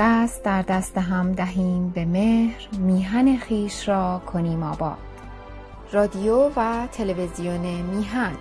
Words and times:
دست 0.00 0.44
در 0.44 0.62
دست 0.62 0.98
هم 0.98 1.32
دهیم 1.32 1.90
به 1.90 2.04
مهر 2.04 2.68
میهن 2.78 3.38
خویش 3.38 3.88
را 3.88 4.22
کنیم 4.26 4.62
آباد. 4.62 4.98
رادیو 5.92 6.50
و 6.56 6.88
تلویزیون 6.92 7.60
میهن. 7.60 8.36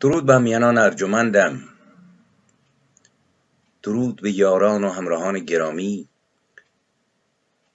درود 0.00 0.26
به 0.26 0.38
میانان 0.38 0.78
ارجمندم. 0.78 1.58
درود 3.82 4.22
به 4.22 4.32
یاران 4.32 4.84
و 4.84 4.88
همراهان 4.88 5.38
گرامی. 5.38 6.11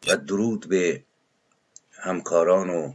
و 0.07 0.17
درود 0.17 0.69
به 0.69 1.03
همکاران 1.91 2.69
و 2.69 2.93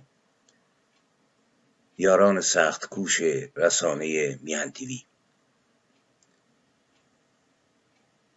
یاران 1.98 2.40
سخت 2.40 2.86
کوش 2.86 3.20
رسانه 3.56 4.38
میهن 4.42 4.70
تیوی 4.70 5.02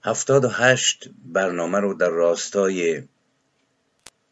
هفتاد 0.03 0.45
و 0.45 0.49
هشت 0.49 1.09
برنامه 1.25 1.79
رو 1.79 1.93
در 1.93 2.09
راستای 2.09 3.07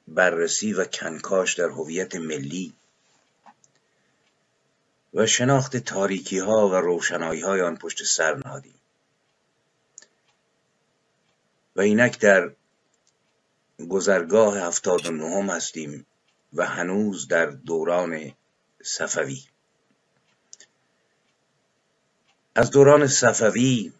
بررسی 0.07 0.73
و 0.73 0.85
کنکاش 0.85 1.53
در 1.53 1.69
هویت 1.69 2.15
ملی 2.15 2.73
و 5.13 5.25
شناخت 5.25 5.77
تاریکی 5.77 6.39
ها 6.39 6.69
و 6.69 6.75
روشنایی 6.75 7.41
های 7.41 7.61
آن 7.61 7.77
پشت 7.77 8.03
سر 8.03 8.35
نهادیم. 8.35 8.75
و 11.75 11.81
اینک 11.81 12.19
در 12.19 12.51
گذرگاه 13.87 14.57
هفتاد 14.57 15.05
و 15.05 15.11
نهم 15.11 15.49
هستیم 15.49 16.05
و 16.53 16.65
هنوز 16.65 17.27
در 17.27 17.45
دوران 17.45 18.31
صفوی. 18.83 19.41
از 22.55 22.71
دوران 22.71 23.07
صفوی 23.07 23.93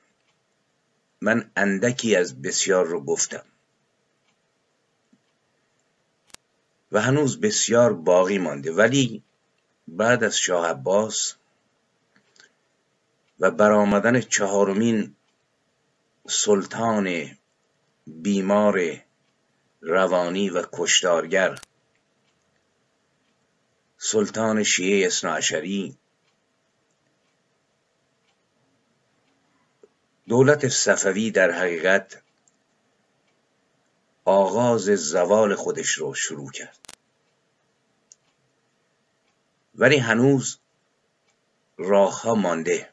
من 1.21 1.51
اندکی 1.55 2.15
از 2.15 2.41
بسیار 2.41 2.85
رو 2.85 3.03
گفتم. 3.03 3.43
و 6.91 7.01
هنوز 7.01 7.41
بسیار 7.41 7.93
باقی 7.93 8.37
مانده. 8.37 8.71
ولی 8.71 9.23
بعد 9.87 10.23
از 10.23 10.37
شاه 10.37 10.67
عباس 10.67 11.35
و 13.39 13.51
برآمدن 13.51 14.21
چهارمین 14.21 15.15
سلطان 16.27 17.37
بیمار 18.07 19.03
روانی 19.85 20.49
و 20.49 20.65
کشتارگر. 20.73 21.59
سلطان 23.97 24.63
شیعه 24.63 25.07
اصناعشری 25.07 25.97
دولت 30.27 30.67
صفوی 30.67 31.31
در 31.31 31.51
حقیقت 31.51 32.21
آغاز 34.25 34.83
زوال 34.83 35.55
خودش 35.55 35.89
رو 35.89 36.13
شروع 36.13 36.51
کرد. 36.51 36.79
ولی 39.75 39.97
هنوز 39.97 40.59
راه 41.77 42.21
ها 42.21 42.35
مانده. 42.35 42.89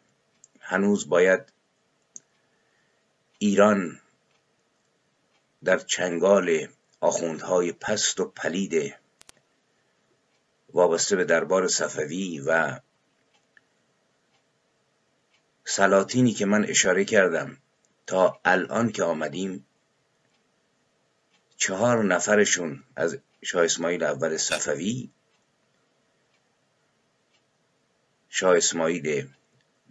هنوز 0.61 1.09
باید 1.09 1.53
ایران 3.39 4.01
در 5.65 5.79
چنگال 5.79 6.69
آخوندهای 7.01 7.73
پست 7.73 8.21
و 8.21 8.25
پلید 8.25 8.95
وابسته 10.73 11.17
به 11.17 11.25
دربار 11.25 11.69
صفوی 11.69 12.41
و 12.41 12.81
سلاطینی 15.65 16.33
که 16.33 16.47
من 16.47 16.65
اشاره 16.65 17.05
کردم 17.05 17.57
تا 18.07 18.41
الان 18.45 18.93
که 18.93 19.03
آمدیم 19.03 19.67
چهار 21.57 22.05
نفرشون 22.05 22.85
از 22.97 23.19
شاه 23.43 23.65
اسماعیل 23.65 24.03
اول 24.03 24.37
صفوی 24.37 25.11
شاه 28.29 28.57
اسماعیل 28.57 29.29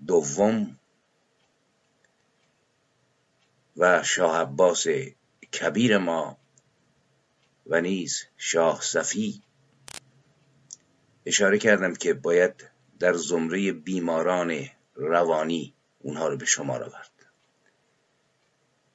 دوم 0.08 0.80
و 3.78 4.04
شاه 4.04 4.42
عباس 4.42 4.88
کبیر 5.54 5.98
ما 5.98 6.38
و 7.70 7.82
نیز 7.82 8.24
شاه 8.38 8.82
صفی. 8.82 9.42
اشاره 11.26 11.58
کردم 11.58 11.94
که 11.94 12.14
باید 12.14 12.70
در 13.00 13.14
زمره 13.14 13.72
بیماران 13.72 14.66
روانی 14.96 15.74
اونها 16.00 16.28
رو 16.28 16.38
به 16.38 16.46
شمار 16.46 16.84
آورد. 16.84 17.12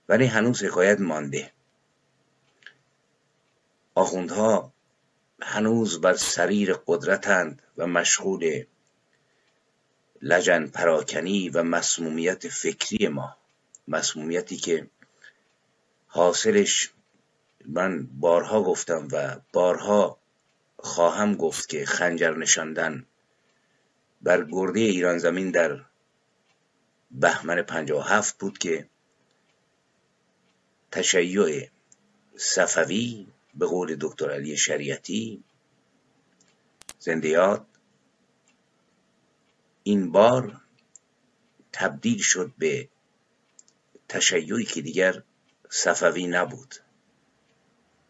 ولی 0.09 0.27
هنوز 0.27 0.62
حکایت 0.62 1.01
مانده. 1.01 1.53
آخوندها 3.95 4.73
هنوز 5.43 6.01
بر 6.01 6.15
سریر 6.15 6.75
قدرتند 6.87 7.62
و 7.77 7.87
مشغول 7.87 8.65
لجن 10.23 10.67
پراکنی 10.67 11.49
و 11.49 11.62
مسمومیت 11.62 12.49
فکری 12.49 13.09
ما. 13.09 13.37
مسمومیتی 13.89 14.56
که 14.56 14.87
حاصلش 16.06 16.91
من 17.64 18.06
بارها 18.06 18.62
گفتم 18.62 19.08
و 19.12 19.41
بارها 19.52 20.19
خواهم 20.76 21.34
گفت 21.34 21.69
که 21.69 21.86
خنجر 21.86 22.36
نشاندن 22.36 23.06
بر 24.22 24.44
گرده 24.44 24.80
ایران 24.80 25.19
زمین 25.19 25.50
در 25.50 25.84
بهمن 27.10 27.64
هفت 28.04 28.38
بود 28.38 28.58
که 28.58 28.88
تشیع 30.92 31.69
صفوی 32.36 33.26
به 33.54 33.66
قول 33.66 33.96
دکتر 34.00 34.31
علی 34.31 34.56
شریعتی 34.56 35.44
زندیات 36.98 37.66
این 39.82 40.12
بار 40.12 40.60
تبدیل 41.72 42.19
شد 42.19 42.52
به 42.58 42.88
تشیعی 44.08 44.64
که 44.64 44.82
دیگر 44.82 45.22
صفوی 45.70 46.26
نبود. 46.26 46.75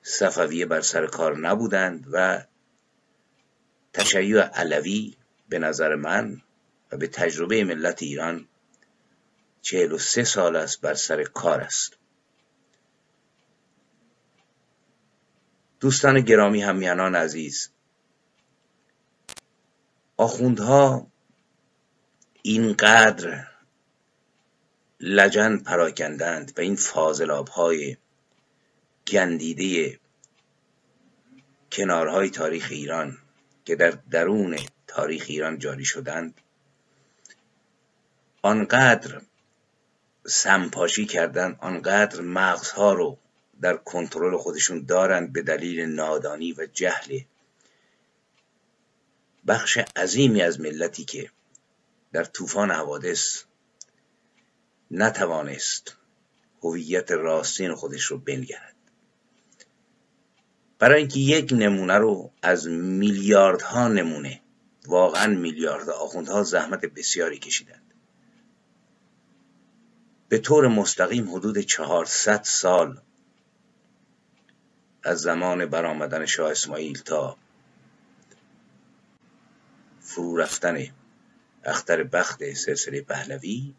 صفویه 0.06 0.66
بر 0.66 0.80
سر 0.80 1.06
کار 1.06 1.38
نبودند 1.38 2.06
و 2.12 2.44
تشیع 3.92 4.40
علوی 4.40 5.16
به 5.48 5.58
نظر 5.58 5.94
من 5.94 6.42
و 6.92 6.96
به 6.96 7.06
تجربه 7.06 7.64
ملت 7.64 8.02
ایران 8.02 8.48
چهل 9.62 9.92
و 9.92 9.98
سه 9.98 10.24
سال 10.24 10.56
است 10.56 10.80
بر 10.80 10.94
سر 10.94 11.24
کار 11.24 11.60
است. 11.60 11.96
دوستان 15.80 16.20
گرامی 16.20 16.62
همیانان 16.62 17.14
عزیز 17.14 17.70
آخوندها 20.16 21.06
اینقدر 22.42 23.46
لجن 25.00 25.58
پراکندند 25.58 26.52
و 26.56 26.60
این 26.60 26.76
فاضلاب 26.76 27.48
های 27.48 27.96
گندیده 29.08 29.98
کنارهای 31.72 32.30
تاریخ 32.30 32.68
ایران 32.70 33.18
که 33.64 33.76
در 33.76 33.90
درون 33.90 34.58
تاریخ 34.86 35.24
ایران 35.28 35.58
جاری 35.58 35.84
شدند 35.84 36.40
آنقدر 38.42 39.22
سمپاشی 40.26 41.06
کردند 41.06 41.56
آنقدر 41.60 42.20
مغزها 42.20 42.92
رو 42.92 43.18
در 43.60 43.76
کنترل 43.76 44.36
خودشون 44.36 44.84
دارند 44.84 45.32
به 45.32 45.42
دلیل 45.42 45.80
نادانی 45.80 46.52
و 46.52 46.66
جهل 46.66 47.20
بخش 49.46 49.78
عظیمی 49.96 50.42
از 50.42 50.60
ملتی 50.60 51.04
که 51.04 51.30
در 52.12 52.24
طوفان 52.24 52.70
حوادث 52.70 53.42
نتوانست 54.90 55.96
هویت 56.62 57.10
راستین 57.12 57.74
خودش 57.74 58.04
رو 58.04 58.18
بنگرد. 58.18 58.73
برای 60.84 60.98
اینکه 60.98 61.20
یک 61.20 61.52
نمونه 61.52 61.94
رو 61.94 62.30
از 62.42 62.68
میلیاردها 62.68 63.88
نمونه 63.88 64.40
واقعا 64.86 65.26
میلیارد 65.26 65.90
آخوندها 65.90 66.42
زحمت 66.42 66.86
بسیاری 66.86 67.38
کشیدند. 67.38 67.94
به 70.28 70.38
طور 70.38 70.68
مستقیم 70.68 71.30
حدود 71.34 71.58
چهارصد 71.58 72.42
سال 72.42 73.00
از 75.02 75.20
زمان 75.20 75.66
برآمدن 75.66 76.26
شاه 76.26 76.50
اسماعیل 76.50 76.98
تا 76.98 77.36
فرو 80.00 80.36
رفتن 80.36 80.86
اختر 81.64 82.02
بخت 82.02 82.52
سلسله 82.52 83.00
پهلوی 83.02 83.74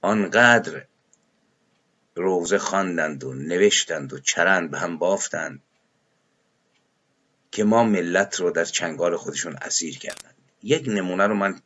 آنقدر 0.00 0.86
روزه 2.14 2.58
خواندند 2.58 3.24
و 3.24 3.34
نوشتند 3.34 4.12
و 4.12 4.18
چرند 4.18 4.70
به 4.70 4.78
هم 4.78 4.98
بافتند 4.98 5.62
که 7.50 7.64
ما 7.64 7.84
ملت 7.84 8.40
رو 8.40 8.50
در 8.50 8.64
چنگال 8.64 9.16
خودشون 9.16 9.56
اسیر 9.56 9.98
کردند. 9.98 10.34
یک 10.62 10.84
نمونه 10.88 11.26
رو 11.26 11.34
من 11.34 11.60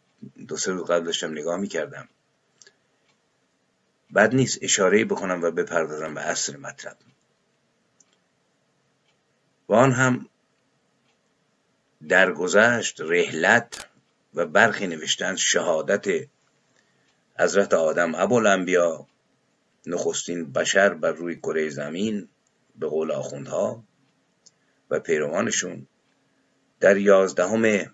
دو 0.48 0.56
سه 0.56 0.72
روز 0.72 0.90
قبل 0.90 1.04
داشتم 1.04 1.32
نگاه 1.32 1.56
می‌کردم. 1.56 2.08
بد 4.14 4.34
نیست 4.34 4.58
اشاره 4.62 5.04
بکنم 5.04 5.42
و 5.42 5.50
بپردازم 5.50 6.14
به 6.14 6.20
اصل 6.20 6.56
مطلب. 6.56 6.96
و 9.68 9.74
آن 9.74 9.92
هم 9.92 10.28
درگذشت 12.08 13.00
رحلت 13.00 13.86
و 14.34 14.46
برخی 14.46 14.86
نوشتن 14.86 15.36
شهادت 15.36 16.28
حضرت 17.38 17.74
آدم 17.74 18.14
ابوالانبیا 18.14 19.06
نخستین 19.86 20.52
بشر 20.52 20.94
بر 20.94 21.12
روی 21.12 21.36
کره 21.36 21.68
زمین 21.68 22.28
به 22.76 22.86
قول 22.86 23.10
آخوندها 23.10 23.84
و 24.90 25.00
پیروانشون 25.00 25.86
در 26.80 26.96
یازدهم 26.96 27.90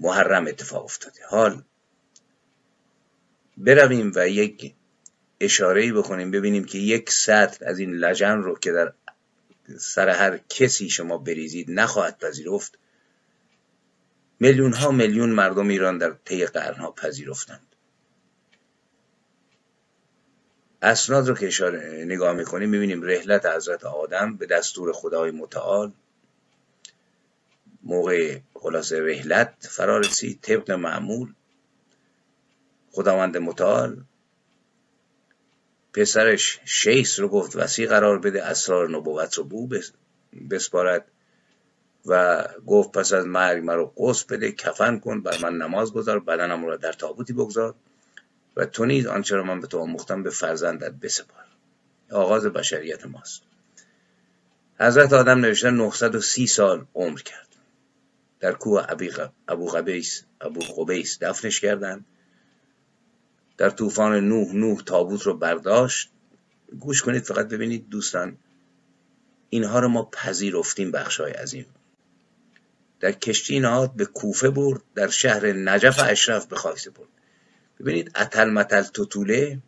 محرم 0.00 0.46
اتفاق 0.46 0.84
افتاده. 0.84 1.20
حال 1.28 1.62
برویم 3.56 4.12
و 4.14 4.28
یک 4.28 4.74
اشاره 5.40 5.92
بکنیم 5.92 6.30
ببینیم 6.30 6.64
که 6.64 6.78
یک 6.78 7.10
سطر 7.10 7.68
از 7.68 7.78
این 7.78 7.92
لجن 7.94 8.36
رو 8.36 8.58
که 8.58 8.72
در 8.72 8.92
سر 9.78 10.08
هر 10.08 10.38
کسی 10.48 10.90
شما 10.90 11.18
بریزید 11.18 11.70
نخواهد 11.70 12.18
پذیرفت. 12.18 12.78
میلیون 14.40 14.72
ها 14.72 14.90
میلیون 14.90 15.30
مردم 15.30 15.68
ایران 15.68 15.98
در 15.98 16.10
طی 16.24 16.46
قرنها 16.46 16.90
پذیرفتند. 16.90 17.67
اسناد 20.82 21.28
رو 21.28 21.34
که 21.34 21.46
اشاره 21.46 22.04
نگاه 22.04 22.32
می‌کنیم 22.32 22.70
می‌بینیم 22.70 23.02
رحلت 23.02 23.46
حضرت 23.46 23.84
آدم 23.84 24.36
به 24.36 24.46
دستور 24.46 24.92
خدای 24.92 25.30
متعال. 25.30 25.92
موقع 27.82 28.38
خلاصه 28.54 29.00
رحلت 29.00 29.54
فرا 29.60 29.98
رسید 29.98 30.38
طبق 30.42 30.70
معمول. 30.70 31.32
خداوند 32.92 33.36
متعال 33.36 34.04
پسرش 35.92 36.60
شیس 36.64 37.20
رو 37.20 37.28
گفت 37.28 37.56
وسیع 37.56 37.88
قرار 37.88 38.18
بده 38.18 38.44
اسرار 38.44 38.90
نبوت 38.90 39.34
رو 39.34 39.44
بو 39.44 39.68
بسپارد. 40.50 41.04
و 42.06 42.44
گفت 42.66 42.92
پس 42.92 43.12
از 43.12 43.26
مرگ 43.26 43.64
مرا 43.64 43.92
قص 43.96 44.24
بده 44.24 44.52
کفن 44.52 44.98
کن 44.98 45.22
بر 45.22 45.38
من 45.42 45.56
نماز 45.56 45.92
گذار 45.92 46.20
بدنم 46.20 46.64
را 46.64 46.76
در 46.76 46.92
تابوتی 46.92 47.32
بگذار. 47.32 47.74
و 48.58 48.66
تو 48.66 48.84
نیز 48.84 49.06
آنچه 49.06 49.36
را 49.36 49.42
من 49.42 49.60
به 49.60 49.66
تو 49.66 49.78
آموختم 49.78 50.22
به 50.22 50.30
فرزندت 50.30 50.92
بسپار. 50.92 51.44
آغاز 52.10 52.46
بشریت 52.46 53.06
ماست. 53.06 53.42
حضرت 54.80 55.12
آدم 55.12 55.38
نوشتن 55.38 55.74
930 55.74 56.46
سال 56.46 56.86
عمر 56.94 57.20
کرد. 57.20 57.48
در 58.40 58.52
کوه 58.52 58.86
ابو 59.48 59.66
قبیس 59.66 60.22
ابو 60.40 60.60
قبیس 60.60 61.18
دفنش 61.20 61.60
کردند. 61.60 62.04
در 63.56 63.70
طوفان 63.70 64.28
نوح 64.28 64.54
نوح 64.54 64.82
تابوت 64.82 65.22
رو 65.22 65.34
برداشت. 65.34 66.10
گوش 66.78 67.02
کنید 67.02 67.22
فقط 67.22 67.48
ببینید 67.48 67.88
دوستان 67.88 68.36
اینها 69.50 69.80
رو 69.80 69.88
ما 69.88 70.04
پذیرفتیم 70.12 70.90
بخشای 70.90 71.32
عظیم. 71.32 71.66
در 73.00 73.12
کشتی 73.12 73.60
نهاد 73.60 73.92
به 73.92 74.04
کوفه 74.04 74.50
برد 74.50 74.80
در 74.94 75.08
شهر 75.08 75.46
نجف 75.46 75.98
اشرف 75.98 76.46
به 76.46 76.56
خاک 76.56 76.88
برد 76.88 77.17
ببینید 77.80 78.12
اتل 78.16 78.50
متل 78.50 78.82
توتوله 78.82 79.58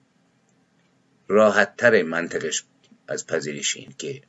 راحت 1.29 1.77
تر 1.77 2.03
منطقش 2.03 2.65
از 3.09 3.27
پذیرش 3.27 3.77
این 3.77 3.95
که 3.99 4.23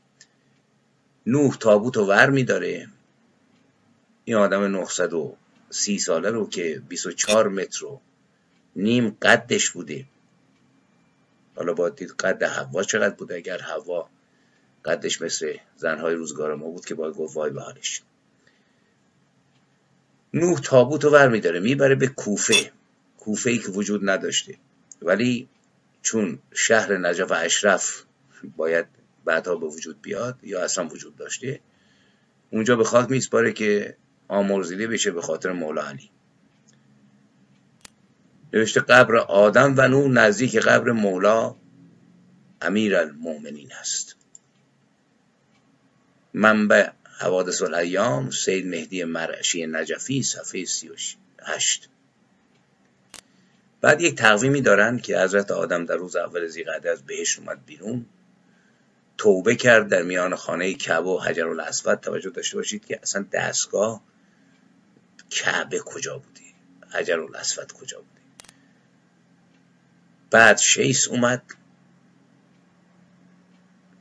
نوح 1.25 1.57
تابوت 1.57 1.98
و 1.98 2.06
ور 2.06 2.30
میداره. 2.30 2.88
این 4.25 4.36
آدم 4.38 4.63
930 4.63 6.00
ساله 6.00 6.30
رو 6.30 6.50
که 6.50 6.81
24 6.89 7.50
متر 7.50 7.80
رو 7.80 8.01
نیم 8.75 9.18
قدش 9.22 9.69
بوده. 9.69 10.06
حالا 11.56 11.74
باید 11.74 11.95
دید 11.95 12.12
قد 12.12 12.44
هوا 12.44 12.84
چقدر 12.84 13.16
بوده. 13.16 13.36
اگر 13.36 13.60
هوا 13.60 14.10
قدش 14.86 15.22
مثل 15.22 15.57
زنهای 15.77 16.16
روزگار 16.16 16.56
ما 16.56 16.69
بود 16.69 16.86
که 16.86 16.95
باید 16.95 17.16
گفت 17.16 17.36
وای 17.36 17.51
به 17.51 17.62
حالش 17.62 18.01
نوح 20.34 20.60
تابوت 20.60 21.04
رو 21.04 21.12
ور 21.12 21.30
میداره. 21.30 21.60
می‌بره 21.60 21.95
به 21.95 22.07
کوفه. 22.07 22.72
کوفه 23.21 23.50
ای 23.50 23.57
که 23.57 23.68
وجود 23.68 24.09
نداشته. 24.09 24.57
ولی 25.01 25.50
چون 26.01 26.39
شهر 26.53 26.97
نجف 26.97 27.31
اشرف 27.31 28.03
باید 28.57 28.85
بعدها 29.25 29.56
به 29.56 29.68
وجود 29.68 30.01
بیاد 30.01 30.39
یا 30.44 30.63
اصلا 30.63 30.88
وجود 30.88 31.15
داشته 31.15 31.59
اونجا 32.51 32.75
به 32.75 32.83
خاک 32.83 33.12
میسپاره 33.12 33.53
که 33.53 33.97
آمرزیده 34.27 34.88
بشه 34.88 35.12
به 35.12 35.21
خاطر 35.21 35.51
مولا 35.51 35.81
علی. 35.81 36.09
نوشته 38.53 38.79
قبر 38.79 39.15
آدم 39.15 39.74
و 39.77 39.88
نو 39.88 40.07
نزدیک 40.07 40.57
قبر 40.57 40.91
مولا 40.91 41.56
امیر 42.62 42.95
المومنین 42.95 43.74
است. 43.74 44.15
منبع 46.33 46.89
حوادث 47.19 47.62
الایام 47.62 48.29
سید 48.29 48.67
مهدی 48.67 49.03
مرعشی 49.03 49.67
نجفی 49.67 50.24
صفحه 50.24 50.65
38 50.65 51.90
بعد 53.81 54.01
یک 54.01 54.16
تقویمی 54.16 54.62
دارن 54.62 55.00
که 55.00 55.19
حضرت 55.19 55.51
آدم 55.51 55.86
در 55.86 55.95
روز 55.95 56.16
اول 56.16 56.48
زیقعده 56.48 56.92
از 56.92 57.06
بهشت 57.06 57.39
اومد 57.39 57.66
بیرون. 57.66 58.06
توبه 59.18 59.56
کرد 59.56 59.88
در 59.88 60.04
میان 60.04 60.36
خانه 60.36 60.74
کعبه 60.74 61.10
و 61.10 61.19
حجر 61.19 61.48
الاسود. 61.48 62.00
توجه 62.00 62.30
داشته 62.30 62.57
باشید 62.57 62.86
که 62.86 63.00
اصلا 63.04 63.25
دستگاه 63.31 64.04
کعبه 65.30 65.80
کجا 65.80 66.18
بوده؟ 66.18 66.42
حجر 66.89 67.19
الاسود 67.19 67.72
کجا 67.72 67.98
بوده؟ 67.98 68.22
بعد 70.31 70.57
شیس 70.57 71.07
اومد. 71.07 71.44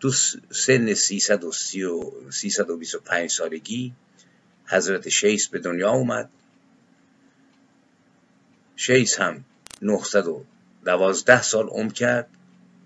تو 0.01 0.11
سن 0.51 0.95
325 0.95 3.31
سالگی 3.31 3.93
حضرت 4.67 5.09
شیس 5.09 5.49
به 5.49 5.59
دنیا 5.59 5.91
اومد. 5.91 6.31
شیس 8.77 9.21
هم 9.21 9.45
912 9.83 11.43
سال 11.43 11.69
عمر 11.69 11.93
کرد. 11.93 12.29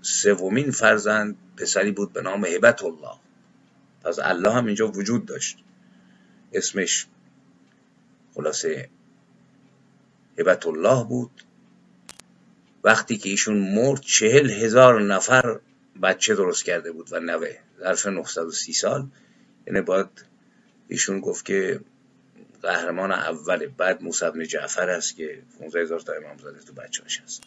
سومین 0.03 0.71
فرزند 0.71 1.37
پسری 1.57 1.91
بود 1.91 2.13
به 2.13 2.23
نام 2.23 2.45
هبت 2.45 2.83
الله 2.83 3.17
پس 4.05 4.19
الله 4.19 4.53
هم 4.53 4.67
اینجا 4.67 4.89
وجود 4.89 5.27
داشت. 5.27 5.59
اسمش 6.53 7.07
خلاصه 8.35 8.89
هبت 10.39 10.67
الله 10.67 11.05
بود. 11.05 11.45
وقتی 12.85 13.17
که 13.17 13.29
ایشون 13.29 13.75
مرد 13.75 14.01
چهل 14.01 14.51
هزار 14.51 15.03
نفر 15.03 15.61
بچه 16.03 16.35
درست 16.35 16.65
کرده 16.65 16.93
بود 16.93 17.13
و 17.13 17.21
نوه. 17.21 17.57
ظرف 17.81 18.07
930 18.07 18.73
سال. 18.73 19.07
یعنی 19.67 19.81
باید 19.81 20.25
ایشون 20.89 21.21
گفت 21.21 21.45
که 21.45 21.81
قهرمان 22.65 23.13
اول 23.13 23.67
بعد 23.67 24.03
موسی 24.03 24.31
بن 24.31 24.45
جعفر 24.45 24.91
است 24.91 25.17
که 25.17 25.43
15 25.59 25.81
هزار 25.81 26.01
تا 26.01 26.13
امام 26.13 26.39
زاده 26.39 26.61
تو 26.61 26.73
بچه‌اش 26.73 27.21
هست. 27.21 27.43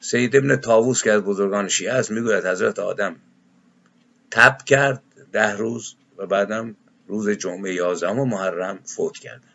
سید 0.00 0.36
ابن 0.36 0.56
تاووس 0.56 1.02
که 1.02 1.12
از 1.12 1.22
بزرگان 1.22 1.68
شیعه 1.68 1.92
است 1.92 2.10
می‌گوید 2.10 2.46
حضرت 2.46 2.78
آدم 2.78 3.16
تب 4.30 4.58
کرد 4.66 5.02
ده 5.32 5.52
روز 5.52 5.94
و 6.16 6.26
بعدم 6.26 6.76
روز 7.06 7.28
جمعه 7.28 7.74
یازدهم 7.74 8.28
محرم 8.28 8.78
فوت 8.84 9.18
کردن. 9.18 9.52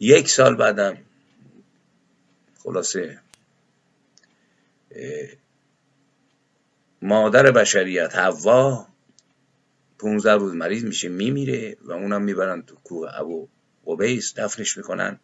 یک 0.00 0.28
سال 0.28 0.56
بعدم 0.56 0.96
خلاصه 2.58 3.20
مادر 7.02 7.50
بشریت 7.50 8.16
حوا 8.16 8.86
15 9.98 10.32
روز 10.32 10.54
مریض 10.54 10.84
میشه 10.84 11.08
میمیره 11.08 11.76
و 11.82 11.92
اونم 11.92 12.22
می‌برن 12.22 12.62
تو 12.62 12.74
کوه 12.74 13.10
ابو 13.14 13.48
قبیس 13.86 14.34
دفنش 14.38 14.76
می‌کنن. 14.76 15.20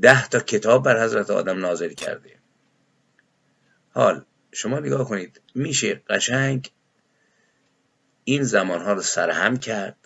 ده 0.00 0.28
تا 0.28 0.40
کتاب 0.40 0.84
بر 0.84 1.04
حضرت 1.04 1.30
آدم 1.30 1.60
نازل 1.60 1.88
کرده. 1.88 2.38
حال 3.90 4.24
شما 4.52 4.80
نگاه 4.80 5.08
کنید 5.08 5.40
میشه 5.54 6.02
قشنگ 6.08 6.70
این 8.24 8.42
زمانها 8.42 8.92
رو 8.92 9.02
سرهم 9.02 9.56
کرد؟ 9.56 9.96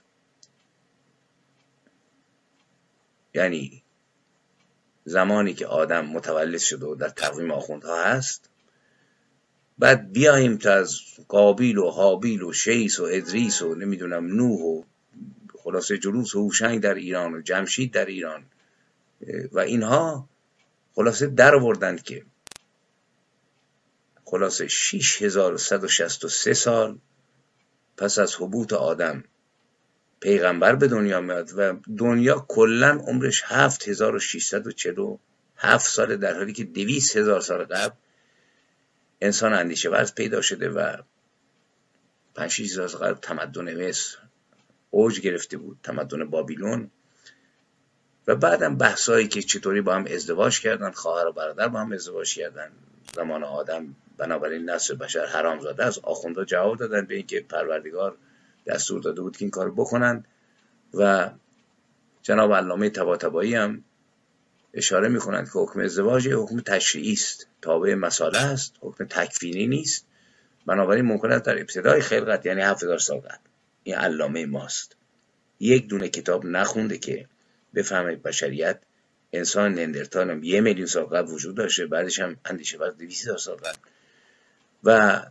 یعنی 3.34 3.82
زمانی 5.04 5.54
که 5.54 5.66
آدم 5.66 6.06
متولد 6.06 6.58
شده 6.58 6.86
و 6.86 6.94
در 6.94 7.08
تقویم 7.08 7.50
آخوندها 7.50 8.04
هست 8.04 8.50
بعد 9.78 10.12
بیایم 10.12 10.56
تا 10.56 10.72
از 10.72 11.00
قابیل 11.28 11.78
و 11.78 11.90
حابیل 11.90 12.42
و 12.42 12.52
شیس 12.52 13.00
و 13.00 13.08
ادریس 13.10 13.62
و 13.62 13.74
نمی‌دونم 13.74 14.26
نوح 14.26 14.60
و 14.60 14.82
خلاصه 15.54 15.98
جلوس 15.98 16.34
و 16.34 16.42
هوشنگ 16.42 16.80
در 16.80 16.94
ایران 16.94 17.34
و 17.34 17.40
جمشید 17.40 17.92
در 17.92 18.06
ایران. 18.06 18.44
و 19.52 19.58
اینها 19.58 20.28
خلاصه 20.94 21.26
در 21.26 21.54
آوردند 21.54 22.02
که 22.02 22.24
خلاصه 24.24 24.68
6163 24.68 26.54
سال 26.54 26.98
پس 27.96 28.18
از 28.18 28.36
حبوط 28.36 28.72
آدم 28.72 29.24
پیغمبر 30.20 30.74
به 30.74 30.88
دنیا 30.88 31.20
میاد 31.20 31.50
و 31.56 31.80
دنیا 31.98 32.46
کلا 32.48 33.00
عمرش 33.06 33.42
7647 33.46 35.86
سال 35.86 36.16
در 36.16 36.34
حالی 36.34 36.52
که 36.52 36.64
200 36.64 37.16
هزار 37.16 37.40
سال 37.40 37.64
قبل 37.64 37.94
انسان 39.20 39.52
اندیشه 39.52 39.90
ورز 39.90 40.14
پیدا 40.14 40.40
شده 40.40 40.68
و 40.68 40.96
5 42.34 42.60
هزار 42.60 42.88
سال 42.88 43.00
قبل 43.00 43.20
تمدن 43.20 43.88
مصر 43.88 44.18
اوج 44.90 45.20
گرفته 45.20 45.56
بود 45.56 45.78
تمدن 45.82 46.30
بابیلون. 46.30 46.90
و 48.26 48.36
بعدم 48.36 48.76
بحثایی 48.76 49.28
که 49.28 49.42
چطوری 49.42 49.80
با 49.80 49.94
هم 49.94 50.04
ازدواج 50.10 50.60
کردن 50.60 50.90
خواهر 50.90 51.26
و 51.26 51.32
برادر 51.32 51.68
با 51.68 51.80
هم 51.80 51.92
ازدواج 51.92 52.34
کردن. 52.34 52.70
زمان 53.14 53.44
آدم 53.44 53.96
بنابراین 54.18 54.70
نسل 54.70 54.94
بشر 54.94 55.26
حرام 55.26 55.60
زاده 55.60 55.84
از 55.84 55.98
آخونده 55.98 56.44
جواب 56.44 56.78
دادن 56.78 57.06
به 57.06 57.14
اینکه 57.14 57.40
پروردگار 57.40 58.16
دستور 58.66 59.00
داده 59.00 59.20
بود 59.20 59.36
که 59.36 59.44
این 59.44 59.50
کار 59.50 59.70
بکنن 59.70 60.24
و 60.94 61.30
جناب 62.22 62.52
علامه 62.52 62.90
تباتبایی 62.90 63.54
هم 63.54 63.84
اشاره 64.76 65.08
می‌کنند 65.08 65.44
که 65.44 65.52
حکم 65.54 65.80
ازدواج 65.80 66.28
حکم 66.28 66.60
تشریعی 66.60 67.12
است. 67.12 67.46
تابع 67.62 67.94
مساله 67.94 68.38
است. 68.38 68.74
حکم 68.80 69.04
تکفینی 69.04 69.66
نیست. 69.66 70.06
بنابراین 70.66 71.04
ممکن 71.04 71.32
است 71.32 71.44
در 71.44 71.58
ابتدای 71.58 72.00
خلقت 72.00 72.46
یعنی 72.46 72.60
7000 72.60 72.98
سال 72.98 73.18
قبل 73.18 73.38
این 73.82 73.94
علامه 73.94 74.46
ماست. 74.46 74.96
یک 75.60 75.88
دونه 75.88 76.08
کتاب 76.08 76.46
نخونده 76.46 76.98
که 76.98 77.28
بفهمه 77.74 78.16
بشریت 78.16 78.80
انسان 79.32 79.74
نندرتال 79.74 80.30
هم 80.30 80.44
یه 80.44 80.60
میلیون 80.60 80.86
سال 80.86 81.04
قبل 81.04 81.30
وجود 81.30 81.56
داشته 81.56 81.86
بعدش 81.86 82.20
هم 82.20 82.36
اندیشه 82.44 82.78
بر 82.78 82.90
دویست 82.90 83.36
سال 83.36 83.56
قبل. 83.56 83.78
و 84.84 85.22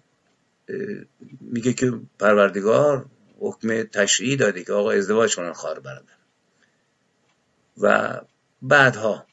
میگه 1.41 1.73
که 1.73 1.93
پروردگار 2.19 3.05
حکم 3.39 3.83
تشریعی 3.83 4.35
داده 4.35 4.63
که 4.63 4.73
آقا 4.73 4.91
ازدواج 4.91 5.35
کنن 5.35 5.53
خواهر 5.53 5.79
برادر. 5.79 6.15
و 7.77 8.21
بعدها 8.61 9.25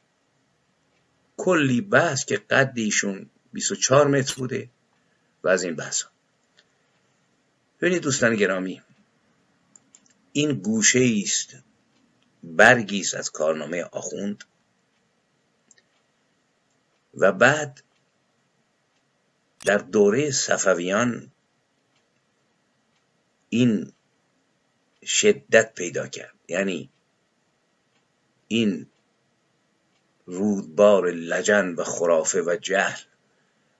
کلی 1.36 1.80
بحث 1.80 2.24
که 2.24 2.36
قد 2.36 2.72
ایشون 2.74 3.30
24 3.52 4.08
متر 4.08 4.34
بوده 4.34 4.68
و 5.44 5.48
از 5.48 5.62
این 5.62 5.76
بحث 5.76 6.04
ببینید 7.80 8.02
دوستان 8.02 8.36
گرامی 8.36 8.82
این 10.32 10.52
گوشه 10.52 11.22
است 11.24 11.56
برگی 12.42 13.00
است 13.00 13.14
از 13.14 13.30
کارنامه 13.30 13.82
آخوند 13.82 14.44
و 17.14 17.32
بعد 17.32 17.82
در 19.64 19.78
دوره 19.78 20.30
صفویان 20.30 21.32
این 23.48 23.92
شدت 25.04 25.74
پیدا 25.74 26.06
کرد. 26.06 26.34
یعنی 26.48 26.90
این 28.48 28.86
رودبار 30.26 31.10
لجن 31.10 31.74
و 31.74 31.84
خرافه 31.84 32.42
و 32.42 32.56
جهل 32.60 33.00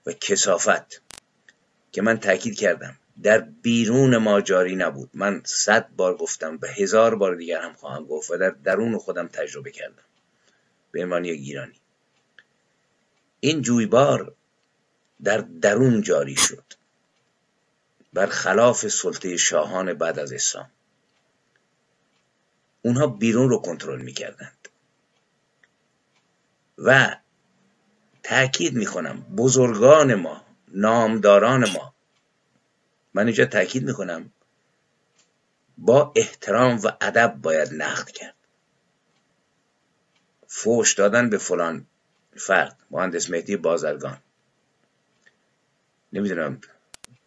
و 0.05 0.11
کسافت 0.11 1.01
که 1.91 2.01
من 2.01 2.19
تاکید 2.19 2.59
کردم. 2.59 2.97
در 3.23 3.39
بیرون 3.39 4.17
ما 4.17 4.41
جاری 4.41 4.75
نبود. 4.75 5.09
من 5.13 5.41
صد 5.45 5.89
بار 5.97 6.17
گفتم 6.17 6.59
و 6.61 6.67
هزار 6.67 7.15
بار 7.15 7.35
دیگر 7.35 7.61
هم 7.61 7.73
خواهم 7.73 8.05
گفت 8.05 8.31
و 8.31 8.37
در 8.37 8.49
درون 8.49 8.97
خودم 8.97 9.27
تجربه 9.27 9.71
کردم. 9.71 10.03
به 10.91 11.03
عنوان 11.03 11.25
یک 11.25 11.39
ایرانی. 11.39 11.79
این 13.39 13.61
جویبار 13.61 14.35
در 15.23 15.37
درون 15.37 16.01
جاری 16.01 16.35
شد. 16.35 16.63
برخلاف 18.13 18.87
سلطه 18.87 19.37
شاهان 19.37 19.93
بعد 19.93 20.19
از 20.19 20.33
اسلام. 20.33 20.71
اونها 22.81 23.07
بیرون 23.07 23.49
رو 23.49 23.57
کنترل 23.57 24.01
می‌کردند 24.01 24.62
و 26.77 27.15
تاکید 28.23 28.73
می‌کنم 28.73 29.21
بزرگان 29.37 30.15
ما 30.15 30.41
نامداران 30.67 31.69
ما 31.69 31.93
من 33.13 33.25
اینجا 33.25 33.45
تاکید 33.45 33.83
می‌کنم 33.83 34.31
با 35.77 36.13
احترام 36.15 36.79
و 36.83 36.91
ادب 37.01 37.35
باید 37.41 37.73
نقد 37.73 38.09
کرد. 38.09 38.35
فوش 40.47 40.93
دادن 40.93 41.29
به 41.29 41.37
فلان 41.37 41.85
فرد 42.35 42.77
مهندس 42.91 43.29
مهدی 43.29 43.57
بازرگان. 43.57 44.17
نمی‌دونم 46.13 46.61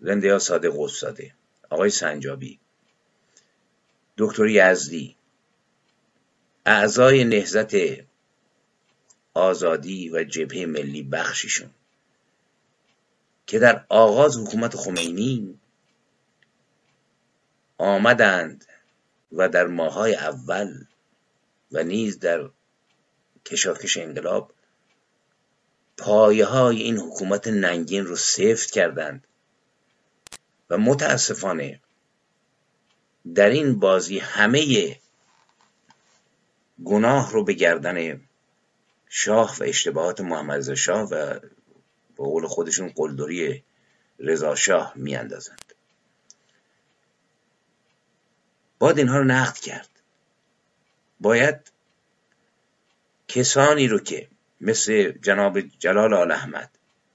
زنده 0.01 0.27
یا 0.29 0.39
صادق 0.39 0.81
استاده. 0.81 1.35
آقای 1.71 1.91
سنجابی. 1.91 2.61
دکتر 4.19 4.47
یزدی. 4.47 5.17
اعضای 6.67 7.25
نهزت 7.25 7.75
آزادی 9.37 10.11
و 10.11 10.25
جبهه 10.25 10.67
ملی 10.67 11.03
بخشیشون. 11.03 11.71
که 13.47 13.59
در 13.59 13.85
آغاز 13.89 14.37
حکومت 14.37 14.77
خمینی 14.77 15.59
آمدند 17.79 18.65
و 19.33 19.49
در 19.49 19.67
ماهای 19.67 20.15
اول 20.15 20.85
و 21.73 21.83
نیز 21.83 22.19
در 22.19 22.51
کشاکش 23.45 23.97
انقلاب 23.97 24.53
پایه 25.99 26.45
های 26.45 26.83
این 26.83 26.99
حکومت 26.99 27.49
ننگین 27.49 28.07
رو 28.07 28.17
سفت 28.17 28.71
کردند 28.71 29.27
و 30.71 30.79
متاسفانه 30.79 31.81
در 33.35 33.51
این 33.51 33.79
بازی 33.79 34.19
همه 34.19 34.97
گناه 36.85 37.33
رو 37.33 37.45
به 37.45 37.53
گردن 37.53 38.27
شاه 39.09 39.57
و 39.61 39.63
اشتباهات 39.63 40.21
محمد 40.21 40.75
شاه 40.75 41.03
و 41.03 41.41
به 42.17 42.25
قول 42.25 42.47
خودشون 42.47 42.89
قلدری 42.89 43.65
رضا 44.19 44.55
شاه 44.55 44.93
میاندازند. 44.97 45.75
باید 48.79 48.99
اینها 48.99 49.19
رو 49.19 49.25
نقد 49.25 49.59
کرد. 49.59 49.89
باید 51.21 51.73
کسانی 53.29 53.89
رو 53.89 53.99
که 53.99 54.29
مثل 54.61 55.13
جناب 55.13 55.61
جلال 55.61 56.15
آل 56.15 56.33
احمد 56.33 56.71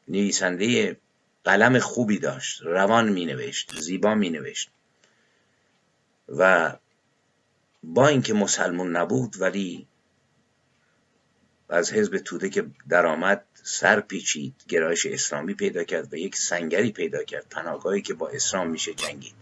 نویسنده 0.08 0.98
قلم 1.44 1.80
خوبی 1.80 2.20
داشت 2.20 2.62
روان 2.62 3.10
می 3.10 3.26
نوشت 3.26 3.80
زیبا 3.80 4.16
می 4.16 4.30
نوشت 4.30 4.70
و 6.30 6.74
با 7.84 8.08
اینکه 8.08 8.34
مسلمون 8.34 8.96
نبود 8.96 9.42
ولی 9.42 9.88
از 11.72 11.94
حزب 11.94 12.18
توده 12.18 12.50
که 12.50 12.66
درآمد 12.90 13.46
سر 13.63 14.00
پیچید 14.00 14.56
گرایش 14.68 15.06
اسلامی 15.06 15.54
پیدا 15.54 15.84
کرد 15.84 16.13
و 16.13 16.18
یک 16.18 16.36
سنگری 16.36 16.92
پیدا 16.92 17.24
کرد. 17.24 17.50
پناهگاهی 17.50 18.01
که 18.01 18.13
با 18.13 18.30
اسلام 18.30 18.70
میشه 18.70 18.94
جنگید. 18.94 19.34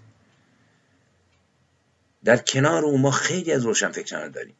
در 2.23 2.37
کنار 2.37 2.85
او 2.85 2.97
ما 2.97 3.11
خیلی 3.11 3.51
از 3.51 3.65
روشنفکران 3.65 4.31
داریم 4.31 4.55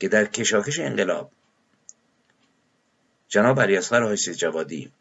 که 0.00 0.08
در 0.08 0.24
کشاکش 0.24 0.78
انقلاب 0.78 1.32
جناب 3.28 3.60
علیاصغر 3.60 4.02
حاجی 4.02 4.34
جوادی 4.34 4.92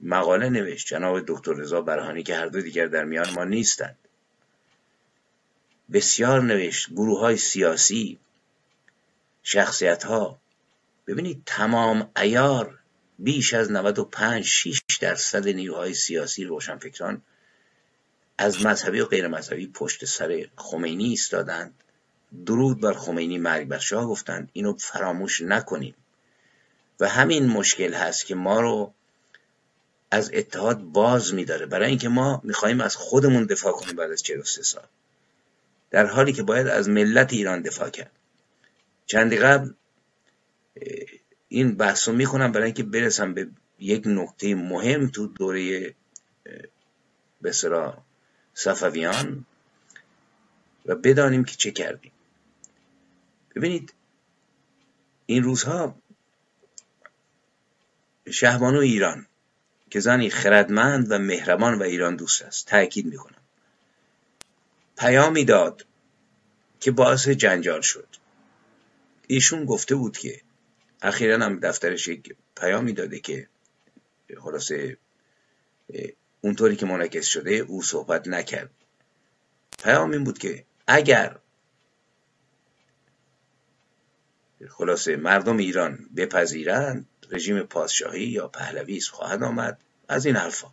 مقاله 0.00 0.48
نوشت 0.48 0.86
جناب 0.86 1.20
دکتر 1.26 1.52
رضا 1.52 1.80
برهانی 1.80 2.22
که 2.22 2.36
هر 2.36 2.46
دو 2.46 2.60
دیگر 2.60 2.86
در 2.86 3.04
میان 3.04 3.30
ما 3.30 3.44
نیستند. 3.44 3.98
بسیار 5.92 6.42
نوشت 6.42 6.90
گروه 6.90 7.20
های 7.20 7.36
سیاسی 7.36 8.18
شخصیت 9.42 10.04
ها 10.04 10.38
ببینید 11.08 11.42
تمام 11.46 12.10
ایار 12.16 12.78
بیش 13.18 13.54
از 13.54 13.72
95 13.72 14.44
6 14.44 14.80
درصد 15.00 15.48
نیروهای 15.48 15.94
سیاسی 15.94 16.44
روشنفکران 16.44 17.22
از 18.38 18.66
مذهبی 18.66 19.00
و 19.00 19.06
غیر 19.06 19.28
مذهبی 19.28 19.66
پشت 19.66 20.04
سر 20.04 20.46
خمینی 20.56 21.04
ایستادند. 21.04 21.74
درود 22.46 22.80
بر 22.80 22.92
خمینی 22.92 23.38
مرگ 23.38 23.68
بر 23.68 23.78
شاه 23.78 24.06
گفتند 24.06 24.50
اینو 24.52 24.76
فراموش 24.76 25.40
نکنیم. 25.40 25.94
و 27.00 27.08
همین 27.08 27.46
مشکل 27.46 27.94
هست 27.94 28.26
که 28.26 28.34
ما 28.34 28.60
رو 28.60 28.94
از 30.10 30.30
اتحاد 30.34 30.78
باز 30.78 31.34
میداره. 31.34 31.66
برای 31.66 31.88
اینکه 31.88 32.08
ما 32.08 32.40
می‌خواهیم 32.44 32.80
از 32.80 32.96
خودمون 32.96 33.44
دفاع 33.44 33.72
کنیم 33.72 33.96
بعد 33.96 34.10
از 34.10 34.22
43 34.22 34.62
سال. 34.62 34.86
در 35.90 36.06
حالی 36.06 36.32
که 36.32 36.42
باید 36.42 36.66
از 36.66 36.88
ملت 36.88 37.32
ایران 37.32 37.62
دفاع 37.62 37.90
کرد. 37.90 38.10
چندی 39.06 39.36
قبل 39.36 39.70
این 41.48 41.74
بحث 41.74 42.08
رو 42.08 42.14
می‌کنم 42.14 42.52
برای 42.52 42.64
اینکه 42.64 42.82
برسم 42.82 43.34
به 43.34 43.48
یک 43.78 44.02
نکته 44.06 44.54
مهم 44.54 45.08
تو 45.08 45.26
دوره 45.26 45.94
بسرا 47.42 48.02
صفویان 48.54 49.44
و 50.86 50.94
بدانیم 50.94 51.44
که 51.44 51.56
چه 51.56 51.70
کردیم. 51.70 52.12
ببینید 53.54 53.94
این 55.26 55.42
روزها 55.42 55.98
شهبانو 58.30 58.78
ایران 58.78 59.26
که 59.90 60.00
زنی 60.00 60.30
خردمند 60.30 61.06
و 61.10 61.18
مهربان 61.18 61.78
و 61.78 61.82
ایران 61.82 62.16
دوست 62.16 62.42
است 62.42 62.66
تاکید 62.66 63.06
می‌کنم. 63.06 63.42
پیامی 64.98 65.44
داد 65.44 65.86
که 66.80 66.90
باعث 66.90 67.28
جنجال 67.28 67.80
شد. 67.80 68.08
ایشون 69.26 69.64
گفته 69.64 69.94
بود 69.94 70.16
که 70.16 70.40
اخیرا 71.02 71.44
هم 71.44 71.60
دفترش 71.60 72.08
یک 72.08 72.36
پیامی 72.56 72.92
داده 72.92 73.18
که 73.18 73.48
خلاصه 74.40 74.96
اونطوری 76.40 76.76
که 76.76 76.86
منعکس 76.86 77.26
شده 77.26 77.50
او 77.50 77.82
صحبت 77.82 78.28
نکرد. 78.28 78.70
پیام 79.84 80.10
این 80.10 80.24
بود 80.24 80.38
که 80.38 80.64
اگر 80.86 81.36
خلاصه 84.68 85.16
مردم 85.16 85.56
ایران 85.56 85.98
بپذیرند 86.16 87.06
رژیم 87.30 87.62
پادشاهی 87.62 88.24
یا 88.24 88.48
پهلوی 88.48 89.00
خواهد 89.00 89.42
آمد. 89.42 89.78
از 90.08 90.26
این 90.26 90.36
حرفا. 90.36 90.68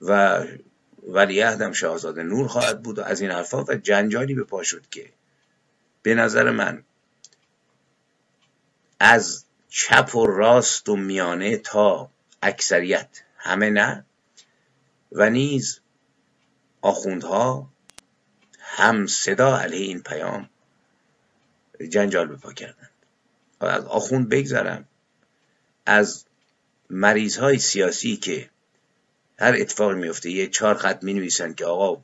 و 0.00 0.44
ولیعهدم 1.08 1.72
شاهزاده 1.72 2.22
نور 2.22 2.48
خواهد 2.48 2.82
بود 2.82 2.98
و 2.98 3.02
از 3.02 3.20
این 3.20 3.30
حرفا 3.30 3.64
و 3.64 3.74
جنجالی 3.74 4.34
به 4.34 4.44
پا 4.44 4.62
شد 4.62 4.86
که 4.90 5.12
به 6.02 6.14
نظر 6.14 6.50
من 6.50 6.84
از 9.00 9.44
چپ 9.68 10.16
و 10.16 10.26
راست 10.26 10.88
و 10.88 10.96
میانه 10.96 11.56
تا 11.56 12.10
اکثریت. 12.42 13.08
همه 13.36 13.70
نه. 13.70 14.04
و 15.12 15.30
نیز 15.30 15.80
آخوندها 16.82 17.68
هم 18.58 19.06
صدا 19.06 19.58
علیه 19.58 19.86
این 19.86 20.02
پیام 20.02 20.50
جنجال 21.88 22.26
به 22.26 22.36
پا 22.36 22.52
کردند. 22.52 22.90
از 23.60 23.84
آخوند 23.84 24.28
بگذرم. 24.28 24.88
از 25.86 26.24
مریض 26.90 27.36
های 27.36 27.58
سیاسی 27.58 28.16
که 28.16 28.50
هر 29.38 29.54
اتفاق 29.58 29.92
میفته 29.92 30.30
یه 30.30 30.46
چهار 30.46 30.74
خط 30.74 31.04
می 31.04 31.14
نویسن 31.14 31.54
که 31.54 31.64
آقا 31.64 32.02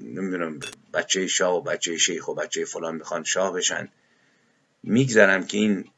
نمی‌دونم 0.00 0.60
بچه 0.94 1.26
شاه 1.26 1.54
و 1.54 1.60
بچه 1.60 1.98
شیخ 1.98 2.28
و 2.28 2.34
بچه 2.34 2.64
فلان 2.64 2.94
می‌خوان 2.94 3.24
شاه 3.24 3.52
بشن. 3.52 3.88
میگذرم 4.82 5.46
که 5.46 5.58
این 5.58 5.90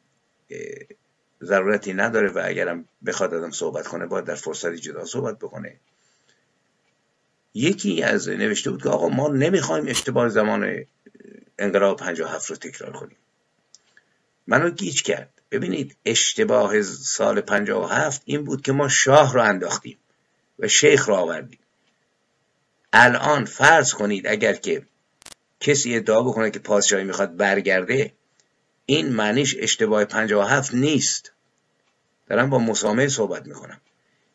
ضرورتی 1.43 1.93
نداره 1.95 2.29
و 2.29 2.43
اگرم 2.45 2.85
بخواد 3.07 3.35
آدم 3.35 3.51
صحبت 3.51 3.87
کنه 3.87 4.07
باید 4.07 4.25
در 4.25 4.35
فرصتی 4.35 4.77
جدا 4.77 5.05
صحبت 5.05 5.39
بکنه. 5.39 5.77
یکی 7.55 8.03
از 8.03 8.29
نوشته 8.29 8.71
بود 8.71 8.83
که 8.83 8.89
آقا 8.89 9.09
ما 9.09 9.29
نمی‌خوایم 9.29 9.89
اشتباه 9.89 10.29
زمان 10.29 10.85
انقلاب 11.59 11.99
57 11.99 12.51
رو 12.51 12.57
تکرار 12.57 12.93
کنیم. 12.93 13.17
منو 14.47 14.71
گیج 14.71 15.03
کرد. 15.03 15.31
ببینید 15.51 15.97
اشتباه 16.05 16.83
سال 16.83 17.41
57 17.41 18.23
این 18.25 18.45
بود 18.45 18.63
که 18.63 18.73
ما 18.73 18.89
شاه 18.89 19.35
رو 19.35 19.43
انداختیم 19.43 19.99
و 20.59 20.69
شیخ 20.69 21.09
رو 21.09 21.15
آوردیم. 21.15 21.59
الان 22.93 23.45
فرض 23.45 23.95
کنید 23.95 24.27
اگر 24.27 24.53
که 24.53 24.83
کسی 25.61 25.97
ادعا 25.97 26.23
بکنه 26.23 26.51
که 26.51 26.59
پادشاهی 26.59 27.05
می‌خواد 27.05 27.37
برگرده 27.37 28.13
این 28.87 29.09
معنیش 29.09 29.57
اشتباه 29.59 30.05
57 30.05 30.75
نیست. 30.75 31.33
دارم 32.27 32.51
با 32.51 32.59
مسامه 32.59 33.09
صحبت 33.09 33.47
می‌کنم. 33.47 33.81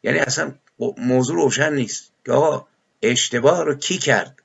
یعنی 0.04 0.20
اصلا 0.20 0.56
موضوع 0.98 1.36
روشن 1.36 1.74
نیست. 1.74 2.12
که 2.26 2.32
آقا 2.32 2.68
اشتباه 3.02 3.64
رو 3.64 3.76
کی 3.76 3.98
کرد؟ 3.98 4.42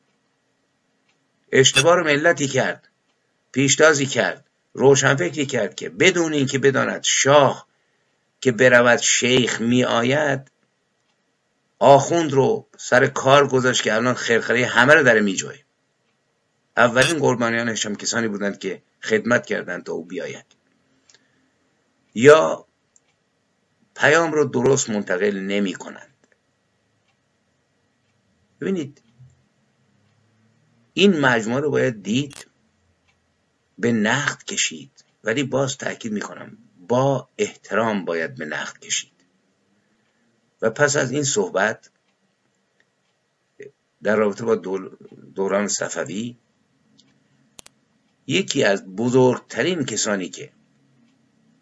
اشتباه 1.53 1.97
رو 1.97 2.05
ملتی 2.05 2.49
کرد 2.49 2.89
پیشتازی 3.53 4.07
کرد 4.07 4.45
روشنفکری 4.73 5.47
کرد 5.47 5.75
که 5.75 5.89
بدون 5.89 6.33
اینکه 6.33 6.59
بداند 6.59 7.03
شاه 7.05 7.67
که 8.41 8.53
برود 8.53 8.99
شیخ 8.99 9.61
می 9.61 9.85
آید 9.85 10.51
آخوند 11.79 12.33
رو 12.33 12.67
سر 12.77 13.07
کار 13.07 13.49
گذاشت 13.49 13.83
که 13.83 13.95
الان 13.95 14.15
خرخره 14.15 14.67
همه 14.67 14.95
رو 14.95 15.03
داره 15.03 15.21
میجوه 15.21 15.55
اولین 16.77 17.19
قربانیانش 17.19 17.87
هم 17.87 17.97
کسانی 17.97 18.29
بودند 18.29 18.59
که 18.59 18.83
خدمت 19.03 19.47
کردند 19.47 19.85
تا 19.85 19.93
او 19.93 20.05
بیاید. 20.05 20.47
یا 22.15 22.67
پیام 23.95 24.33
رو 24.33 24.45
درست 24.45 24.91
منتقل 24.91 25.39
نمی 25.39 25.75
کنند. 25.75 26.27
ببینید 28.61 29.03
این 30.93 31.21
مجموعه 31.21 31.61
رو 31.61 31.71
باید 31.71 32.03
دید 32.03 32.47
به 33.79 33.93
نقد 33.93 34.43
کشید. 34.43 35.05
ولی 35.25 35.43
باز 35.43 35.77
تاکید 35.77 36.13
می‌کنم 36.13 36.59
با 36.89 37.29
احترام 37.39 38.05
باید 38.05 38.35
به 38.35 38.45
نقد 38.45 38.79
کشید. 38.79 39.13
و 40.63 40.71
پس 40.71 40.97
از 40.97 41.11
این 41.11 41.25
صحبت 41.25 41.91
در 44.03 44.17
رابطه 44.17 44.45
با 44.45 44.55
دوران 45.35 45.69
صفوی 45.69 46.37
یکی 48.27 48.65
از 48.65 48.97
بزرگترین 48.97 49.85
کسانی 49.85 50.29
که 50.29 50.53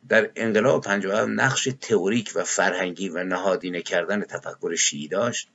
در 0.08 0.30
انقلاب 0.36 0.84
57 0.84 1.28
نقش 1.28 1.68
تئوریک 1.80 2.32
و 2.34 2.44
فرهنگی 2.44 3.08
و 3.08 3.24
نهادینه 3.24 3.82
کردن 3.82 4.20
تفکر 4.22 4.76
شیعی 4.76 5.08
داشت 5.08 5.48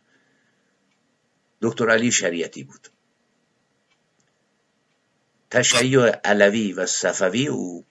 دکتر 1.62 1.90
علی 1.90 2.12
شریعتی 2.12 2.64
بود. 2.64 2.88
تشیع 5.52 6.10
علوی 6.10 6.74
و 6.74 6.86
صفوی 6.86 7.48
او 7.48 7.86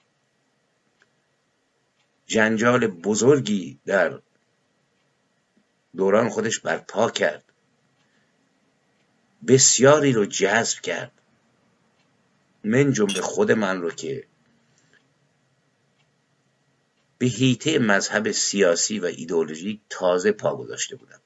جنجال 2.27 2.87
بزرگی 2.87 3.79
در 3.87 4.21
دوران 5.97 6.29
خودش 6.29 6.61
برپا 6.61 7.11
کرد. 7.11 7.45
بسیاری 9.47 10.13
رو 10.13 10.27
جذب 10.27 10.81
کرد. 10.81 11.18
من 12.65 12.93
جمله 12.93 13.21
خود 13.21 13.53
من 13.53 13.83
رو 13.83 13.91
که 13.91 14.25
به 17.19 17.27
هیته 17.27 17.79
مذهب 17.79 18.31
سیاسی 18.31 18.99
و 18.99 19.05
ایدئولوژی 19.05 19.81
تازه 19.89 20.33
پا 20.33 20.57
گذاشته 20.57 20.97
بودم. 20.97 21.21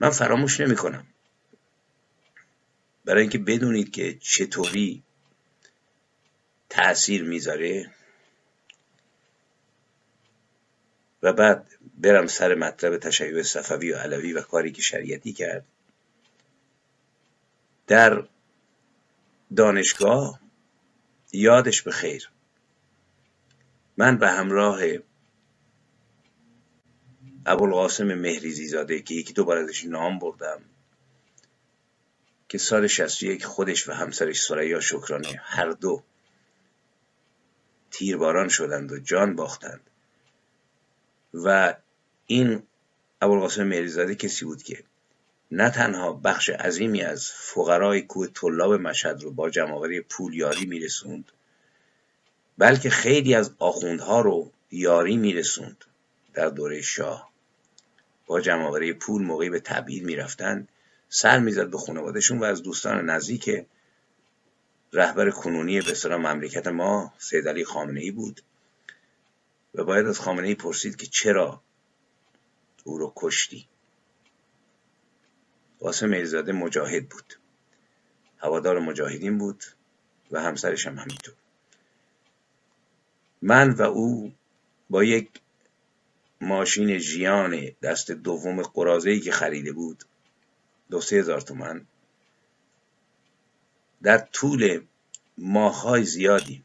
من 0.00 0.10
فراموش 0.10 0.60
نمی 0.60 0.76
کنم. 0.76 1.06
برای 3.04 3.20
اینکه 3.20 3.38
بدونید 3.38 3.92
که 3.92 4.18
چطوری 4.20 5.02
تأثیر 6.68 7.22
می‌ذاره 7.22 7.90
و 11.22 11.32
بعد 11.32 11.66
برم 11.98 12.26
سر 12.26 12.54
مطلب 12.54 12.98
تشیع 12.98 13.42
صفوی 13.42 13.92
و 13.92 13.96
علوی 13.96 14.32
و 14.32 14.42
کاری 14.42 14.72
که 14.72 14.82
شریعتی 14.82 15.32
کرد 15.32 15.64
در 17.86 18.24
دانشگاه 19.56 20.40
یادش 21.32 21.82
به 21.82 21.90
خیر. 21.90 22.30
من 23.96 24.18
به 24.18 24.28
همراه 24.28 24.80
ابوالقاسم 27.46 28.14
مهریزی 28.14 28.66
زاده 28.66 29.00
که 29.00 29.14
یکی 29.14 29.32
دو 29.32 29.44
بار 29.44 29.56
ازش 29.56 29.84
نام 29.84 30.18
بردم 30.18 30.60
که 32.48 32.58
سال 32.58 32.86
61 32.86 33.44
خودش 33.44 33.88
و 33.88 33.92
همسرش 33.92 34.42
سریا 34.42 34.80
شکرانه 34.80 35.40
هر 35.42 35.70
دو 35.70 36.02
تیرباران 37.90 38.48
شدند 38.48 38.92
و 38.92 38.98
جان 38.98 39.36
باختند. 39.36 39.90
و 41.34 41.74
این 42.26 42.62
ابوالقاسم 43.20 43.64
مهریزاده 43.64 44.14
کسی 44.14 44.44
بود 44.44 44.62
که 44.62 44.84
نه 45.50 45.70
تنها 45.70 46.12
بخش 46.12 46.50
عظیمی 46.50 47.02
از 47.02 47.30
فقرای 47.30 48.02
کوه 48.02 48.26
طلاب 48.26 48.72
مشهد 48.72 49.22
رو 49.22 49.30
با 49.30 49.50
جمعآوری 49.50 50.00
پول 50.00 50.34
یاری 50.34 50.66
میرسوند 50.66 51.32
بلکه 52.58 52.90
خیلی 52.90 53.34
از 53.34 53.50
آخوندها 53.58 54.20
رو 54.20 54.52
یاری 54.70 55.16
میرسوند 55.16 55.84
در 56.34 56.48
دوره 56.48 56.82
شاه. 56.82 57.30
با 58.26 58.40
جمعآوری 58.40 58.92
پول 58.92 59.22
موقعی 59.22 59.50
به 59.50 59.60
تبعید 59.60 60.04
می‌رفتند 60.04 60.68
سر 61.08 61.38
می‌زد 61.38 61.70
به 61.70 61.78
خانوادهشون 61.78 62.38
و 62.38 62.44
از 62.44 62.62
دوستان 62.62 63.10
نزدیک 63.10 63.66
رهبر 64.92 65.30
کنونی 65.30 65.80
به 65.80 66.16
مملکت 66.16 66.66
ما 66.66 67.14
سید 67.18 67.48
علی 67.48 67.64
خامنه 67.64 68.00
ای 68.00 68.10
بود 68.10 68.40
و 69.74 69.84
باید 69.84 70.06
از 70.06 70.20
خامنه 70.20 70.48
ای 70.48 70.54
پرسید 70.54 70.96
که 70.96 71.06
چرا 71.06 71.62
او 72.84 72.98
رو 72.98 73.12
کشتی. 73.16 73.68
قاسم 75.84 76.12
ایزاده 76.12 76.52
مجاهد 76.52 77.08
بود. 77.08 77.34
هوادار 78.38 78.78
مجاهدین 78.78 79.38
بود 79.38 79.64
و 80.30 80.40
همسرش 80.42 80.86
هم 80.86 80.98
همینطور. 80.98 81.34
من 83.42 83.70
و 83.70 83.82
او 83.82 84.32
با 84.90 85.04
یک 85.04 85.28
ماشین 86.40 86.98
ژیان 86.98 87.70
دست 87.82 88.10
دوم 88.10 88.62
قرازه‌ای 88.62 89.20
که 89.20 89.32
خریده 89.32 89.72
بود 89.72 90.04
دو 90.90 91.00
سه 91.00 91.16
هزار 91.16 91.40
تومن 91.40 91.86
در 94.02 94.18
طول 94.18 94.80
ماههای 95.38 96.04
زیادی 96.04 96.64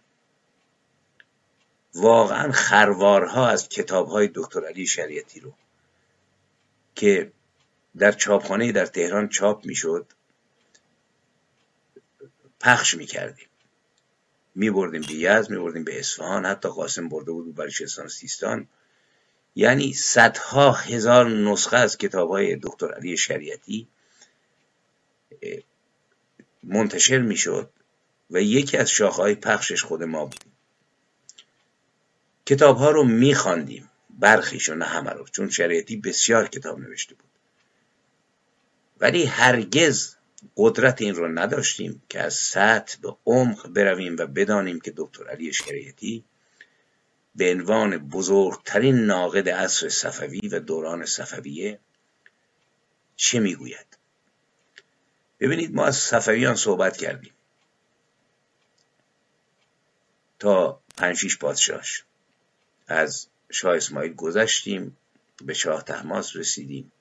واقعا 1.95 2.51
خروارها 2.51 3.47
از 3.47 3.69
کتاب 3.69 4.07
های 4.07 4.29
دکتر 4.35 4.65
علی 4.65 4.87
شریعتی 4.87 5.39
رو 5.39 5.53
که 6.95 7.31
در 7.99 8.11
چاپخانه 8.11 8.71
در 8.71 8.85
تهران 8.85 9.29
چاپ 9.29 9.65
می‌شد 9.65 10.05
پخش 12.59 12.93
می‌کردیم. 12.93 13.47
میبردیم 14.55 15.01
به 15.01 15.13
یزد 15.13 15.49
میبردیم 15.49 15.83
به 15.83 15.99
اصفهان 15.99 16.45
حتی 16.45 16.69
قاسم 16.69 17.09
برده 17.09 17.31
بود 17.31 17.55
بلوچستان 17.55 18.07
سیستان. 18.07 18.67
یعنی 19.55 19.93
صدها 19.93 20.71
هزار 20.71 21.29
نسخه 21.29 21.77
از 21.77 21.97
کتاب 21.97 22.29
های 22.29 22.55
دکتر 22.55 22.91
علی 22.93 23.17
شریعتی 23.17 23.87
منتشر 26.63 27.19
می‌شد 27.19 27.69
و 28.31 28.41
یکی 28.41 28.77
از 28.77 28.89
شاخهای 28.89 29.35
پخشش 29.35 29.83
خود 29.83 30.03
ما 30.03 30.25
بودیم 30.25 30.51
کتاب 32.45 32.77
ها 32.77 32.91
رو 32.91 33.03
میخواندیم 33.03 33.89
برخیش 34.09 34.69
و 34.69 34.75
نه 34.75 34.85
همه 34.85 35.11
رو 35.11 35.25
چون 35.27 35.49
شریعتی 35.49 35.97
بسیار 35.97 36.47
کتاب 36.47 36.79
نوشته 36.79 37.15
بود. 37.15 37.29
ولی 38.99 39.25
هرگز 39.25 40.15
قدرت 40.57 41.01
این 41.01 41.15
رو 41.15 41.27
نداشتیم 41.27 42.01
که 42.09 42.19
از 42.19 42.33
سطح 42.33 42.97
به 43.01 43.15
عمق 43.25 43.67
برویم 43.67 44.15
و 44.19 44.25
بدانیم 44.25 44.79
که 44.79 44.93
دکتر 44.97 45.27
علی 45.27 45.53
شریعتی 45.53 46.23
به 47.35 47.51
عنوان 47.51 47.97
بزرگترین 47.97 48.95
ناقد 48.95 49.49
عصر 49.49 49.89
صفوی 49.89 50.47
و 50.47 50.59
دوران 50.59 51.05
صفویه 51.05 51.79
چه 53.15 53.39
می‌گوید. 53.39 53.97
ببینید 55.39 55.75
ما 55.75 55.85
از 55.85 55.97
صفویان 55.97 56.55
صحبت 56.55 56.97
کردیم. 56.97 57.33
تا 60.39 60.81
پنج 60.97 61.17
شیش 61.17 61.37
پادشاهش. 61.37 62.03
از 62.87 63.27
شاه 63.51 63.75
اسماعیل 63.75 64.13
گذشتیم 64.13 64.97
به 65.45 65.53
شاه 65.53 65.83
تحماس 65.83 66.35
رسیدیم. 66.35 66.91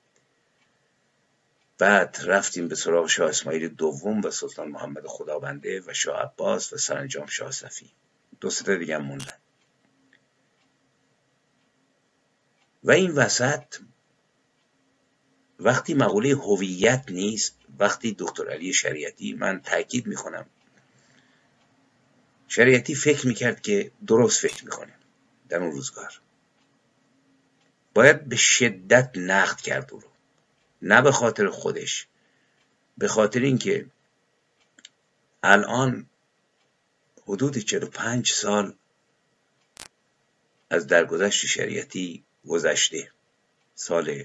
بعد 1.79 2.17
رفتیم 2.25 2.67
به 2.67 2.75
سراغ 2.75 3.07
شاه 3.07 3.29
اسماعیل 3.29 3.67
دوم 3.67 4.21
و 4.21 4.31
سلطان 4.31 4.67
محمد 4.67 5.07
خدابنده 5.07 5.83
و 5.87 5.93
شاه 5.93 6.21
عباس 6.21 6.73
و 6.73 6.77
سرانجام 6.77 7.27
شاه 7.27 7.51
صفی. 7.51 7.91
دو 8.39 8.49
سه 8.49 8.77
دیگه 8.77 8.95
هم 8.95 9.01
موندن. 9.01 9.33
و 12.83 12.91
این 12.91 13.11
وسط 13.11 13.75
وقتی 15.59 15.93
مقوله 15.93 16.35
هویت 16.35 17.05
نیست 17.09 17.55
وقتی 17.79 18.15
دکتر 18.19 18.49
علی 18.49 18.73
شریعتی 18.73 19.33
من 19.33 19.61
تاکید 19.61 20.07
می‌کنم 20.07 20.45
شریعتی 22.47 22.95
فکر 22.95 23.27
می‌کرد 23.27 23.61
که 23.61 23.91
درست 24.07 24.41
فکر 24.41 24.65
می‌کنه 24.65 24.93
در 25.49 25.57
اون 25.57 25.71
روزگار. 25.71 26.21
باید 27.93 28.25
به 28.25 28.35
شدت 28.35 29.11
نقد 29.15 29.61
کرد 29.61 29.93
او 29.93 29.99
رو. 29.99 30.07
نه 30.81 31.01
به 31.01 31.11
خاطر 31.11 31.49
خودش. 31.49 32.07
به 32.97 33.07
خاطر 33.07 33.39
اینکه 33.39 33.85
الان 35.43 36.05
حدود 37.27 37.57
45 37.57 38.31
سال 38.31 38.73
از 40.69 40.87
درگذشت 40.87 41.45
شریعتی 41.45 42.23
گذشته. 42.47 43.11
سال 43.75 44.23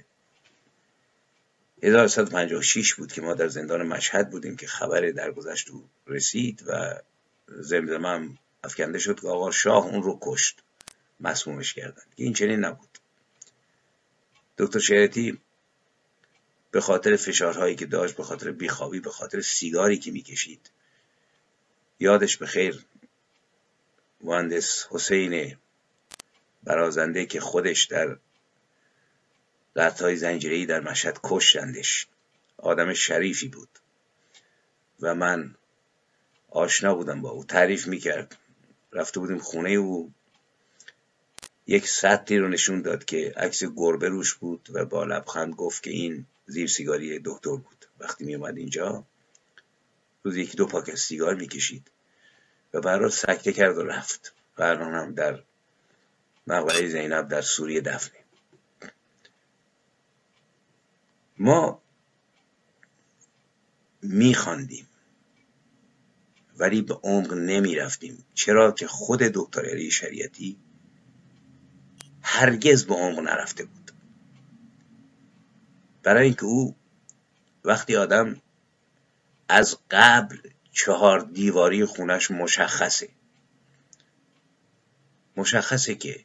1156 1.82 2.94
بود 2.94 3.12
که 3.12 3.22
ما 3.22 3.34
در 3.34 3.48
زندان 3.48 3.82
مشهد 3.82 4.30
بودیم 4.30 4.56
که 4.56 4.66
خبر 4.66 5.00
درگذشت 5.00 5.70
او 5.70 5.88
رسید 6.06 6.64
و 6.66 7.00
زمزمه 7.48 8.08
هم 8.08 8.38
افکنده 8.64 8.98
شد 8.98 9.20
که 9.20 9.28
آقا 9.28 9.50
شاه 9.50 9.86
اون 9.86 10.02
رو 10.02 10.18
کشت. 10.22 10.62
مسمومش 11.20 11.74
کردن. 11.74 12.02
این 12.16 12.32
چنین 12.32 12.60
نبود. 12.60 12.98
دکتر 14.58 14.78
شریعتی 14.78 15.38
به 16.74 16.80
خاطر 16.80 17.16
فشارهایی 17.16 17.76
که 17.76 17.86
داشت 17.86 18.16
به 18.16 18.22
خاطر 18.22 18.50
بیخوابی 18.50 19.00
به 19.00 19.10
خاطر 19.10 19.40
سیگاری 19.40 19.98
که 19.98 20.10
می‌کشید. 20.10 20.70
یادش 22.00 22.36
به 22.36 22.46
خیر 22.46 22.84
مهندس 24.20 24.86
حسین 24.90 25.56
برازنده 26.64 27.26
که 27.26 27.40
خودش 27.40 27.84
در 27.84 28.16
قطعای 29.76 30.16
زنجیری 30.16 30.66
در 30.66 30.80
مشهد 30.80 31.20
کشتندش. 31.24 32.06
آدم 32.56 32.92
شریفی 32.92 33.48
بود. 33.48 33.68
و 35.00 35.14
من 35.14 35.54
آشنا 36.50 36.94
بودم 36.94 37.22
با 37.22 37.30
او. 37.30 37.44
تعریف 37.44 37.86
می‌کرد. 37.86 38.38
رفته 38.92 39.20
بودیم 39.20 39.38
خونه 39.38 39.70
او. 39.70 40.12
یک 41.66 41.88
سطری 41.88 42.38
رو 42.38 42.48
نشون 42.48 42.82
داد 42.82 43.04
که 43.04 43.34
عکس 43.36 43.64
گربه 43.64 44.08
روش 44.08 44.34
بود 44.34 44.68
و 44.72 44.84
با 44.84 45.04
لبخند 45.04 45.54
گفت 45.54 45.82
که 45.82 45.90
این 45.90 46.26
زیر 46.46 46.66
سیگاری 46.66 47.20
دکتر 47.24 47.56
بود. 47.56 47.86
وقتی 48.00 48.24
می 48.24 48.34
اومد 48.34 48.56
اینجا 48.56 49.04
روز 50.22 50.36
یکی 50.36 50.56
دو 50.56 50.66
پاکت 50.66 50.94
سیگار 50.94 51.34
می‌کشید 51.34 51.90
و 52.74 52.80
برای 52.80 53.10
سکته 53.10 53.52
کرد 53.52 53.78
و 53.78 53.82
رفت. 53.82 54.34
و 54.58 54.64
هم 54.64 55.14
در 55.14 55.42
مقبره 56.46 56.88
زینب 56.88 57.28
در 57.28 57.42
سوریه 57.42 57.80
دفنه. 57.80 58.24
ما 61.38 61.82
میخواندیم 64.02 64.88
ولی 66.58 66.82
به 66.82 66.94
عمق 66.94 67.32
نمی 67.32 67.74
رفتیم 67.74 68.24
چرا 68.34 68.72
که 68.72 68.86
خود 68.86 69.20
دکتر 69.20 69.66
علی 69.66 69.90
شریعتی 69.90 70.56
هرگز 72.22 72.84
به 72.84 72.94
عمق 72.94 73.18
نرفته 73.18 73.64
بود. 73.64 73.83
برای 76.04 76.24
اینکه 76.24 76.44
او 76.44 76.76
وقتی 77.64 77.96
آدم 77.96 78.40
از 79.48 79.78
قبل 79.90 80.38
چهار 80.72 81.20
دیواری 81.20 81.84
خونش 81.84 82.30
مشخصه. 82.30 83.08
مشخصه 85.36 85.94
که 85.94 86.24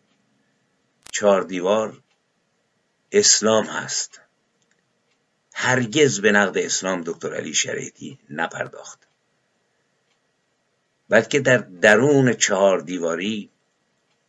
چهار 1.11 1.41
دیوار 1.41 2.01
اسلام 3.11 3.65
هست. 3.65 4.21
هرگز 5.53 6.21
به 6.21 6.31
نقد 6.31 6.57
اسلام 6.57 7.01
دکتر 7.05 7.35
علی 7.35 7.53
شریعتی 7.53 8.19
نپرداخت. 8.29 9.07
بلکه 11.09 11.39
در 11.39 11.57
درون 11.57 12.33
چهار 12.33 12.79
دیواری 12.79 13.49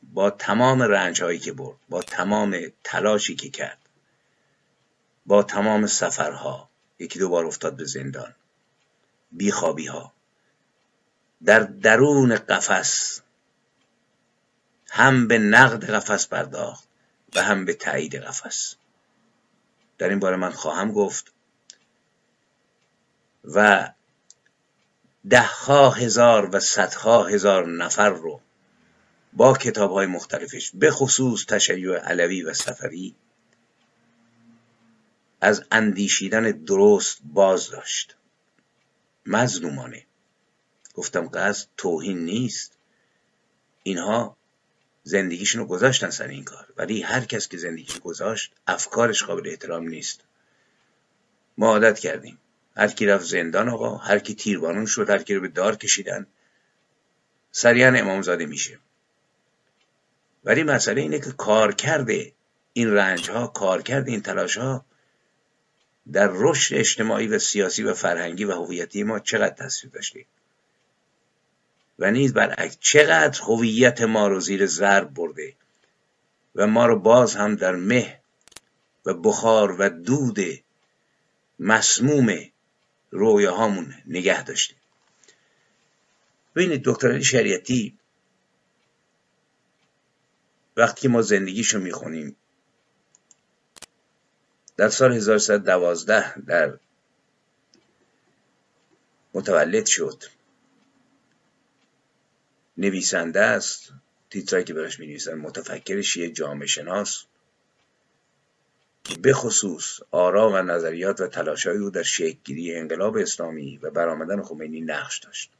با 0.03 0.31
تمام 0.31 0.83
رنج 0.83 1.23
هایی 1.23 1.39
که 1.39 1.53
برد 1.53 1.79
با 1.89 2.03
تمام 2.03 2.57
تلاشی 2.85 3.35
که 3.35 3.51
کرد 3.51 3.80
با 5.27 5.43
تمام 5.43 5.87
سفرها. 5.87 6.69
یکی 6.99 7.19
دو 7.19 7.29
بار 7.29 7.47
افتاد 7.47 7.77
به 7.77 7.85
زندان. 7.85 8.35
بیخوابی 9.33 9.87
ها 9.87 10.13
در 11.45 11.61
درون 11.61 12.37
قفس. 12.37 13.21
هم 14.91 15.29
به 15.29 15.39
نقد 15.39 15.91
قفس 15.91 16.27
پرداخت 16.27 16.89
و 17.35 17.43
هم 17.43 17.65
به 17.65 17.75
تایید 17.75 18.17
قفس. 18.17 18.75
در 19.99 20.09
این 20.09 20.19
باره 20.19 20.37
من 20.37 20.51
خواهم 20.51 20.93
گفت 20.93 21.33
و 23.45 23.91
دهها 25.31 25.91
هزار 25.91 26.57
و 26.57 26.61
صدها 26.61 27.25
هزار 27.25 27.67
نفر 27.67 28.09
رو 28.09 28.41
با 29.33 29.53
کتاب 29.55 29.93
های 29.93 30.07
مختلفش 30.07 30.71
به 30.75 30.91
خصوص 30.91 31.47
تشیع 31.47 31.97
علوی 31.97 32.43
و 32.43 32.55
سفری 32.55 33.15
از 35.41 35.65
اندیشیدن 35.71 36.51
درست 36.51 37.21
باز 37.25 37.71
داشت. 37.71 38.17
مظلومانه. 39.27 40.07
گفتم 40.95 41.29
قصد 41.29 41.69
توهین 41.77 42.19
نیست. 42.19 42.73
اینها 43.83 44.37
زندگیشون 45.03 45.61
رو 45.61 45.67
گذاشتن 45.67 46.11
سر 46.11 46.27
این 46.27 46.45
کار. 46.45 46.67
ولی 46.77 47.03
هر 47.03 47.21
کس 47.21 47.49
که 47.49 47.57
زندگیش 47.57 48.01
گذاشت 48.01 48.53
افکارش 48.67 49.23
قابل 49.23 49.49
احترام 49.49 49.89
نیست. 49.89 50.21
ما 51.59 51.67
عادت 51.67 51.99
کردیم. 51.99 52.39
هر 52.77 52.89
کی 52.89 53.07
رفت 53.07 53.25
زندان 53.25 53.69
آقا 53.69 53.97
هر 53.97 54.19
کی 54.19 54.35
تیربانون 54.35 54.87
شد 54.87 55.11
هر 55.11 55.23
کی 55.23 55.35
رو 55.35 55.41
به 55.41 55.49
دار 55.49 55.77
کشیدن 55.77 56.27
سریعا 57.53 57.95
امامزاده 57.95 58.47
میشه. 58.47 58.79
ولی 60.45 60.63
مسئله 60.63 61.01
اینه 61.01 61.19
که 61.19 61.33
کار 61.33 61.75
کرده 61.75 62.33
این 62.73 62.93
رنج 62.93 63.31
ها 63.31 63.47
کار 63.47 63.83
کرده 63.83 64.11
این 64.11 64.23
تلاش 64.23 64.59
ها 64.59 64.85
در 66.13 66.31
رشد 66.33 66.75
اجتماعی 66.75 67.27
و 67.27 67.39
سیاسی 67.39 67.83
و 67.83 67.95
فرهنگی 67.95 68.45
و 68.45 68.53
هویتی 68.53 69.03
ما 69.03 69.19
چقدر 69.19 69.55
تصویر 69.55 69.93
داشتیم؟ 69.93 70.27
و 71.99 72.11
نیز 72.11 72.33
برعکس 72.33 72.77
چقدر 72.81 73.41
هویت 73.43 74.01
ما 74.01 74.29
رو 74.29 74.41
زیر 74.41 74.67
ضرب 74.67 75.15
برده 75.15 75.55
و 76.55 76.67
ما 76.67 76.87
رو 76.87 76.99
باز 76.99 77.37
هم 77.37 77.55
در 77.55 77.77
مه 77.77 78.21
و 79.07 79.15
بخار 79.15 79.77
و 79.81 79.91
دود 79.91 80.39
مسموم 81.59 82.37
رویاهامون 83.11 83.95
نگه 84.07 84.45
داشته 84.45 84.75
ببینید 86.57 86.83
دکتر 86.85 87.21
شریعتی 87.21 87.99
وقتی 90.77 91.09
ما 91.09 91.23
زندگیشو 91.23 91.79
می‌خونیم 91.79 92.37
در 94.81 94.89
سال 94.89 95.13
1312 95.13 96.41
در 96.41 96.79
متولد 99.35 99.87
شد. 99.87 100.25
نویسنده 102.79 103.41
است. 103.41 103.93
تیترایی 104.31 104.65
که 104.65 104.75
برش 104.75 105.01
می 105.01 105.19
متفکر 105.43 106.03
شیعه 106.03 106.31
جامعه 106.31 106.67
شناس. 106.67 107.25
به 109.23 109.33
خصوص 109.33 110.01
آرا 110.11 110.51
و 110.51 110.57
نظریات 110.57 111.21
و 111.21 111.27
تلاشهای 111.27 111.79
او 111.79 111.91
در 111.91 112.03
شکلگیری 112.03 112.75
انقلاب 112.75 113.17
اسلامی 113.17 113.77
و 113.77 113.91
برآمدن 113.91 114.43
خمینی 114.43 114.81
نقش 114.81 115.19
داشت. 115.19 115.51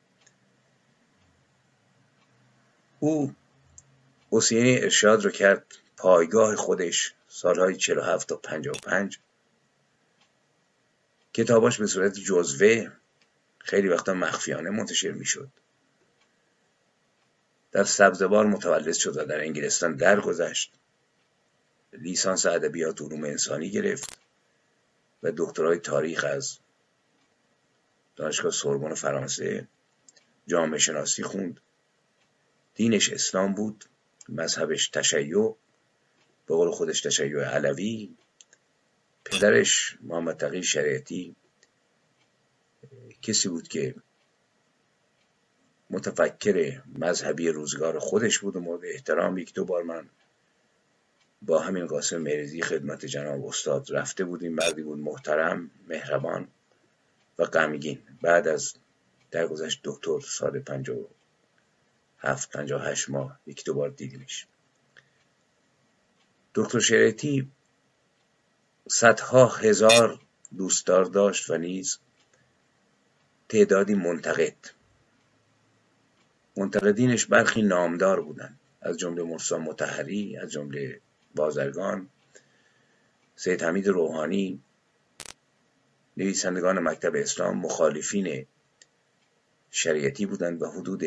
او 3.01 3.35
حسینی 4.31 4.79
ارشاد 4.79 5.25
رو 5.25 5.31
کرد 5.31 5.65
پایگاه 5.97 6.57
خودش 6.57 7.15
سالهای 7.33 7.77
47 7.77 8.29
تا 8.29 8.37
55 8.37 9.19
کتاباش 11.33 11.79
به 11.79 11.87
صورت 11.87 12.13
جزوه 12.13 12.91
خیلی 13.59 13.89
وقتا 13.89 14.15
مخفیانه 14.15 14.71
منتشر 14.71 15.11
می‌شد. 15.11 15.49
در 17.73 17.85
سبزوار 17.85 18.47
متولد 18.47 18.95
شد 18.95 19.17
و 19.17 19.25
در 19.25 19.41
انگلستان 19.41 19.97
درگذشت. 19.97 20.73
لیسانس 21.93 22.47
ادبیات 22.47 23.03
علوم 23.03 23.25
انسانی 23.25 23.71
گرفت 23.71 24.19
و 25.23 25.33
دکترای 25.37 25.79
تاریخ 25.79 26.25
از 26.25 26.59
دانشگاه 28.17 28.53
سوربن 28.53 28.95
فرانسه 28.95 29.69
جامعه 30.47 30.79
شناسی 30.79 31.23
خوند. 31.23 31.61
دینش 32.75 33.13
اسلام 33.13 33.55
بود 33.55 33.85
مذهبش 34.29 34.89
تشیع 34.89 35.57
به 36.51 36.57
قول 36.57 36.71
خودش 36.71 37.01
تشیع 37.01 37.45
علوی 37.45 38.17
پدرش 39.25 39.99
محمد 40.03 40.37
تقی 40.37 40.63
شریعتی 40.63 41.37
کسی 43.23 43.49
بود 43.49 43.69
که 43.69 43.95
متفکر 45.91 46.83
مذهبی 46.99 47.49
روزگار 47.49 47.99
خودش 47.99 48.39
بود 48.39 48.57
و 48.57 48.61
مورد 48.61 48.81
احترام 48.85 49.39
یک 49.39 49.55
دو 49.55 49.65
بار 49.65 49.83
من 49.83 50.09
با 51.43 51.59
همین 51.59 51.87
قاسم 51.87 52.19
مریزی 52.19 52.63
خدمت 52.63 53.07
جناب 53.07 53.47
استاد 53.47 53.93
رفته 53.93 54.25
بودیم. 54.25 54.55
مردی 54.55 54.83
بود 54.83 54.99
محترم 54.99 55.71
مهربان 55.89 56.49
و 57.39 57.45
غمگین. 57.45 57.99
بعد 58.23 58.49
از 58.49 58.75
درگذشت 59.31 59.81
دکتر 59.85 60.21
سال 60.21 60.61
پنج 60.61 60.91
و 60.91 61.09
هفت 62.19 62.51
پنج 62.51 62.73
هشت 62.73 63.11
ماه 63.11 63.41
یک 63.47 63.65
دو 63.65 63.75
بار 63.75 63.89
دیدیمش. 63.89 64.47
دکتر 66.55 66.79
شریعتی 66.79 67.51
صدها 68.89 69.47
هزار 69.47 70.21
دوستدار 70.57 71.05
داشت 71.05 71.51
و 71.51 71.57
نیز 71.57 71.99
تعدادی 73.49 73.95
منتقد. 73.95 74.57
منتقدینش 76.57 77.27
برخی 77.27 77.63
نامدار 77.63 78.21
بودند. 78.21 78.61
از 78.83 78.99
جمله 78.99 79.23
مرسا 79.23 79.59
متحری 79.59 80.37
از 80.37 80.51
جمله 80.51 81.01
بازرگان 81.35 82.09
سید 83.37 83.63
حمید 83.63 83.89
روحانی 83.89 84.61
نویسندگان 86.17 86.79
مکتب 86.79 87.13
اسلام 87.15 87.59
مخالفین 87.59 88.47
شریعتی 89.71 90.27
بودند 90.27 90.63
و 90.63 90.71
حدود 90.71 91.03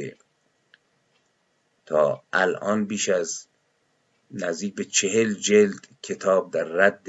تا 1.86 2.24
الان 2.34 2.86
بیش 2.86 3.10
از 3.10 3.48
نزدیک 4.34 4.76
به 4.76 4.86
چهل 4.86 5.34
جلد 5.34 5.88
کتاب 6.02 6.52
در 6.54 6.64
رد 6.64 7.08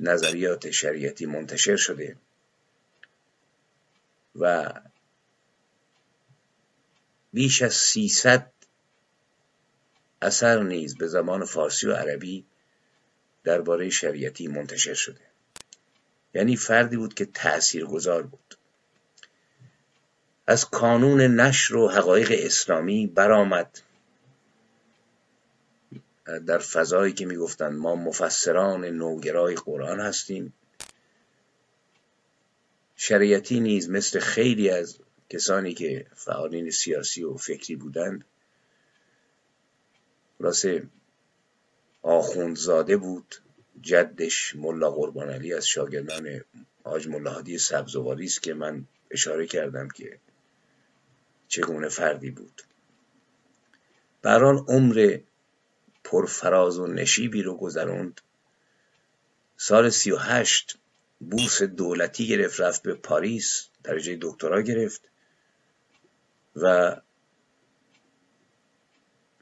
نظریات 0.00 0.70
شریعتی 0.70 1.26
منتشر 1.26 1.76
شده 1.76 2.16
و 4.36 4.72
بیش 7.32 7.62
از 7.62 7.74
سیصد 7.74 8.50
اثر 10.22 10.62
نیز 10.62 10.96
به 10.98 11.06
زمان 11.06 11.44
فارسی 11.44 11.86
و 11.86 11.92
عربی 11.92 12.44
درباره 13.44 13.90
شریعتی 13.90 14.48
منتشر 14.48 14.94
شده. 14.94 15.20
یعنی 16.34 16.56
فردی 16.56 16.96
بود 16.96 17.14
که 17.14 17.24
تأثیر 17.24 17.84
گذار 17.84 18.22
بود. 18.22 18.58
از 20.46 20.70
کانون 20.70 21.20
نشر 21.20 21.76
و 21.76 21.88
حقایق 21.88 22.32
اسلامی 22.38 23.06
برآمد 23.06 23.80
در 26.24 26.58
فضایی 26.58 27.12
که 27.12 27.26
می‌گفتند 27.26 27.72
ما 27.72 27.96
مفسران 27.96 28.84
نوگرای 28.84 29.54
قرآن 29.54 30.00
هستیم. 30.00 30.54
شریعتی 32.96 33.60
نیز 33.60 33.90
مثل 33.90 34.18
خیلی 34.18 34.70
از 34.70 34.98
کسانی 35.30 35.74
که 35.74 36.06
فعالین 36.14 36.70
سیاسی 36.70 37.24
و 37.24 37.36
فکری 37.36 37.76
بودند 37.76 38.24
راسه 40.38 40.86
آخوندزاده 42.02 42.96
بود 42.96 43.34
جدش 43.82 44.56
ملا 44.56 44.90
قربان 44.90 45.30
علی 45.30 45.54
از 45.54 45.66
شاگردان 45.66 46.40
حاج 46.84 47.08
ملاحادی 47.08 47.58
سبزواری 47.58 48.24
است 48.24 48.42
که 48.42 48.54
من 48.54 48.84
اشاره 49.10 49.46
کردم 49.46 49.88
که 49.88 50.18
چگونه 51.48 51.88
فردی 51.88 52.30
بود. 52.30 52.62
بران 54.22 54.64
عمر 54.68 55.18
پرفراز 56.04 56.78
و 56.78 56.86
نشیبی 56.86 57.42
رو 57.42 57.56
گذروند. 57.56 58.20
سال 59.56 59.90
سی 59.90 60.10
و 60.10 60.16
هشت 60.16 60.78
بورس 61.20 61.62
دولتی 61.62 62.28
گرفت 62.28 62.60
رفت 62.60 62.82
به 62.82 62.94
پاریس 62.94 63.68
درجه 63.84 64.18
دکترا 64.20 64.62
گرفت 64.62 65.02
و 66.56 66.96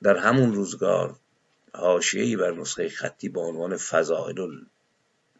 در 0.02 0.16
همون 0.16 0.54
روزگار 0.54 1.16
حاشیه‌ای 1.74 2.36
بر 2.36 2.50
نسخه 2.50 2.88
خطی 2.88 3.28
با 3.28 3.42
عنوان 3.42 3.76
فضائل 3.76 4.64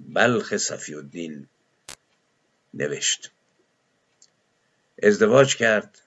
بلخ 0.01 0.57
صفی 0.57 0.95
الدین 0.95 1.49
نوشت. 2.75 3.31
ازدواج 5.03 5.57
کرد 5.57 6.03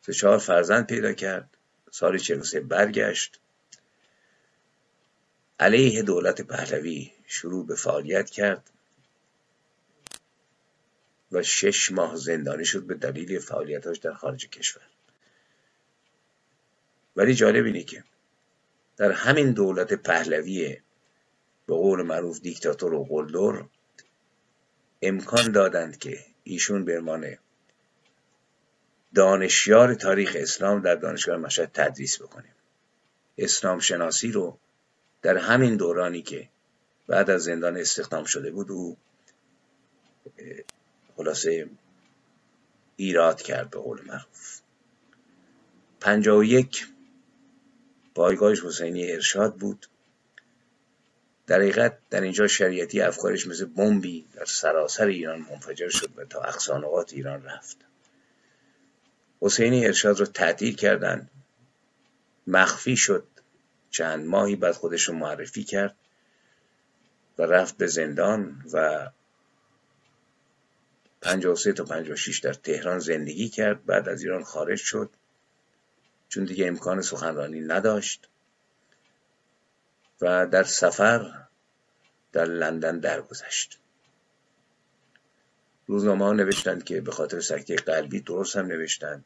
سه 0.00 0.12
چهار 0.12 0.38
فرزند 0.38 0.86
پیدا 0.86 1.12
کرد 1.12 1.56
سال 1.90 2.18
43 2.18 2.60
برگشت. 2.60 3.40
علیه 5.64 6.02
دولت 6.02 6.40
پهلوی 6.40 7.12
شروع 7.26 7.66
به 7.66 7.74
فعالیت 7.74 8.30
کرد 8.30 8.70
و 11.32 11.42
شش 11.42 11.92
ماه 11.92 12.16
زندانی 12.16 12.64
شد 12.64 12.82
به 12.82 12.94
دلیل 12.94 13.38
فعالیتاش 13.38 13.98
در 13.98 14.12
خارج 14.12 14.48
کشور. 14.48 14.82
ولی 17.16 17.34
جالب 17.34 17.64
اینه 17.64 17.82
که 17.82 18.04
در 18.96 19.12
همین 19.12 19.52
دولت 19.52 19.94
پهلوی 19.94 20.80
به 21.66 21.74
قول 21.74 22.02
معروف 22.02 22.40
دیکتاتور 22.40 22.94
و 22.94 23.04
قلدر 23.04 23.64
امکان 25.02 25.52
دادند 25.52 25.98
که 25.98 26.18
ایشون 26.42 26.84
به 26.84 26.98
عنوان 26.98 27.36
دانشیار 29.14 29.94
تاریخ 29.94 30.36
اسلام 30.38 30.80
در 30.80 30.94
دانشگاه 30.94 31.36
مشهد 31.36 31.70
تدریس 31.74 32.22
بکنیم 32.22 32.54
اسلام 33.38 33.78
شناسی 33.78 34.32
رو 34.32 34.58
در 35.24 35.36
همین 35.36 35.76
دورانی 35.76 36.22
که 36.22 36.48
بعد 37.06 37.30
از 37.30 37.42
زندان 37.42 37.76
استخدام 37.76 38.24
شده 38.24 38.50
بود 38.50 38.70
او 38.70 38.96
خلاصه 41.16 41.68
ایراد 42.96 43.42
کرد 43.42 43.70
به 43.70 43.78
قول 43.78 44.00
معروف 44.06 44.60
پنجا 46.00 46.38
و 46.38 46.44
یک 46.44 46.86
پایگاهش 48.14 48.64
حسینی 48.64 49.12
ارشاد 49.12 49.54
بود. 49.54 49.86
در 51.46 51.60
حقیقت 51.60 51.98
در 52.10 52.20
اینجا 52.20 52.46
شریعتی 52.46 53.00
افکارش 53.00 53.46
مثل 53.46 53.64
بمبی 53.64 54.24
در 54.34 54.44
سراسر 54.44 55.06
ایران 55.06 55.38
منفجر 55.38 55.88
شد 55.88 56.10
و 56.16 56.24
تا 56.24 56.40
اقصانقات 56.40 57.12
ایران 57.12 57.42
رفت. 57.42 57.76
حسینی 59.40 59.86
ارشاد 59.86 60.20
رو 60.20 60.26
تعطیل 60.26 60.74
کردند. 60.74 61.30
مخفی 62.46 62.96
شد. 62.96 63.26
چند 63.94 64.26
ماهی 64.26 64.56
بعد 64.56 64.74
خودش 64.74 65.02
رو 65.02 65.14
معرفی 65.14 65.64
کرد 65.64 65.96
و 67.38 67.42
رفت 67.42 67.76
به 67.76 67.86
زندان 67.86 68.64
و 68.72 69.10
53 71.20 71.72
تا 71.72 71.84
56 71.84 72.38
در 72.38 72.52
تهران 72.52 72.98
زندگی 72.98 73.48
کرد. 73.48 73.86
بعد 73.86 74.08
از 74.08 74.22
ایران 74.22 74.44
خارج 74.44 74.78
شد. 74.78 75.10
چون 76.28 76.44
دیگه 76.44 76.66
امکان 76.66 77.02
سخنرانی 77.02 77.60
نداشت. 77.60 78.28
و 80.20 80.46
در 80.46 80.62
سفر 80.62 81.46
در 82.32 82.44
لندن 82.44 82.98
درگذشت. 82.98 83.78
روزنامه 85.86 86.24
ها 86.24 86.32
نوشتند 86.32 86.84
که 86.84 87.00
به 87.00 87.10
خاطر 87.10 87.40
سکته 87.40 87.76
قلبی 87.76 88.20
درست 88.20 88.56
هم 88.56 88.66
نوشتند. 88.66 89.24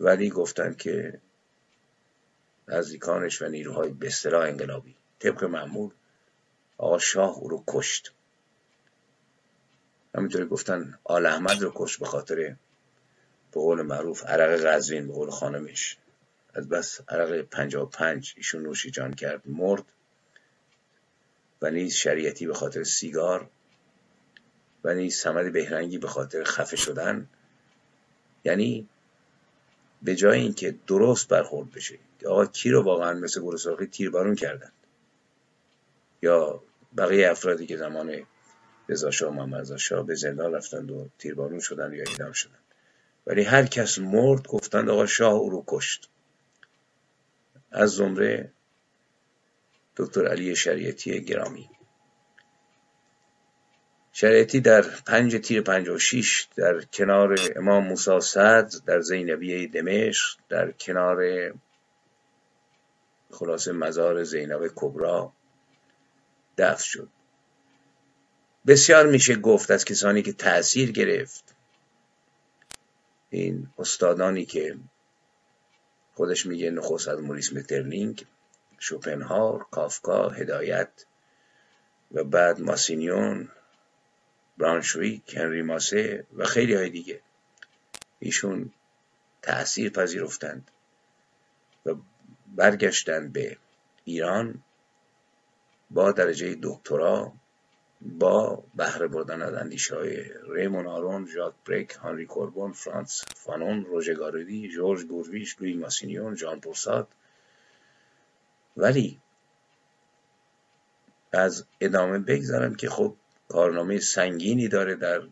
ولی 0.00 0.30
گفتند 0.30 0.76
که 0.76 1.20
نزدیکانش 2.68 3.42
و 3.42 3.48
نیروهای 3.48 3.90
به 3.90 4.10
انقلابی. 4.24 4.96
طبق 5.18 5.44
معمول 5.44 5.90
آقا 6.78 6.98
شاه 6.98 7.38
او 7.38 7.48
رو 7.48 7.64
کشت. 7.66 8.12
همینطوری 10.14 10.44
گفتن 10.44 10.98
آل 11.04 11.26
احمد 11.26 11.62
رو 11.62 11.72
کشت 11.74 12.00
به 12.00 12.06
خاطر 12.06 12.36
به 12.36 12.56
قول 13.60 13.82
معروف 13.82 14.24
عرق 14.24 14.64
قزوین 14.66 15.06
به 15.06 15.12
قول 15.12 15.30
خانمش. 15.30 15.98
از 16.54 16.68
بس 16.68 17.00
عرق 17.08 17.40
پنجا 17.40 17.82
و 17.82 17.88
پنج 17.88 18.34
ایشون 18.36 18.62
نوشی 18.62 18.90
جان 18.90 19.14
کرد 19.14 19.42
مرد 19.46 19.84
و 21.62 21.70
نیز 21.70 21.94
شریعتی 21.94 22.46
به 22.46 22.54
خاطر 22.54 22.84
سیگار 22.84 23.50
و 24.84 24.94
نیز 24.94 25.16
سمد 25.16 25.52
بهرنگی 25.52 25.98
به 25.98 26.08
خاطر 26.08 26.44
خفه 26.44 26.76
شدن. 26.76 27.28
یعنی 28.44 28.88
به 30.02 30.14
جای 30.14 30.40
اینکه 30.40 30.74
درست 30.86 31.28
برخورد 31.28 31.70
بشه 31.70 31.98
که 32.20 32.28
آقا 32.28 32.46
کی 32.46 32.70
رو 32.70 32.82
واقعا 32.82 33.12
مثل 33.12 33.40
گروساقی 33.40 33.86
تیربارون 33.86 34.34
کردند 34.34 34.72
یا 36.22 36.62
بقیه 36.96 37.30
افرادی 37.30 37.66
که 37.66 37.76
زمان 37.76 38.26
رضا 38.88 39.10
شاه 39.10 39.34
محمد 39.34 39.76
شاه 39.76 40.06
به 40.06 40.14
زندان 40.14 40.52
رفتند 40.52 40.90
و 40.90 41.08
تیربارون 41.18 41.60
شدند 41.60 41.94
یا 41.94 42.04
اعدام 42.08 42.32
شدند. 42.32 42.58
ولی 43.26 43.42
هر 43.42 43.66
کس 43.66 43.98
مرد 43.98 44.46
گفتند 44.46 44.90
آقا 44.90 45.06
شاه 45.06 45.32
او 45.32 45.50
رو 45.50 45.64
کشت. 45.66 46.08
از 47.70 47.90
زمره 47.90 48.52
دکتر 49.96 50.26
علی 50.26 50.56
شریعتی 50.56 51.24
گرامی. 51.24 51.70
شریعتی 54.12 54.60
در 54.60 54.82
پنج 54.82 55.36
تیر 55.36 55.62
پنج 55.62 55.88
و 55.88 55.98
شیش 55.98 56.48
در 56.56 56.80
کنار 56.80 57.38
امام 57.56 57.84
موسی 57.84 58.20
صدر 58.20 58.78
در 58.86 59.00
زینبیه 59.00 59.66
دمشق 59.66 60.38
در 60.48 60.70
کنار 60.70 61.52
خلاصه 63.30 63.72
مزار 63.72 64.24
زینب 64.24 64.72
کبرا 64.74 65.32
دفن 66.58 66.82
شد. 66.82 67.08
بسیار 68.66 69.06
میشه 69.06 69.34
گفت 69.36 69.70
از 69.70 69.84
کسانی 69.84 70.22
که 70.22 70.32
تأثیر 70.32 70.92
گرفت 70.92 71.54
این 73.30 73.68
استادانی 73.78 74.44
که 74.44 74.76
خودش 76.14 76.46
میگه 76.46 76.70
نخست 76.70 77.08
از 77.08 77.18
موریس 77.18 77.52
مترلینگ 77.52 78.26
شوپنهار 78.78 79.66
کافکا 79.70 80.28
هدایت 80.28 80.88
و 82.12 82.24
بعد 82.24 82.60
ماسینیون 82.60 83.48
برانشویک 84.62 85.36
هنری 85.36 85.62
ماسه 85.62 86.26
و 86.36 86.44
خیلی 86.44 86.74
های 86.74 86.90
دیگه. 86.90 87.20
ایشون 88.18 88.72
تأثیر 89.42 89.90
پذیرفتند 89.90 90.70
و 91.86 91.94
برگشتند 92.46 93.32
به 93.32 93.56
ایران 94.04 94.62
با 95.90 96.12
درجه 96.12 96.56
دکترا 96.62 97.32
با 98.00 98.64
بهره 98.74 99.08
بردن 99.08 99.42
از 99.42 99.54
اندیشه 99.54 99.96
های 99.96 100.24
ریمون 100.48 100.86
آرون، 100.86 101.26
ژاک 101.26 101.54
برک، 101.66 101.90
هانری 101.90 102.26
کوربن، 102.26 102.72
فرانس 102.72 103.24
فانون، 103.36 103.84
روژه 103.84 104.14
گارودی، 104.14 104.68
ژرژ 104.68 105.04
گورویچ، 105.04 105.56
لویی 105.60 105.74
ماسینیون، 105.74 106.34
ژان 106.34 106.60
پل 106.60 106.76
سارتر 106.76 107.08
ولی 108.76 109.20
از 111.32 111.64
ادامه 111.80 112.18
بگذارم 112.18 112.74
که 112.74 112.88
خب 112.88 113.16
کارنامه 113.52 114.00
سنگینی 114.00 114.68
داره 114.68 114.94
در 114.94 115.22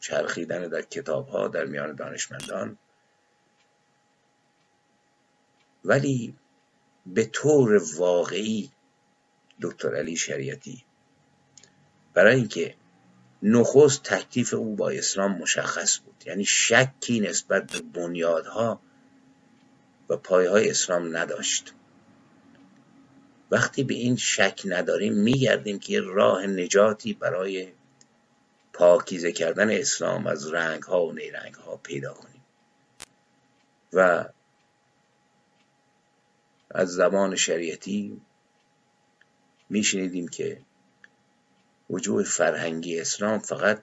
چرخیدن 0.00 0.68
در 0.68 0.82
کتاب 0.82 1.28
ها 1.28 1.48
در 1.48 1.64
میان 1.64 1.94
دانشمندان. 1.94 2.78
ولی 5.84 6.34
به 7.06 7.24
طور 7.24 7.82
واقعی 7.96 8.70
دکتر 9.62 9.96
علی 9.96 10.16
شریعتی 10.16 10.84
برای 12.14 12.36
اینکه 12.36 12.74
نخست 13.42 14.02
تکلیف 14.02 14.54
او 14.54 14.76
با 14.76 14.90
اسلام 14.90 15.32
مشخص 15.38 15.98
بود. 15.98 16.22
یعنی 16.26 16.44
شکی 16.44 17.20
نسبت 17.20 17.72
به 17.72 17.80
بنیادها 17.80 18.80
و 20.08 20.16
پایهای 20.16 20.70
اسلام 20.70 21.16
نداشت. 21.16 21.74
وقتی 23.50 23.84
به 23.84 23.94
این 23.94 24.16
شک 24.16 24.62
نداریم 24.64 25.14
میگردیم 25.14 25.78
که 25.78 26.00
راه 26.00 26.46
نجاتی 26.46 27.12
برای 27.12 27.72
پاکیزه 28.72 29.32
کردن 29.32 29.70
اسلام 29.70 30.26
از 30.26 30.52
رنگ 30.52 30.82
ها 30.82 31.06
و 31.06 31.12
نیرنگ 31.12 31.54
ها 31.54 31.76
پیدا 31.76 32.14
کنیم. 32.14 32.44
و 33.92 34.24
از 36.70 36.88
زبان 36.88 37.36
شریعتی 37.36 38.20
میشنیدیم 39.68 40.28
که 40.28 40.60
وجوه 41.90 42.22
فرهنگی 42.22 43.00
اسلام 43.00 43.38
فقط 43.38 43.82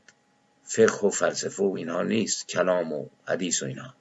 فقه 0.63 1.07
و 1.07 1.09
فلسفه 1.09 1.63
و 1.63 1.73
اینها 1.77 2.03
نیست 2.03 2.47
کلام 2.47 2.93
و 2.93 3.05
حدیث 3.25 3.63
و 3.63 3.65
اینها. 3.65 3.96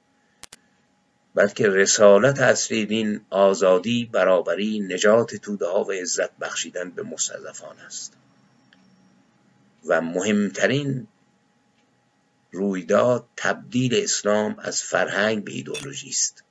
بلکه 1.37 1.69
رسالت 1.69 2.39
اصلی 2.39 2.85
دین 2.85 3.21
آزادی 3.29 4.05
برابری 4.05 4.79
نجات 4.79 5.35
توده 5.35 5.65
ها 5.65 5.83
و 5.83 5.91
عزت 5.91 6.37
بخشیدن 6.37 6.91
به 6.91 7.03
مستضعفان 7.03 7.79
است. 7.79 8.13
و 9.85 10.01
مهمترین 10.01 11.07
رویداد 12.51 13.27
تبدیل 13.35 13.95
اسلام 13.95 14.55
از 14.59 14.83
فرهنگ 14.83 15.43
به 15.43 15.51
ایدولوژی 15.51 16.09
است. 16.09 16.43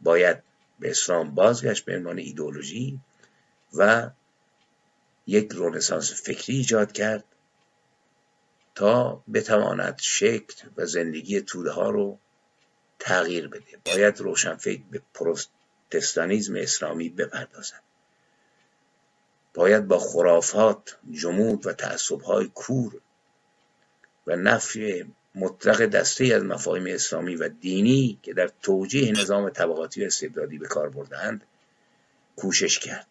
باید 0.00 0.42
به 0.80 0.90
اسلام 0.90 1.34
بازگشت 1.34 1.84
به 1.84 1.96
عنوان 1.96 2.18
ایدولوژی 2.18 3.00
و 3.74 4.10
یک 5.26 5.52
رونسانس 5.52 6.22
فکری 6.24 6.56
ایجاد 6.56 6.92
کرد 6.92 7.24
تا 8.74 9.24
بتواند 9.34 9.98
شکل 10.02 10.68
و 10.76 10.86
زندگی 10.86 11.40
توده 11.40 11.70
ها 11.70 11.90
رو 11.90 12.18
تغییر 13.00 13.48
بده. 13.48 13.64
باید 13.84 14.20
روشنفکر 14.20 14.82
به 14.90 15.02
پروتستانیزم 15.14 16.56
اسلامی 16.56 17.08
بپردازد. 17.08 17.82
باید 19.54 19.88
با 19.88 19.98
خرافات 19.98 20.96
جمود 21.10 21.66
و 21.66 21.72
تعصبهای 21.72 22.50
کور 22.54 23.00
و 24.26 24.36
نفی 24.36 25.04
مطلق 25.34 25.82
دسته 25.86 26.24
از 26.24 26.42
مفاهیم 26.42 26.86
اسلامی 26.86 27.36
و 27.36 27.48
دینی 27.48 28.18
که 28.22 28.34
در 28.34 28.50
توجیه 28.62 29.12
نظام 29.12 29.50
طبقاتی 29.50 30.02
و 30.02 30.06
استبدادی 30.06 30.58
به 30.58 30.66
کار 30.66 30.88
بردهاند 30.88 31.44
کوشش 32.36 32.78
کرد. 32.78 33.06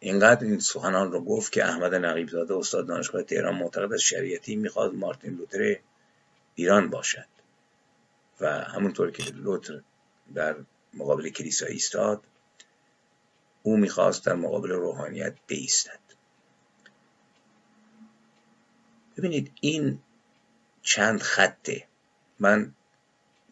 اینقدر 0.00 0.44
این 0.44 0.58
سخنان 0.58 1.12
رو 1.12 1.20
گفت 1.20 1.52
که 1.52 1.64
احمد 1.64 1.94
نقیبزاده 1.94 2.54
استاد 2.54 2.86
دانشگاه 2.86 3.22
تهران 3.22 3.54
معتقد 3.54 3.92
از 3.92 4.00
شریعتی 4.00 4.56
می‌خواد 4.56 4.94
مارتین 4.94 5.34
لوتر 5.34 5.76
ایران 6.54 6.90
باشد. 6.90 7.35
و 8.40 8.60
همونطور 8.60 9.10
که 9.10 9.22
لوتر 9.22 9.80
در 10.34 10.56
مقابل 10.94 11.28
کلیسا 11.28 11.66
ایستاد 11.66 12.24
او 13.62 13.76
می‌خواست 13.76 14.26
در 14.26 14.34
مقابل 14.34 14.70
روحانیت 14.70 15.34
بیستد. 15.46 16.00
ببینید 19.16 19.52
این 19.60 20.02
چند 20.82 21.22
خطه. 21.22 21.88
من 22.38 22.74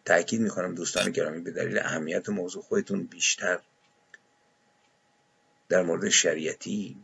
تاکید 0.05 0.41
می‌کنم 0.41 0.75
دوستان 0.75 1.11
گرامی 1.11 1.41
به 1.41 1.51
دلیل 1.51 1.79
اهمیت 1.79 2.29
موضوع 2.29 2.63
خودتون 2.63 3.05
بیشتر 3.05 3.61
در 5.69 5.83
مورد 5.83 6.09
شریعتی 6.09 6.97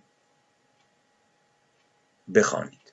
بخوانید. 2.35 2.93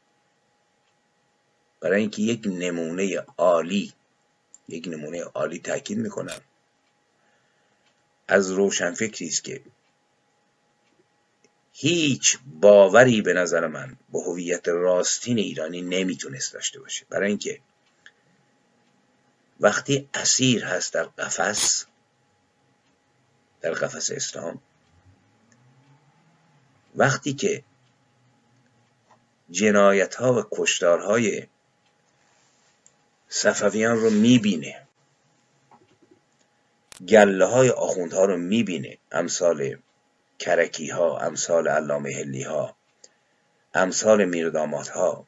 برای 1.79 2.01
اینکه 2.01 2.21
یک 2.21 2.41
نمونه 2.45 3.17
عالی 3.37 3.93
یک 4.67 4.87
نمونه 4.87 5.23
عالی 5.23 5.59
تاکید 5.59 5.97
می‌کنم. 5.97 6.41
از 8.27 8.51
روشنفکری 8.51 9.27
است 9.27 9.43
که 9.43 9.61
هیچ 11.73 12.37
باوری 12.45 13.21
به 13.21 13.33
نظر 13.33 13.67
من 13.67 13.97
به 14.13 14.19
هویت 14.19 14.67
راستین 14.67 15.37
ایرانی 15.37 15.81
نمی‌تونست 15.81 16.53
داشته 16.53 16.79
باشه. 16.79 17.05
برای 17.09 17.29
اینکه 17.29 17.61
وقتی 19.59 20.09
اسیر 20.13 20.65
هست 20.65 20.93
در 20.93 21.03
قفس 21.03 21.85
در 23.61 23.71
قفس 23.71 24.11
اسلام 24.11 24.61
وقتی 26.95 27.33
که 27.33 27.63
جنایت 29.51 30.15
ها 30.15 30.33
و 30.33 30.43
کشتارهای 30.51 31.47
صفویان 33.29 33.97
رو 33.97 34.09
می‌بینه. 34.09 34.87
گله 37.07 37.45
های 37.45 37.69
آخوندها 37.69 38.25
رو 38.25 38.37
می‌بینه. 38.37 38.97
امثال 39.11 39.77
کرکی 40.39 40.89
ها 40.89 41.19
امثال 41.19 41.67
علامه 41.67 42.13
هلی 42.13 42.43
ها 42.43 42.75
امثال 43.73 44.25
میردامات 44.25 44.87
ها 44.87 45.27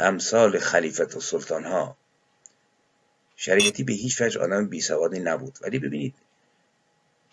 امثال 0.00 0.58
خلیفت 0.58 1.16
و 1.16 1.20
سلطان 1.20 1.64
ها 1.64 1.96
شریعتی 3.36 3.84
به 3.84 3.92
هیچ 3.92 4.20
وجه 4.20 4.40
آدم 4.40 4.68
بی 4.68 4.80
سوادی 4.80 5.18
نبود. 5.18 5.58
ولی 5.62 5.78
ببینید 5.78 6.14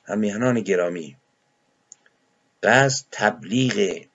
همیهنان 0.06 0.60
گرامی 0.60 1.18
قصد 2.64 3.06
تبلیغ 3.12 4.06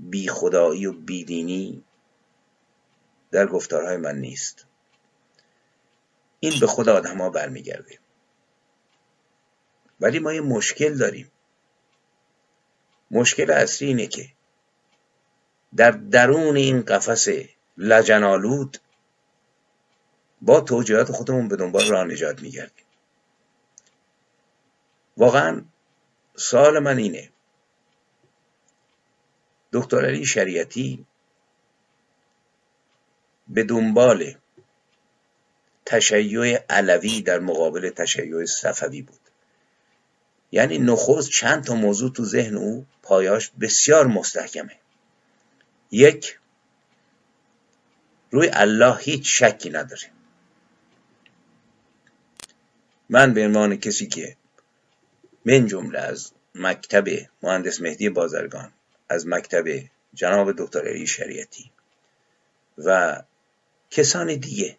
بی 0.00 0.28
خدایی 0.28 0.86
و 0.86 0.92
بیدینی 0.92 1.84
در 3.32 3.46
گفتارهای 3.46 3.96
من 3.96 4.16
نیست. 4.18 4.66
این 6.40 6.60
به 6.60 6.66
خود 6.66 6.88
آدم 6.88 7.18
ها 7.18 7.30
برمیگرده 7.30 7.98
ولی 10.00 10.18
ما 10.18 10.32
یه 10.32 10.40
مشکل 10.40 10.98
داریم. 10.98 11.30
مشکل 13.10 13.50
اصلی 13.50 13.88
اینه 13.88 14.06
که 14.06 14.28
در 15.76 15.90
درون 15.90 16.56
این 16.56 16.82
قفس 16.82 17.28
لجنالود 17.76 18.78
با 20.42 20.60
توجیهات 20.60 21.12
خودمون 21.12 21.48
به 21.48 21.56
دنبال 21.56 21.88
راه 21.88 22.04
نجات 22.04 22.42
میگردیم. 22.42 22.84
واقعا 25.16 25.64
سوال 26.36 26.78
من 26.78 26.98
اینه. 26.98 27.30
دکتر 29.72 30.04
علی 30.04 30.26
شریعتی 30.26 31.06
به 33.48 33.64
دنبال 33.64 34.34
تشیع 35.86 36.58
علوی 36.70 37.22
در 37.22 37.38
مقابل 37.38 37.90
تشیع 37.90 38.44
صفوی 38.44 39.02
بود. 39.02 39.20
یعنی 40.52 40.78
نخست 40.78 41.30
چند 41.30 41.64
تا 41.64 41.74
موضوع 41.74 42.12
تو 42.12 42.24
ذهن 42.24 42.56
او 42.56 42.86
پایاش 43.02 43.50
بسیار 43.60 44.06
مستحکمه. 44.06 44.76
یک 45.90 46.38
روی 48.30 48.50
الله 48.52 48.96
هیچ 48.98 49.42
شکی 49.42 49.70
نداره. 49.70 50.10
من 53.08 53.34
به 53.34 53.44
عنوان 53.44 53.76
کسی 53.76 54.06
که 54.06 54.36
من 55.44 55.66
جمله 55.66 55.98
از 55.98 56.32
مکتب 56.54 57.08
مهندس 57.42 57.80
مهدی 57.80 58.08
بازرگان 58.08 58.72
از 59.08 59.26
مکتب 59.26 59.64
جناب 60.14 60.52
دکتر 60.52 60.88
علی 60.88 61.06
شریعتی 61.06 61.70
و 62.78 63.22
کسان 63.92 64.36
دیگه. 64.36 64.78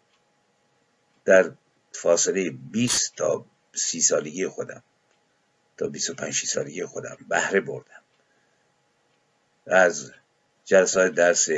در 1.24 1.52
فاصله 1.92 2.50
20 2.50 3.14
تا 3.16 3.46
30 3.74 4.00
سالگی 4.00 4.46
خودم 4.46 4.82
تا 5.76 5.88
25 5.88 6.44
سالگی 6.46 6.84
خودم 6.84 7.16
بهره 7.28 7.60
بردم. 7.60 8.02
از 9.66 10.12
جلسات 10.64 11.14
درس 11.14 11.48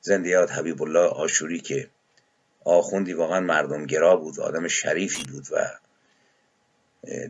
زندیات 0.00 0.52
حبیب 0.52 0.82
الله 0.82 1.08
آشوری 1.08 1.60
که 1.60 1.90
آخوندی 2.64 3.12
واقعا 3.12 3.40
مردم 3.40 3.86
گرا 3.86 4.16
بود 4.16 4.40
آدم 4.40 4.68
شریفی 4.68 5.22
بود 5.24 5.46
و 5.52 5.78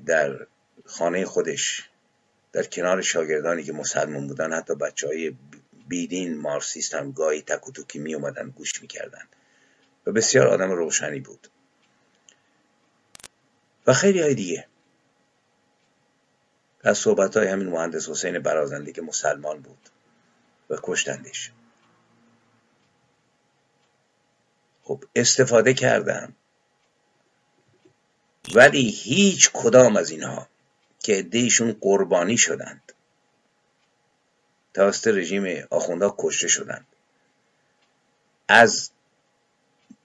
در 0.06 0.46
خانه 0.84 1.24
خودش 1.24 1.88
در 2.52 2.62
کنار 2.62 3.02
شاگردانی 3.02 3.62
که 3.62 3.72
مسلمان 3.72 4.26
بودن 4.26 4.52
حتی 4.52 4.74
بچه 4.74 5.06
های 5.06 5.36
بیدین 5.88 6.38
مارسیست 6.38 6.94
هم 6.94 7.12
گاهی 7.12 7.42
تک 7.42 7.68
و 7.68 7.72
توکی 7.72 7.98
می 7.98 8.14
اومدن 8.14 8.50
گوش 8.50 8.82
می‌کردن 8.82 9.28
و 10.06 10.12
بسیار 10.12 10.46
آدم 10.46 10.70
روشنی 10.70 11.20
بود. 11.20 11.48
و 13.86 13.92
خیلی 13.92 14.20
های 14.22 14.34
دیگه. 14.34 14.66
از 16.84 16.98
صحبت 16.98 17.36
های 17.36 17.46
همین 17.48 17.68
مهندس 17.68 18.08
حسین 18.08 18.38
برازنده 18.38 18.92
که 18.92 19.02
مسلمان 19.02 19.60
بود 19.60 19.88
و 20.70 20.76
کشتندش. 20.82 21.52
خب 24.82 25.04
استفاده 25.16 25.74
کردم. 25.74 26.34
ولی 28.54 28.90
هیچ 28.90 29.50
کدام 29.52 29.96
از 29.96 30.10
اینها 30.10 30.48
که 30.98 31.18
ادهیشون 31.18 31.76
قربانی 31.80 32.38
شدند. 32.38 32.91
توسط 34.74 35.06
رژیم 35.06 35.66
آخوندا 35.70 36.14
کشته 36.18 36.48
شدند. 36.48 36.86
از 38.48 38.90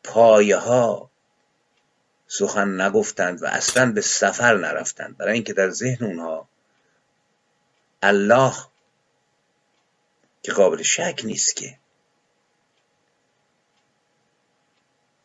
پایه 0.04 0.58
ها 0.58 1.10
سخن 2.28 2.82
نگفتند 2.82 3.44
و 3.44 3.46
اصلا 3.46 3.92
به 3.92 4.02
سفر 4.02 4.58
نرفتند. 4.58 5.18
برای 5.18 5.34
اینکه 5.34 5.54
در 5.54 5.70
ذهن 5.70 6.06
اونها 6.06 6.48
الله 8.02 8.54
که 10.44 10.52
قابل 10.52 10.82
شک 10.82 11.22
نیست 11.24 11.56
که 11.56 11.78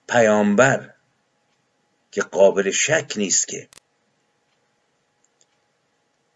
پیامبر 0.08 0.94
که 2.10 2.22
قابل 2.22 2.70
شک 2.70 3.12
نیست 3.16 3.48
که 3.48 3.68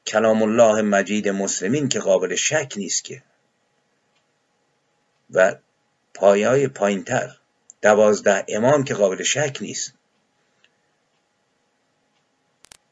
کلام 0.07 0.42
الله 0.42 0.82
مجید 0.82 1.28
مسلمین 1.28 1.88
که 1.88 2.00
قابل 2.00 2.34
شک 2.34 2.72
نیست 2.76 3.04
که. 3.04 3.22
و 5.30 5.54
پایه 6.14 6.48
های 6.48 6.68
پایینتر 6.68 7.36
دوازده 7.82 8.44
امام 8.48 8.84
که 8.84 8.94
قابل 8.94 9.22
شک 9.22 9.59
نیست. 9.61 9.92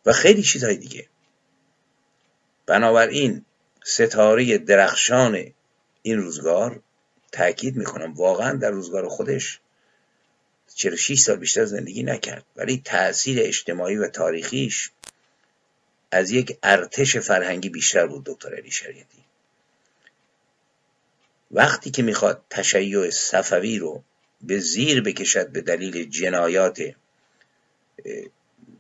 و 0.06 0.12
خیلی 0.12 0.42
چیزهای 0.42 0.76
دیگه. 0.76 1.08
بنابراین 2.66 3.44
ستاره 3.84 4.58
درخشان 4.58 5.52
این 6.02 6.18
روزگار 6.18 6.80
تاکید 7.32 7.76
می‌کنم 7.76 8.14
واقعا 8.14 8.52
در 8.52 8.70
روزگار 8.70 9.08
خودش 9.08 9.60
46 10.74 11.18
سال 11.18 11.36
بیشتر 11.36 11.64
زندگی 11.64 12.02
نکرد 12.02 12.44
ولی 12.56 12.82
تاثیر 12.84 13.38
اجتماعی 13.40 13.96
و 13.96 14.08
تاریخیش 14.08 14.90
از 16.14 16.30
یک 16.30 16.58
ارتش 16.62 17.16
فرهنگی 17.16 17.68
بیشتر 17.68 18.06
بود 18.06 18.24
دکتر 18.24 18.54
علی 18.54 18.70
شریعتی. 18.70 19.24
وقتی 21.50 21.90
که 21.90 22.02
می‌خواد 22.02 22.42
تشیع 22.50 23.10
صفوی 23.10 23.78
رو 23.78 24.02
به 24.42 24.58
زیر 24.58 25.00
بکشد 25.00 25.48
به 25.48 25.60
دلیل 25.60 26.10
جنایات 26.10 26.94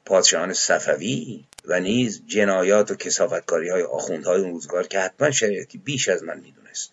پادشاهان 0.04 0.52
صفوی 0.52 1.44
و 1.64 1.80
نیز 1.80 2.22
جنایات 2.26 2.90
و 2.90 2.94
کسافتکاری 2.94 3.68
های 3.68 3.82
آخوندهای 3.82 4.40
اون 4.40 4.50
روزگار 4.50 4.86
که 4.86 5.00
حتما 5.00 5.30
شریعتی 5.30 5.78
بیش 5.78 6.08
از 6.08 6.22
من 6.22 6.40
می‌دونست. 6.40 6.92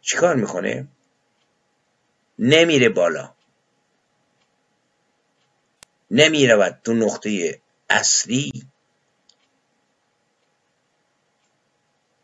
چیکار 0.00 0.36
می‌کنه؟ 0.36 0.86
نمیره 2.38 2.88
بالا. 2.88 3.34
نمی‌رود 6.12 6.78
تو 6.84 6.92
نقطه 6.94 7.60
اصلی 7.90 8.52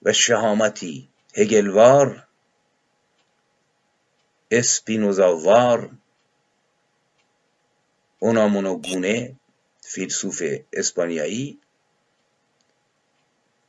و 0.03 0.13
شهامتی 0.13 1.09
هگلوار 1.35 2.27
اسپینوزاوار 4.51 5.91
اونامونو 8.19 8.77
گونه 8.77 9.37
فیلسوف 9.83 10.43
اسپانیایی 10.73 11.59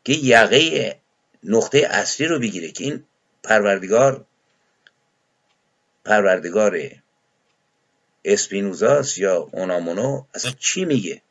که 0.03 0.13
یقه 0.13 0.95
نقطه 1.43 1.87
اصلی 1.89 2.27
رو 2.27 2.39
بگیره 2.39 2.71
که 2.71 2.83
این 2.83 3.03
پروردگار 3.43 4.25
پروردگار 6.05 6.91
اسپینوزاس 8.25 9.17
یا 9.17 9.49
اونامونو 9.51 10.25
اصلا 10.33 10.51
چی 10.51 10.85
میگه؟ 10.85 11.21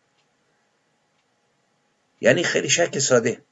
یعنی 2.21 2.43
خیلی 2.43 2.71
شک 2.71 2.99
ساده. 2.99 3.43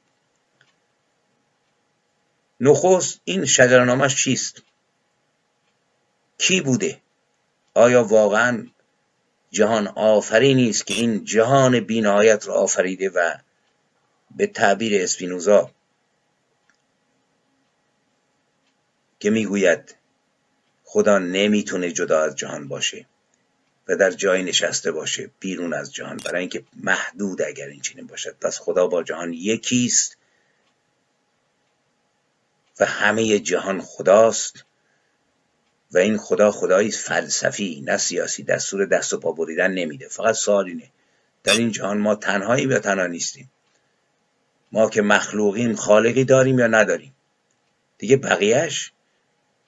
نخست 2.59 3.21
این 3.23 3.45
شجرنامش 3.45 4.23
چیست؟ 4.23 4.61
کی 6.37 6.61
بوده؟ 6.61 7.01
آیا 7.73 8.03
واقعا 8.03 8.67
جهان 9.51 9.87
آفرینی 9.87 10.69
است 10.69 10.87
که 10.87 10.93
این 10.93 11.25
جهان 11.25 11.79
بینایت 11.79 12.47
را 12.47 12.53
آفریده 12.53 13.09
و 13.09 13.37
به 14.35 14.47
تعبیر 14.47 15.03
اسپینوزا 15.03 15.71
که 19.19 19.29
می‌گوید 19.29 19.95
خدا 20.83 21.17
نمی‌تونه 21.17 21.91
جدا 21.91 22.23
از 22.23 22.35
جهان 22.35 22.67
باشه؟ 22.67 23.05
و 23.87 23.95
در 23.95 24.11
جایی 24.11 24.43
نشسته 24.43 24.91
باشه 24.91 25.29
بیرون 25.39 25.73
از 25.73 25.93
جهان 25.93 26.17
برای 26.17 26.39
اینکه 26.39 26.63
محدود 26.83 27.41
اگر 27.41 27.67
این 27.67 27.81
چنین 27.81 28.07
باشد. 28.07 28.35
پس 28.41 28.59
خدا 28.59 28.87
با 28.87 29.03
جهان 29.03 29.33
یکیست 29.33 30.17
و 32.79 32.85
همه 32.85 33.39
جهان 33.39 33.81
خداست 33.81 34.65
و 35.91 35.97
این 35.97 36.17
خدا 36.17 36.51
خدایی 36.51 36.91
فلسفی 36.91 37.81
نه 37.85 37.97
سیاسی. 37.97 38.43
دستور 38.43 38.85
دست 38.85 39.13
و 39.13 39.19
پا 39.19 39.31
بریدن 39.31 39.71
نمیده. 39.71 40.07
فقط 40.07 40.35
سوال 40.35 40.81
در 41.43 41.53
این 41.53 41.71
جهان 41.71 41.97
ما 41.97 42.15
تنهایی 42.15 42.65
یا 42.65 42.79
تنها 42.79 43.07
نیستیم؟ 43.07 43.51
ما 44.71 44.89
که 44.89 45.01
مخلوقیم 45.01 45.75
خالقی 45.75 46.23
داریم 46.23 46.59
یا 46.59 46.67
نداریم؟ 46.67 47.15
دیگه 47.97 48.17
بقیهش 48.17 48.91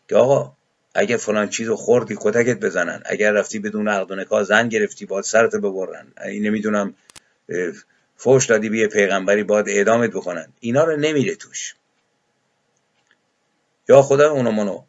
که 0.07 0.15
آقا 0.15 0.53
اگه 0.99 1.17
فلان 1.17 1.49
چیز 1.49 1.67
رو 1.67 1.75
خوردی 1.75 2.15
کتکت 2.19 2.59
بزنن. 2.59 3.01
اگر 3.05 3.31
رفتی 3.31 3.59
بدون 3.59 3.87
عقد 3.87 4.11
و 4.11 4.15
نکاح 4.15 4.43
زن 4.43 4.69
گرفتی 4.69 5.05
باید 5.05 5.25
سرت 5.25 5.55
ببرن. 5.55 6.13
نمی‌دونم 6.25 6.95
فوش 8.17 8.45
دادی 8.45 8.69
به 8.69 8.87
پیغمبری 8.87 9.43
باید 9.43 9.69
اعدامت 9.69 10.09
بکنن. 10.09 10.53
اینا 10.59 10.83
رو 10.83 10.97
نمیره 10.97 11.35
توش. 11.35 11.75
یا 13.89 14.01
خدا 14.01 14.31
اونو 14.31 14.51
منو. 14.51 14.83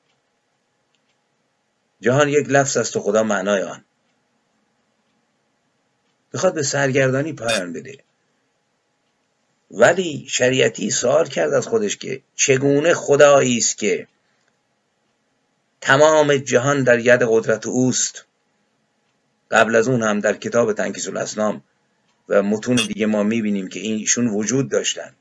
جهان 2.00 2.28
یک 2.28 2.46
لفظ 2.48 2.76
است 2.76 2.96
و 2.96 3.00
خدا 3.00 3.22
معنای 3.22 3.62
آن. 3.62 3.84
می‌خواد 6.32 6.54
به 6.54 6.62
سرگردانی 6.62 7.32
پایان 7.32 7.72
بده. 7.72 7.98
ولی 9.70 10.26
شریعتی 10.28 10.90
سوال 10.90 11.28
کرد 11.28 11.52
از 11.52 11.66
خودش 11.66 11.96
که 11.96 12.22
چگونه 12.34 12.94
خدایی 12.94 13.58
است 13.58 13.78
که 13.78 14.06
تمام 15.80 16.36
جهان 16.36 16.82
در 16.82 16.98
ید 16.98 17.22
قدرت 17.28 17.66
اوست. 17.66 18.24
قبل 19.50 19.76
از 19.76 19.88
اون 19.88 20.02
هم 20.02 20.20
در 20.20 20.36
کتاب 20.36 20.72
تنکیس 20.72 21.08
الاسلام 21.08 21.62
و 22.28 22.42
متون 22.42 22.76
دیگه 22.76 23.06
ما 23.06 23.22
می‌بینیم 23.22 23.68
که 23.68 23.80
اینشون 23.80 24.26
وجود 24.28 24.68
داشتن. 24.68 25.14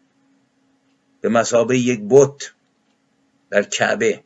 به 1.22 1.30
مسابه 1.30 1.78
یک 1.78 2.01
بت 2.10 2.51
در 3.49 3.64
کعبه. 3.64 4.24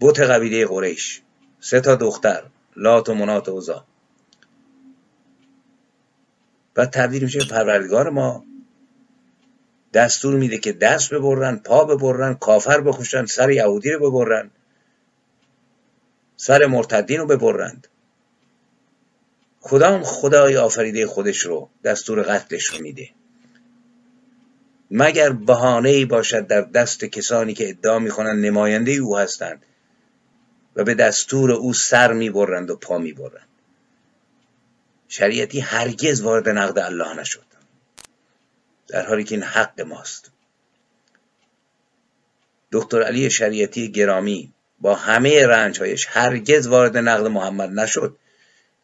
بت 0.00 0.20
قبیله 0.20 0.66
قریش. 0.66 1.22
سه 1.60 1.80
تا 1.80 1.94
دختر 1.94 2.42
لات 2.76 3.08
و 3.08 3.14
منات 3.14 3.48
و 3.48 3.52
اوزا 3.52 3.86
و 6.76 6.86
تبدیل 6.86 7.22
میشه 7.22 7.44
پروردگار 7.44 8.10
ما. 8.10 8.44
دستور 9.92 10.34
میده 10.34 10.58
که 10.58 10.72
دست 10.72 11.14
ببرن 11.14 11.56
پا 11.56 11.84
ببرن 11.84 12.34
کافر 12.34 12.80
بخوشن 12.80 13.26
سر 13.26 13.50
یهودی 13.50 13.90
رو 13.90 14.10
ببرن. 14.10 14.50
سر 16.36 16.66
مرتدین 16.66 17.20
رو 17.20 17.26
ببرند. 17.26 17.88
خدا 19.60 19.94
هم 19.94 20.02
خدای 20.02 20.56
آفریده 20.56 21.06
خودش 21.06 21.38
رو 21.38 21.70
دستور 21.84 22.22
قتلش 22.22 22.64
رو 22.64 22.82
میده؟ 22.82 23.10
مگر 24.90 25.32
بهانه 25.32 25.88
ای 25.88 26.04
باشد 26.04 26.46
در 26.46 26.60
دست 26.60 27.04
کسانی 27.04 27.54
که 27.54 27.68
ادعا 27.68 27.98
می‌کنند 27.98 28.44
نماینده 28.44 28.92
او 28.92 29.18
هستند 29.18 29.62
و 30.76 30.84
به 30.84 30.94
دستور 30.94 31.52
او 31.52 31.72
سر 31.72 32.12
می‌برند 32.12 32.70
و 32.70 32.76
پا 32.76 32.98
می‌برند؟ 32.98 33.48
شریعتی 35.08 35.60
هرگز 35.60 36.20
وارد 36.20 36.48
نقد 36.48 36.78
الله 36.78 37.14
نشد. 37.20 37.44
در 38.88 39.06
حالی 39.06 39.24
که 39.24 39.34
این 39.34 39.44
حق 39.44 39.80
ماست. 39.80 40.30
دکتر 42.72 43.02
علی 43.02 43.30
شریعتی 43.30 43.92
گرامی 43.92 44.52
با 44.82 44.94
همه 44.94 45.46
رنجهایش 45.46 46.06
هرگز 46.10 46.66
وارد 46.66 46.96
نقد 46.96 47.26
محمد 47.26 47.70
نشد 47.70 48.16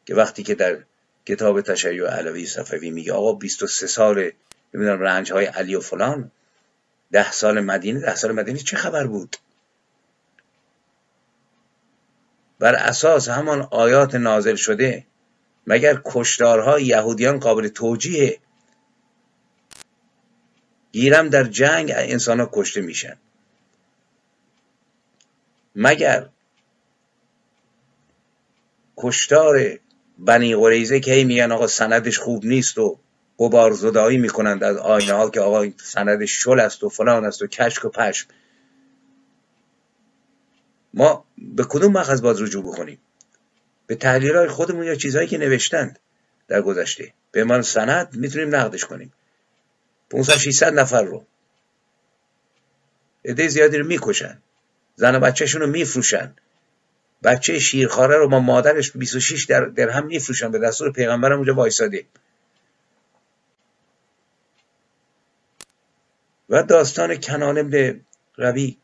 که 0.07 0.14
وقتی 0.14 0.42
که 0.42 0.55
در 0.55 0.78
کتاب 1.26 1.61
تشیع 1.61 2.07
علوی 2.07 2.46
صفوی 2.46 2.90
میگه 2.90 3.12
آقا 3.12 3.32
23 3.32 3.86
سال 3.86 4.30
نمی‌دونم 4.74 5.01
رنج 5.01 5.32
های 5.32 5.44
علی 5.44 5.74
و 5.74 5.80
فلان 5.80 6.30
ده 7.12 7.32
سال 7.32 7.61
مدینه 7.61 8.01
ده 8.01 8.14
سال 8.14 8.32
مدینه 8.32 8.59
چه 8.59 8.76
خبر 8.76 9.07
بود؟ 9.07 9.36
بر 12.59 12.74
اساس 12.74 13.28
همان 13.28 13.68
آیات 13.70 14.14
نازل 14.14 14.55
شده 14.55 15.05
مگر 15.66 16.03
کشتارهای 16.05 16.84
یهودیان 16.84 17.38
قابل 17.38 17.68
توجیه؟ 17.68 18.38
گیرم 20.92 21.28
در 21.28 21.44
جنگ 21.44 21.92
انسان 21.94 22.40
ها 22.40 22.51
کشته 22.53 22.80
میشن. 22.80 23.16
مگر 25.74 26.28
کشتار 28.96 29.78
بنی 30.18 30.56
قریزه 30.56 31.00
که 31.00 31.12
هی 31.12 31.24
میگن 31.24 31.52
آقا 31.52 31.66
سندش 31.66 32.18
خوب 32.18 32.44
نیست 32.44 32.78
و 32.78 32.98
قبار 33.38 33.72
زدایی 33.72 34.18
می‌کنند 34.18 34.64
از 34.64 34.76
آینه 34.76 35.12
ها 35.12 35.30
که 35.30 35.40
آقا 35.40 35.66
سندش 35.76 36.32
شل 36.32 36.60
است 36.60 36.84
و 36.84 36.88
فلان 36.88 37.24
است 37.24 37.42
و 37.42 37.46
کشک 37.46 37.84
و 37.84 37.88
پشم. 37.88 38.28
ما 40.94 41.24
به 41.38 41.64
کدوم 41.68 41.92
مخص 41.92 42.20
باز 42.20 42.42
رجوع 42.42 42.64
بکنیم؟ 42.64 42.98
به 43.86 43.94
تحلیل 43.94 44.36
های 44.36 44.48
خودمون 44.48 44.86
یا 44.86 44.94
چیزهایی 44.94 45.28
که 45.28 45.38
نوشتند 45.38 45.98
در 46.48 46.62
گذشته؟ 46.62 47.12
به 47.32 47.44
من 47.44 47.62
سند 47.62 48.16
می‌تونیم 48.16 48.54
نقدش 48.54 48.84
کنیم. 48.84 49.12
500 50.10 50.36
600 50.36 50.78
نفر 50.78 51.02
رو. 51.02 51.26
عده 53.24 53.48
زیادی 53.48 53.78
رو 53.78 53.86
می‌کشن. 53.86 54.42
زن 54.99 55.14
و 55.14 55.20
بچهشون 55.20 55.61
رو 55.61 55.66
میفروشن. 55.66 56.34
بچه 57.22 57.59
شیرخواره 57.59 58.16
رو 58.16 58.28
با 58.28 58.40
مادرش 58.40 58.92
26 58.96 59.44
در 59.44 59.64
درهم 59.64 60.07
میفروشن 60.07 60.51
به 60.51 60.59
دستور 60.59 60.92
پیغمبرم 60.92 61.36
اونجا 61.36 61.55
وایساده. 61.55 62.05
و 66.49 66.62
داستان 66.62 67.16
کنان 67.16 67.59
ابن 67.59 68.01
روی 68.36 68.76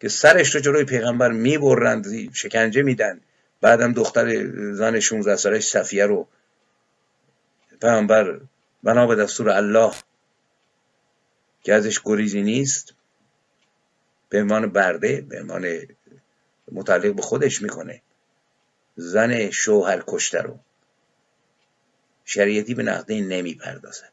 که 0.00 0.08
سرش 0.08 0.54
رو 0.54 0.60
جلوی 0.60 0.84
پیغمبر 0.84 1.32
می‌برند 1.32 2.32
شکنجه 2.34 2.82
میدن. 2.82 3.20
بعدم 3.60 3.92
دختر 3.92 4.50
زن 4.72 5.00
16 5.00 5.36
سالش 5.36 5.66
صفیه 5.66 6.06
رو 6.06 6.28
پیغمبر 7.80 8.40
بنا 8.82 9.06
به 9.06 9.14
دستور 9.14 9.48
الله 9.48 9.92
که 11.62 11.74
ازش 11.74 12.00
گریزی 12.04 12.42
نیست. 12.42 12.94
به 14.32 14.40
عنوان 14.40 14.72
برده 14.72 15.20
به 15.20 15.40
عنوان 15.40 15.78
متعلق 16.72 17.14
به 17.14 17.22
خودش 17.22 17.62
می‌کنه. 17.62 18.02
زن 18.96 19.50
شوهر 19.50 20.04
کشته 20.06 20.42
رو 20.42 20.58
شریعتی 22.24 22.74
به 22.74 22.82
نقده 22.82 23.20
نمی‌پردازد. 23.20 24.12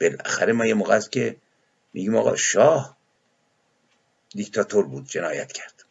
بالاخره 0.00 0.52
ما 0.52 0.66
یه 0.66 0.74
موقع 0.74 0.94
است 0.96 1.12
که 1.12 1.36
میگیم 1.92 2.16
آقا 2.16 2.36
شاه 2.36 2.96
دیکتاتور 4.28 4.86
بود 4.86 5.06
جنایت 5.06 5.52
کرد. 5.52 5.84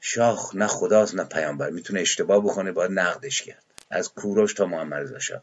شاه 0.00 0.50
نه 0.54 0.66
خداست 0.66 1.14
نه 1.14 1.24
پیامبر. 1.24 1.70
می‌تونه 1.70 2.00
اشتباه 2.00 2.44
بکنه 2.44 2.72
باید 2.72 2.90
نقدش 2.90 3.42
کرد. 3.42 3.64
از 3.90 4.12
کوروش 4.12 4.54
تا 4.54 4.66
محمد 4.66 5.02
رضا 5.02 5.18
شاه. 5.18 5.42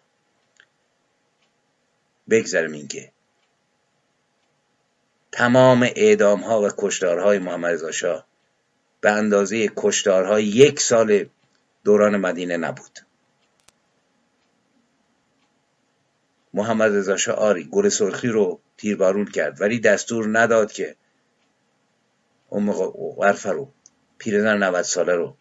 بگذرم 2.30 2.71
اینکه 2.71 3.11
تمام 5.32 5.89
اعدام 5.95 6.39
ها 6.39 6.61
و 6.61 6.69
کشتارهای 6.78 7.39
محمد 7.39 7.74
رضا 7.74 7.91
شاه 7.91 8.28
به 9.01 9.11
اندازه 9.11 9.71
کشتارهای 9.78 10.45
یک 10.45 10.80
سال 10.80 11.30
دوران 11.84 12.17
مدینه 12.17 12.57
نبود. 12.57 12.99
محمد 16.53 16.91
رضا 16.91 17.17
شاه 17.17 17.36
آری 17.36 17.63
گل 17.63 17.89
سرخی 17.89 18.28
رو 18.28 18.59
تیربارون 18.78 19.26
کرد 19.26 19.61
ولی 19.61 19.80
دستور 19.80 20.39
نداد 20.39 20.71
که 20.71 20.95
ام 22.51 22.71
غرفه 23.17 23.49
رو 23.49 23.71
پیرزن 24.17 24.63
90 24.63 24.82
ساله 24.82 25.15
رو 25.15 25.38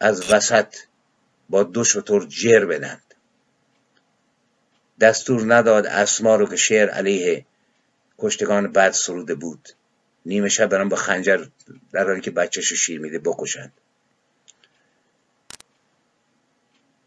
از 0.00 0.32
وسط 0.32 0.76
با 1.48 1.62
دو 1.62 1.84
شطور 1.84 2.26
جر 2.26 2.64
بدند 2.64 3.05
دستور 5.00 5.54
نداد 5.54 5.86
اسما 5.86 6.36
رو 6.36 6.46
که 6.46 6.56
شعر 6.56 6.88
علیه 6.88 7.44
کشتگان 8.18 8.72
بد 8.72 8.90
سروده 8.90 9.34
بود. 9.34 9.68
نیمه 10.26 10.48
شب 10.48 10.66
برام 10.66 10.88
با 10.88 10.96
خنجر 10.96 11.46
در 11.92 12.04
حالی 12.04 12.20
که 12.20 12.30
بچهش 12.30 12.72
شیر 12.72 13.00
میده 13.00 13.18
بکشند 13.18 13.72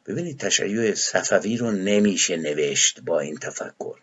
ببینید 0.09 0.39
تشیع 0.39 0.93
صفوی 0.93 1.57
رو 1.57 1.71
نمیشه 1.71 2.37
نوشت 2.37 3.01
با 3.01 3.19
این 3.19 3.37
تفکر. 3.37 3.97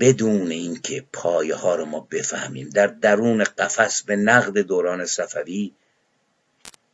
بدون 0.00 0.50
اینکه 0.50 1.04
پایه 1.12 1.54
ها 1.54 1.74
رو 1.74 1.84
ما 1.84 2.00
بفهمیم. 2.00 2.68
در 2.68 2.86
درون 2.86 3.44
قفس 3.44 4.02
به 4.02 4.16
نقد 4.16 4.58
دوران 4.58 5.06
صفوی 5.06 5.72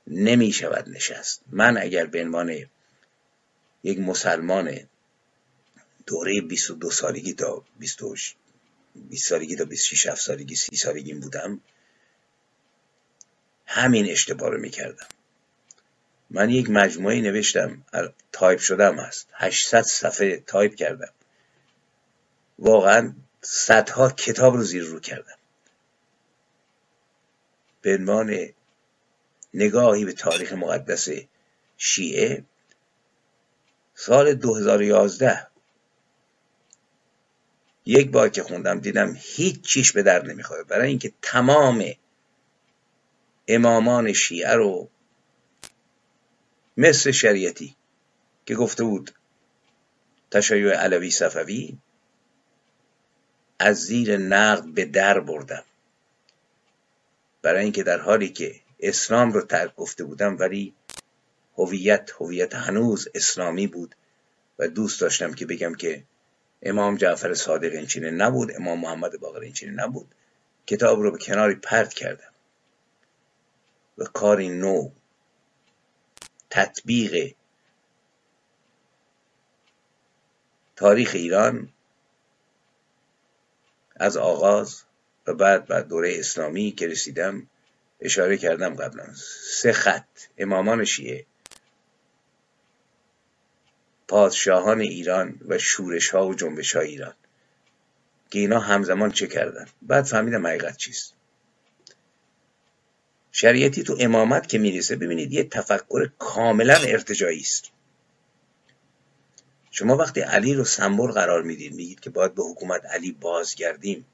نمی 0.07 0.53
شود 0.53 0.89
نشست. 0.89 1.43
من 1.51 1.79
اگر 1.79 2.07
به 2.07 2.23
عنوان 2.23 2.67
یک 3.83 3.99
مسلمان 3.99 4.81
دوره 6.07 6.41
22 6.41 6.91
سالگی 6.91 7.33
تا 7.33 7.65
20 7.79 7.99
سالگی 9.19 9.57
تا 9.57 9.65
26 9.65 10.15
سالگی 10.15 10.55
30 10.55 10.77
سالگی 10.77 11.15
بودم. 11.15 11.61
همین 13.67 14.11
اشتباه 14.11 14.51
رو 14.51 14.61
می‌کردم. 14.61 15.07
من 16.31 16.51
یک 16.51 16.71
مجموعه 16.71 17.21
نوشتم 17.21 17.85
تایپ 18.33 18.59
شده‌م 18.59 18.99
هست. 18.99 19.29
800 19.33 19.83
صفحه 19.83 20.43
تایپ 20.47 20.75
کردم. 20.75 21.13
واقعا 22.59 23.15
صدها 23.43 24.11
کتاب 24.11 24.55
رو 24.55 24.63
زیر 24.63 24.83
رو 24.83 25.01
کردم. 25.01 25.39
به 27.83 27.95
عنوان 27.95 28.49
نگاهی 29.55 30.05
به 30.05 30.13
تاریخ 30.13 30.53
مقدس 30.53 31.09
شیعه 31.77 32.45
سال 34.01 34.35
2011 34.35 35.47
یک 37.87 38.11
بار 38.11 38.29
که 38.29 38.43
خوندم 38.43 38.81
دیدم 38.81 39.17
هیچ 39.19 39.61
چیش 39.61 39.93
به 39.93 40.03
در 40.03 40.25
نمی‌خواد 40.25 40.67
برای 40.67 40.89
اینکه 40.89 41.13
تمام 41.23 41.85
امامان 43.49 44.13
شیعه 44.13 44.55
رو 44.55 44.89
مثل 46.77 47.11
شریعتی 47.11 47.77
که 48.47 48.55
گفته 48.55 48.85
بود 48.85 49.11
تشیع 50.31 50.75
علوی 50.75 51.11
صفوی 51.11 51.79
از 53.59 53.77
زیر 53.77 54.17
نقد 54.17 54.65
به 54.65 54.85
در 54.85 55.21
بردم. 55.21 55.65
برای 57.43 57.63
اینکه 57.63 57.83
در 57.83 57.99
حالی 57.99 58.29
که 58.29 58.55
اسلام 58.81 59.33
رو 59.33 59.43
ترک 59.43 59.75
گفته 59.75 60.05
بودم 60.05 60.37
ولی 60.39 60.75
هویت 61.59 62.11
هویت 62.21 62.55
هنوز 62.55 63.09
اسلامی 63.15 63.67
بود 63.67 63.95
و 64.59 64.69
دوست 64.69 65.01
داشتم 65.01 65.35
که 65.35 65.47
بگم 65.47 65.75
که 65.75 66.03
امام 66.63 66.97
جعفر 66.97 67.35
صادق 67.35 67.73
این 67.73 68.05
نبود 68.05 68.53
امام 68.57 68.81
محمد 68.81 69.21
باقر 69.21 69.41
این 69.41 69.55
نبود. 69.81 70.15
کتاب 70.67 71.01
رو 71.01 71.11
به 71.11 71.19
کناری 71.19 71.55
پرت 71.55 71.95
کردم. 71.95 72.33
و 73.99 74.05
کاری 74.05 74.49
نو 74.49 74.91
تطبیق 76.51 77.35
تاریخ 80.77 81.11
ایران 81.15 81.69
از 83.97 84.17
آغاز 84.17 84.83
و 85.27 85.35
بعد 85.35 85.67
بعد 85.67 85.89
دوره 85.89 86.19
اسلامی 86.19 86.73
که 86.73 86.87
رسیدم 86.87 87.47
اشاره 88.01 88.37
کردم 88.37 88.75
قبلا. 88.75 89.07
سه 89.45 89.73
خط 89.73 90.05
امامان 90.39 90.85
شیعه. 90.85 91.27
پادشاهان 94.09 94.81
ایران 94.81 95.41
و 95.49 95.59
شورش 95.59 96.09
ها 96.09 96.27
و 96.27 96.35
جنبش 96.35 96.77
های 96.77 96.89
ایران. 96.89 97.15
که 98.31 98.39
اینا 98.39 98.61
همزمان 98.61 99.11
چه 99.11 99.27
کردن؟ 99.27 99.67
بعد 99.83 100.05
فهمیدم 100.05 100.47
حقیقت 100.47 100.77
چیست. 100.77 101.15
شریعتی 103.33 103.83
تو 103.83 103.97
امامت 104.01 104.49
که 104.49 104.59
می‌رسه 104.59 104.97
ببینید 104.97 105.33
یه 105.33 105.45
تفکر 105.45 106.11
کاملا 106.19 106.75
ارتجایی 106.75 107.41
است. 107.41 107.71
شما 109.71 109.97
وقتی 109.97 110.21
علی 110.21 110.55
رو 110.55 110.65
سمبل 110.65 111.07
قرار 111.07 111.43
می‌دید 111.43 111.75
میگید 111.75 112.01
که 112.01 112.11
باید 112.11 112.35
به 112.35 112.43
حکومت 112.43 112.87
علی 112.87 113.13
بازگردیم 113.13 114.07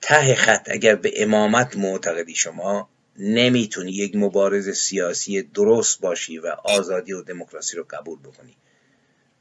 ته 0.00 0.34
خط 0.34 0.68
اگر 0.70 0.94
به 0.94 1.22
امامت 1.22 1.76
معتقدی 1.76 2.34
شما 2.34 2.88
نمی‌تونی 3.16 3.92
یک 3.92 4.16
مبارز 4.16 4.70
سیاسی 4.70 5.42
درست 5.42 6.00
باشی 6.00 6.38
و 6.38 6.46
آزادی 6.46 7.12
و 7.12 7.22
دموکراسی 7.22 7.76
رو 7.76 7.86
قبول 7.90 8.18
بکنی. 8.18 8.56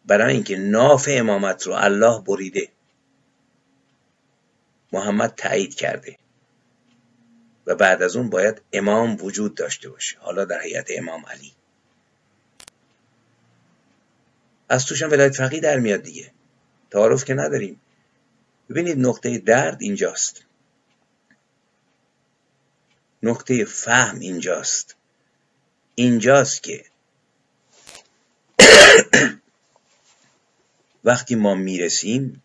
برای 0.05 0.33
اینکه 0.33 0.57
ناف 0.57 1.07
امامت 1.11 1.67
رو 1.67 1.73
الله 1.73 2.21
بریده. 2.21 2.69
محمد 4.91 5.35
تایید 5.35 5.75
کرده. 5.75 6.17
و 7.67 7.75
بعد 7.75 8.01
از 8.01 8.15
اون 8.15 8.29
باید 8.29 8.61
امام 8.73 9.17
وجود 9.21 9.55
داشته 9.55 9.89
باشه. 9.89 10.17
حالا 10.19 10.45
در 10.45 10.61
هیئت 10.61 10.87
امام 10.97 11.25
علی. 11.25 11.53
از 14.69 14.85
توشم 14.85 15.11
ولایت 15.11 15.35
فقیه 15.35 15.59
در 15.59 15.79
میاد 15.79 16.01
دیگه. 16.01 16.31
تعارف 16.91 17.25
که 17.25 17.33
نداریم. 17.33 17.81
ببینید 18.69 18.99
نقطه 18.99 19.37
درد 19.37 19.81
اینجاست. 19.81 20.45
نقطه 23.23 23.65
فهم 23.65 24.19
اینجاست. 24.19 24.95
اینجاست 25.95 26.63
که 26.63 26.85
وقتی 31.03 31.35
ما 31.35 31.55
می‌رسیم 31.55 32.43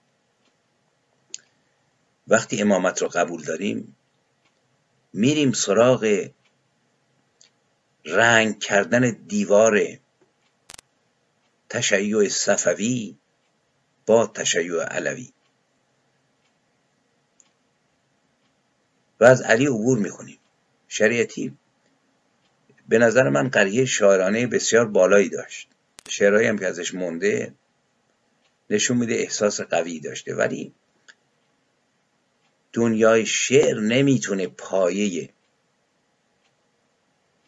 وقتی 2.28 2.62
امامت 2.62 3.02
رو 3.02 3.08
قبول 3.08 3.42
داریم 3.42 3.96
میریم 5.12 5.52
سراغ 5.52 6.30
رنگ 8.04 8.58
کردن 8.58 9.10
دیوار 9.10 9.98
تشیع 11.68 12.28
صفوی 12.28 13.16
با 14.06 14.26
تشیع 14.26 14.82
علوی. 14.82 15.32
و 19.20 19.24
از 19.24 19.42
علی 19.42 19.66
عبور 19.66 19.98
می‌کنیم. 19.98 20.38
شریعتی 20.88 21.56
به 22.88 22.98
نظر 22.98 23.28
من 23.28 23.48
قریه 23.48 23.84
شاعرانه 23.84 24.46
بسیار 24.46 24.86
بالایی 24.86 25.28
داشت. 25.28 25.68
شعرهایی 26.08 26.48
هم 26.48 26.58
که 26.58 26.66
ازش 26.66 26.94
مونده 26.94 27.54
نشون 28.70 28.96
میده 28.96 29.14
احساس 29.14 29.60
قوی 29.60 30.00
داشته. 30.00 30.34
ولی 30.34 30.72
دنیای 32.72 33.26
شعر 33.26 33.80
نمی‌تونه 33.80 34.46
پایه 34.46 35.30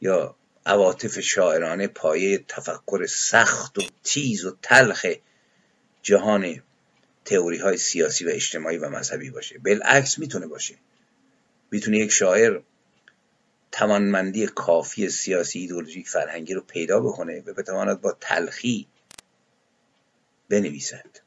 یا 0.00 0.36
عواطف 0.66 1.20
شاعرانه 1.20 1.86
پایه 1.86 2.44
تفکر 2.48 3.06
سخت 3.06 3.78
و 3.78 3.82
تیز 4.04 4.44
و 4.44 4.56
تلخ 4.62 5.06
جهان 6.02 6.62
تئوری 7.24 7.58
های 7.58 7.76
سیاسی 7.76 8.24
و 8.24 8.28
اجتماعی 8.28 8.78
و 8.78 8.88
مذهبی 8.88 9.30
باشه. 9.30 9.58
بالعکس 9.58 10.18
می‌تونه 10.18 10.46
باشه. 10.46 10.74
می‌تونه 11.70 11.98
یک 11.98 12.10
شاعر 12.10 12.60
توانمندی 13.72 14.46
کافی 14.46 15.08
سیاسی 15.08 15.58
ایدولوژیک 15.58 16.08
فرهنگی 16.08 16.54
رو 16.54 16.60
پیدا 16.60 17.00
بکنه 17.00 17.42
و 17.46 17.54
بتواند 17.54 18.00
با 18.00 18.16
تلخی 18.20 18.86
بنویسد. 20.48 21.20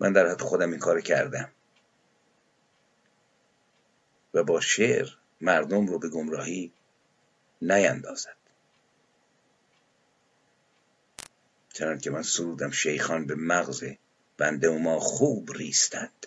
من 0.00 0.12
در 0.12 0.26
حد 0.26 0.40
خودم 0.40 0.70
این 0.70 0.78
کار 0.78 1.00
کردم. 1.00 1.50
و 4.34 4.42
با 4.42 4.60
شعر 4.60 5.08
مردم 5.40 5.86
رو 5.86 5.98
به 5.98 6.08
گمراهی 6.08 6.72
نیندازد. 7.62 8.36
چنان 11.72 11.98
که 11.98 12.10
من 12.10 12.22
سرودم 12.22 12.70
شیخان 12.70 13.26
به 13.26 13.34
مغز 13.34 13.84
بنده 14.36 14.68
ما 14.68 14.98
خوب 15.00 15.52
ریستند 15.52 16.26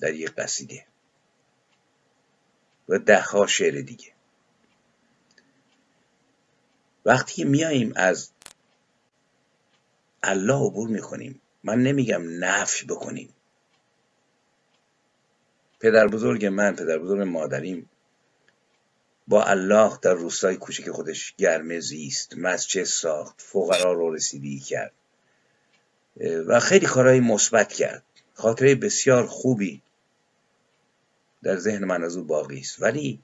در 0.00 0.14
یک 0.14 0.30
قصیده. 0.30 0.86
و 2.88 2.98
دهها 2.98 3.46
شعر 3.46 3.80
دیگه. 3.80 4.12
وقتی 7.04 7.44
میاییم 7.44 7.92
از 7.96 8.30
الله 10.24 10.66
عبور 10.66 10.88
می‌کنیم. 10.88 11.40
من 11.64 11.82
نمیگم 11.82 12.44
نفی 12.44 12.86
بکنیم. 12.86 13.28
پدر 15.80 16.06
بزرگ 16.06 16.46
من 16.46 16.76
پدر 16.76 16.98
بزرگ 16.98 17.20
مادریم 17.20 17.90
با 19.28 19.44
الله 19.44 19.98
در 20.02 20.14
روستای 20.14 20.56
کوچک 20.56 20.90
خودش 20.90 21.34
گرمه 21.38 21.80
زیست 21.80 22.38
مسجد 22.38 22.84
ساخت 22.84 23.34
فقرا 23.40 23.92
رو 23.92 24.14
رسیدگی 24.14 24.60
کرد. 24.60 24.92
و 26.46 26.60
خیلی 26.60 26.86
کارهای 26.86 27.20
مثبت 27.20 27.72
کرد. 27.72 28.02
خاطره 28.34 28.74
بسیار 28.74 29.26
خوبی 29.26 29.82
در 31.42 31.56
ذهن 31.56 31.84
من 31.84 32.04
از 32.04 32.16
او 32.16 32.24
باقی 32.24 32.58
است. 32.58 32.82
ولی 32.82 33.20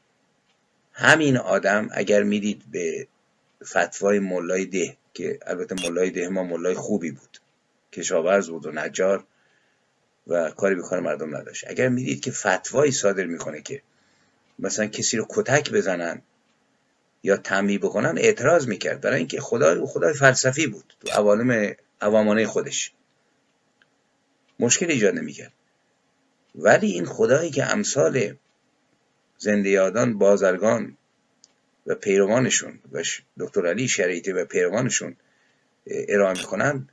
همین 0.92 1.36
آدم 1.36 1.88
اگر 1.92 2.22
می‌دید 2.22 2.62
به 2.70 3.08
فتوای 3.64 4.18
مولای 4.18 4.66
ده 4.66 4.96
که 5.14 5.38
البته 5.46 5.74
مولای 5.82 6.10
ده 6.10 6.28
ما 6.28 6.42
مولای 6.42 6.74
خوبی 6.74 7.10
بود. 7.10 7.38
کشاورز 7.92 8.48
بود 8.48 8.66
و 8.66 8.72
نجار 8.72 9.24
و 10.26 10.50
کاری 10.50 10.74
به 10.74 11.00
مردم 11.00 11.36
نداشت. 11.36 11.64
اگر 11.68 11.88
می‌دید 11.88 12.20
که 12.20 12.30
فتوایی 12.30 12.92
صادر 12.92 13.24
می‌کنه 13.24 13.62
که 13.62 13.82
مثلا 14.58 14.86
کسی 14.86 15.16
رو 15.16 15.26
کتک 15.28 15.70
بزنن 15.70 16.22
یا 17.22 17.36
تنبیه 17.36 17.78
بکنن 17.78 18.18
اعتراض 18.18 18.68
می‌کرد. 18.68 19.00
برای 19.00 19.18
اینکه 19.18 19.40
خدا 19.40 19.86
خدای 19.86 20.14
فلسفی 20.14 20.66
بود. 20.66 20.94
تو 21.00 21.12
عوالم 21.12 21.74
عوامانه 22.00 22.46
خودش. 22.46 22.92
مشکل 24.60 24.90
ایجاد 24.90 25.14
نمی‌کرد. 25.14 25.52
ولی 26.54 26.90
این 26.90 27.04
خدایی 27.04 27.50
که 27.50 27.64
امثال 27.64 28.36
زنده 29.38 29.70
یادان 29.70 30.18
بازرگان 30.18 30.96
و 31.86 31.94
پیروانشون 31.94 32.80
و 32.92 33.02
دکتر 33.38 33.66
علی 33.66 33.88
شریعتی 33.88 34.32
و 34.32 34.44
پیروانشون 34.44 35.16
ارائه 35.86 36.38
می‌کنن 36.38 36.88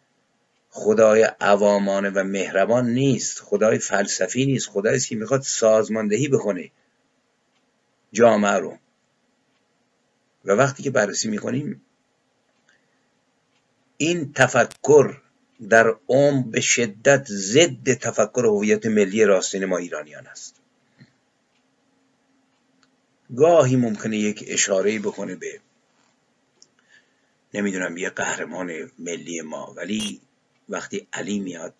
خدای 0.70 1.32
عوامانه 1.42 2.10
و 2.10 2.24
مهربان 2.24 2.90
نیست 2.90 3.40
خدای 3.40 3.80
فلسفی 3.80 4.46
نیست 4.46 4.70
خدایی 4.70 5.00
که 5.00 5.16
می‌خواد 5.16 5.42
سازماندهی 5.42 6.28
بکنه 6.28 6.72
جامعه 8.12 8.52
رو. 8.52 8.78
و 10.46 10.52
وقتی 10.52 10.84
که 10.84 10.92
بررسی 10.92 11.30
می‌کنیم 11.30 11.82
این 13.98 14.34
تفکر 14.34 15.22
در 15.70 15.96
عمق 16.10 16.46
به 16.46 16.62
شدت 16.62 17.26
ضد 17.30 17.94
تفکر 17.94 18.46
هویت 18.46 18.86
ملی 18.86 19.26
راستین 19.26 19.66
ما 19.66 19.78
ایرانیان 19.78 20.28
است. 20.28 20.56
گاهی 23.36 23.76
ممکنه 23.76 24.18
یک 24.18 24.44
اشاره 24.48 25.00
بکنه 25.00 25.36
به 25.36 25.60
نمی‌دونم 27.54 27.98
یه 27.98 28.10
قهرمان 28.10 28.92
ملی 29.00 29.42
ما 29.42 29.74
ولی 29.78 30.22
وقتی 30.70 31.08
علی 31.14 31.40
میاد 31.40 31.74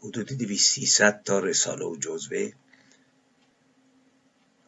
حدود 0.00 0.26
دویست 0.26 1.22
تا 1.24 1.38
رساله 1.38 1.84
و 1.84 1.96
جزوه 1.96 2.52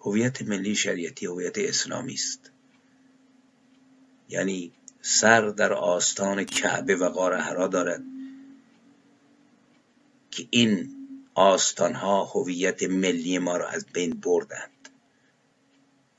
هویت 0.00 0.42
ملی 0.42 0.74
شریعتی 0.74 1.26
هویت 1.26 1.58
اسلامی 1.58 2.14
است. 2.14 2.50
یعنی 4.28 4.72
سر 5.00 5.48
در 5.48 5.72
آستان 5.72 6.44
کعبه 6.44 6.96
و 6.96 7.08
غار 7.08 7.36
حرا 7.36 7.66
دارد 7.66 8.02
که 10.30 10.46
این 10.50 10.95
آستانها 11.36 12.24
هویت 12.24 12.82
ملی 12.82 13.38
ما 13.38 13.56
را 13.56 13.68
از 13.68 13.86
بین 13.86 14.20
بردند 14.20 14.88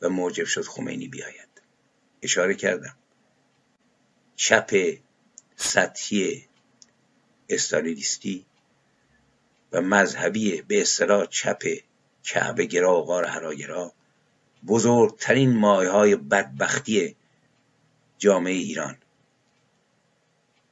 و 0.01 0.09
موجب 0.09 0.45
شد 0.45 0.65
خمینی 0.65 1.07
بیاید. 1.07 1.61
اشاره 2.21 2.53
کردم. 2.53 2.95
چپ 4.35 4.97
سطحی 5.55 6.45
استالیnisتی 7.49 8.45
و 9.71 9.81
مذهبی 9.81 10.61
به 10.61 10.81
اصطلاح 10.81 11.25
چپ 11.25 11.63
کعبه 12.23 12.65
گرا 12.65 13.01
و 13.01 13.05
غار 13.05 13.25
حراگرا 13.25 13.93
بزرگترین 14.67 15.57
مایه 15.57 15.89
های 15.89 16.15
بدبختی 16.15 17.15
جامعه 18.17 18.53
ایران 18.53 18.97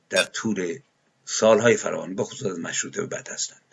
در 0.09 0.23
طول 0.23 0.79
سالهای 1.25 1.77
فراوان 1.77 2.15
بخصوص 2.15 2.45
از 2.45 2.59
مشروطه 2.59 3.01
به 3.01 3.07
بد 3.07 3.29
هستند. 3.29 3.64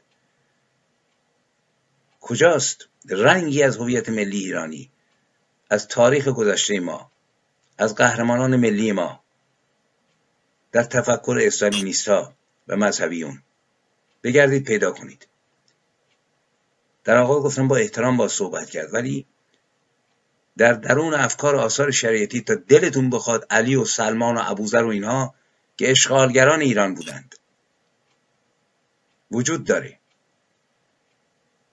کجاست؟ 2.22 2.88
رنگی 3.08 3.62
از 3.62 3.76
هویت 3.76 4.08
ملی 4.08 4.38
ایرانی 4.38 4.90
از 5.70 5.88
تاریخ 5.88 6.28
گذشته 6.28 6.80
ما 6.80 7.10
از 7.78 7.94
قهرمانان 7.94 8.56
ملی 8.56 8.92
ما. 8.92 9.20
در 10.72 10.82
تفکر 10.82 11.38
استالینیستا 11.42 12.32
و 12.68 12.76
مذهبیون 12.76 13.42
بگردید 14.22 14.64
پیدا 14.64 14.92
کنید. 14.92 15.26
در 17.04 17.16
آقا 17.16 17.40
گفتم 17.40 17.68
با 17.68 17.76
احترام 17.76 18.16
با 18.16 18.28
صحبت 18.28 18.70
کرد 18.70 18.94
ولی 18.94 19.26
در 20.56 20.72
درون 20.72 21.14
افکار 21.14 21.56
آثار 21.56 21.90
شریعتی 21.90 22.40
تا 22.40 22.54
دلتون 22.54 23.10
بخواد 23.10 23.46
علی 23.50 23.76
و 23.76 23.84
سلمان 23.84 24.36
و 24.36 24.42
ابوذر 24.44 24.84
و 24.84 24.88
اینها 24.88 25.34
که 25.76 25.90
اشغالگران 25.90 26.60
ایران 26.60 26.94
بودند. 26.94 27.34
وجود 29.30 29.64
داره. 29.64 29.98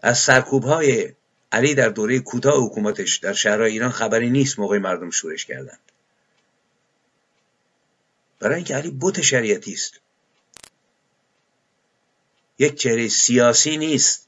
از 0.01 0.17
سرکوب 0.17 0.63
های 0.63 1.13
علی 1.51 1.75
در 1.75 1.89
دوره 1.89 2.19
کوتاه 2.19 2.65
حکومتش 2.65 3.17
در 3.17 3.33
شهرهای 3.33 3.71
ایران 3.71 3.91
خبری 3.91 4.29
نیست 4.29 4.59
موقع 4.59 4.77
مردم 4.77 5.09
شورش 5.09 5.45
کردند. 5.45 5.79
برای 8.39 8.55
اینکه 8.55 8.75
علی 8.75 8.91
بوت 8.91 9.21
شریعتی 9.21 9.73
است. 9.73 9.99
یک 12.59 12.75
چهره 12.75 13.07
سیاسی 13.07 13.77
نیست 13.77 14.27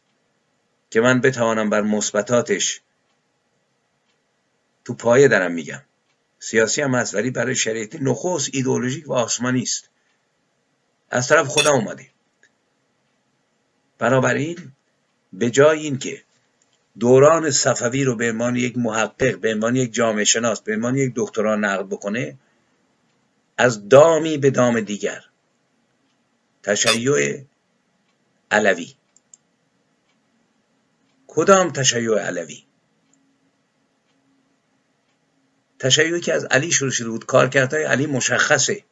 که 0.90 1.02
من 1.02 1.22
بتوانم 1.22 1.70
بر 1.70 1.82
مثبتاتش 1.82 2.82
تو 4.86 4.94
پایه 4.94 5.28
دارم 5.28 5.52
میگم. 5.52 5.82
سیاسی 6.40 6.82
هم 6.82 6.96
هست 6.96 7.16
ولی 7.16 7.32
برای 7.32 7.56
شریعتی 7.56 7.98
نخست 8.02 8.50
ایدئولوژیک 8.54 9.10
و 9.10 9.14
آسمانی 9.14 9.62
است. 9.62 9.90
از 11.10 11.28
طرف 11.28 11.48
خدا 11.48 11.72
اومده 11.72 12.08
بنابراین 13.98 14.72
به 15.34 15.50
جای 15.50 15.80
اینکه 15.80 16.24
دوران 17.00 17.52
صفوی 17.52 18.04
رو 18.04 18.16
به 18.16 18.30
عنوان 18.32 18.56
یک 18.56 18.78
محقق 18.78 19.40
به 19.40 19.54
عنوان 19.54 19.76
یک 19.76 19.94
جامعه 19.94 20.24
شناس 20.24 20.62
به 20.62 20.74
عنوان 20.76 20.98
یک 20.98 21.14
دکترا 21.16 21.56
نقد 21.56 21.86
بکنه 21.86 22.38
از 23.58 23.90
دامی 23.90 24.38
به 24.38 24.50
دام 24.50 24.82
دیگر. 24.82 25.26
تشیع 26.64 27.44
علوی. 28.52 28.94
کدام 31.28 31.72
تشیع 31.72 32.20
علوی؟ 32.20 32.64
تشیعی 35.80 36.22
که 36.22 36.34
از 36.34 36.46
علی 36.46 36.72
شروع 36.72 36.92
شده 36.92 37.10
بود 37.10 37.26
کارکردهای 37.26 37.84
علی 37.84 38.06
مشخصه. 38.06 38.84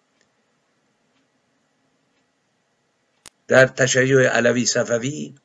در 3.47 3.67
تشیع 3.67 4.27
علوی 4.27 4.65
صفوی 4.65 5.35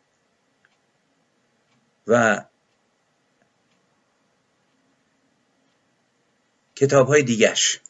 و 2.07 2.45
کتاب 6.75 7.07
های 7.07 7.23
دیگش 7.23 7.81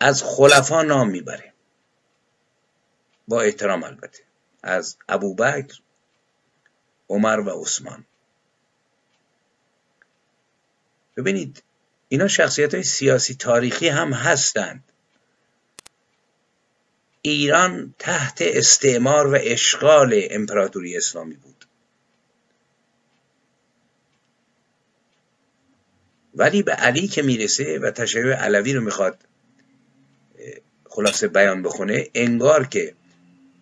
از 0.00 0.22
خلفا 0.22 0.82
نام 0.82 1.10
می‌بره. 1.10 1.52
با 3.28 3.40
احترام 3.40 3.82
البته. 3.84 4.22
از 4.62 4.96
ابوبکر 5.08 5.80
عمر 7.08 7.40
و 7.40 7.62
عثمان. 7.62 8.06
ببینید 11.16 11.62
اینا 12.08 12.28
شخصیت 12.28 12.74
های 12.74 12.82
سیاسی 12.82 13.34
تاریخی 13.34 13.88
هم 13.88 14.12
هستند. 14.12 14.92
ایران 17.26 17.94
تحت 17.98 18.38
استعمار 18.40 19.26
و 19.26 19.38
اشغال 19.40 20.20
امپراتوری 20.30 20.96
اسلامی 20.96 21.34
بود. 21.34 21.64
ولی 26.34 26.62
به 26.62 26.72
علی 26.72 27.08
که 27.08 27.22
می‌رسه 27.22 27.78
و 27.78 27.90
تشیع 27.90 28.34
علوی 28.34 28.72
رو 28.72 28.80
می‌خواد 28.80 29.18
خلاصه 30.84 31.28
بیان 31.28 31.62
بخونه 31.62 32.08
انگار 32.14 32.66
که 32.66 32.94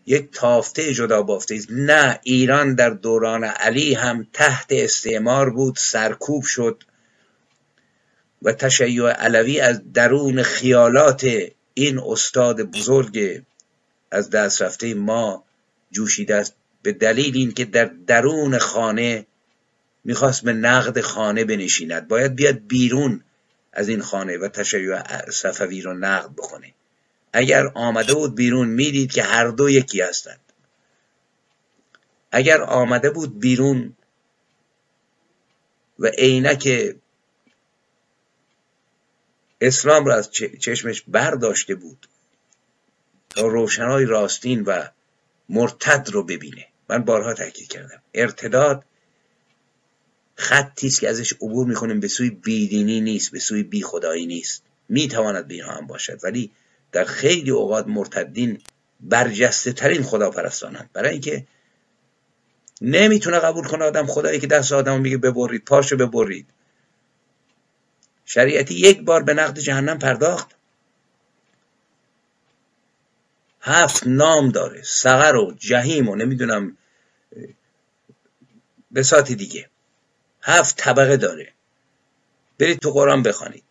یک 0.06 0.28
تافته 0.32 0.94
جدا 0.94 1.22
بافته 1.22 1.54
است. 1.54 1.66
نه 1.70 2.20
ایران 2.22 2.74
در 2.74 2.90
دوران 2.90 3.44
علی 3.44 3.94
هم 3.94 4.26
تحت 4.32 4.66
استعمار 4.70 5.50
بود 5.50 5.76
سرکوب 5.76 6.42
شد 6.42 6.84
و 8.42 8.52
تشیع 8.52 9.08
علوی 9.08 9.60
از 9.60 9.92
درون 9.92 10.42
خیالات 10.42 11.26
این 11.74 11.98
استاد 11.98 12.62
بزرگ 12.62 13.42
از 14.12 14.30
دست 14.30 14.62
رفته 14.62 14.94
ما 14.94 15.44
جوشیده 15.90 16.34
است. 16.34 16.54
به 16.82 16.92
دلیل 16.92 17.36
اینکه 17.36 17.64
در 17.64 17.84
درون 17.84 18.58
خانه 18.58 19.26
می‌خواست 20.04 20.44
به 20.44 20.52
نقد 20.52 21.00
خانه 21.00 21.44
بنشیند. 21.44 22.08
باید 22.08 22.34
بیاد 22.34 22.54
بیرون 22.54 23.24
از 23.72 23.88
این 23.88 24.02
خانه 24.02 24.38
و 24.38 24.48
تشیع 24.48 25.30
صفوی 25.30 25.80
رو 25.80 25.94
نقد 25.94 26.30
بکنه. 26.30 26.74
اگر 27.32 27.66
آمده 27.74 28.14
بود 28.14 28.34
بیرون 28.34 28.68
می‌دید 28.68 29.12
که 29.12 29.22
هر 29.22 29.48
دو 29.48 29.70
یکی 29.70 30.00
هستند. 30.00 30.40
اگر 32.30 32.62
آمده 32.62 33.10
بود 33.10 33.40
بیرون 33.40 33.96
و 35.98 36.06
عینک 36.06 36.94
اسلام 39.60 40.06
را 40.06 40.14
از 40.14 40.30
چشمش 40.60 41.02
برداشته 41.08 41.74
بود 41.74 42.08
تا 43.34 43.46
روشنای 43.46 44.04
راستین 44.04 44.62
و 44.62 44.88
مرتد 45.48 46.08
رو 46.12 46.22
ببینه. 46.22 46.66
من 46.88 47.04
بارها 47.04 47.34
تاکید 47.34 47.68
کردم. 47.68 48.02
ارتداد 48.14 48.84
خطی 50.34 50.86
است 50.86 51.00
که 51.00 51.08
ازش 51.08 51.32
عبور 51.32 51.66
می‌کنیم 51.66 52.00
به 52.00 52.08
سوی 52.08 52.30
بیدینی 52.30 53.00
نیست 53.00 53.32
به 53.32 53.38
سوی 53.38 53.62
بی 53.62 53.82
خدایی 53.82 54.26
نیست. 54.26 54.62
می‌تواند 54.88 55.48
به 55.48 55.64
هم 55.64 55.86
باشد. 55.86 56.24
ولی 56.24 56.50
در 56.92 57.04
خیلی 57.04 57.50
اوقات 57.50 57.86
مرتدین 57.86 58.58
برجسته 59.00 59.72
ترین 59.72 60.02
خداپرستانند. 60.02 60.90
برای 60.92 61.10
اینکه 61.10 61.46
نمی‌تونه 62.80 63.38
قبول 63.38 63.64
کنه 63.64 63.84
آدم 63.84 64.06
خدایی 64.06 64.40
که 64.40 64.46
دست 64.46 64.72
آدم 64.72 65.00
میگه 65.00 65.18
ببرید 65.18 65.64
پاشو 65.64 65.96
ببرید. 65.96 66.46
شریعتی 68.24 68.74
یک 68.74 69.00
بار 69.00 69.22
به 69.22 69.34
نقد 69.34 69.58
جهنم 69.58 69.98
پرداخت. 69.98 70.56
هفت 73.62 74.06
نام 74.06 74.48
داره 74.48 74.82
سقر 74.82 75.36
و 75.36 75.54
جهیم 75.58 76.08
و 76.08 76.16
نمی‌دونم 76.16 76.76
بساتی 78.94 79.34
دیگه. 79.34 79.68
هفت 80.42 80.76
طبقه 80.76 81.16
داره. 81.16 81.52
برید 82.58 82.78
تو 82.78 82.90
قرآن 82.90 83.22
بخوانید. 83.22 83.64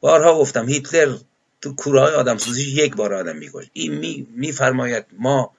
بارها 0.00 0.38
گفتم 0.38 0.68
هیتلر 0.68 1.18
تو 1.60 1.74
کوره 1.74 2.00
های 2.00 2.14
آدم 2.14 2.38
سوزیش 2.38 2.68
یک 2.68 2.96
بار 2.96 3.14
آدم 3.14 3.36
میکش 3.36 3.70
این 3.72 4.26
میفرماید 4.30 5.06
می 5.10 5.18
ما 5.18 5.54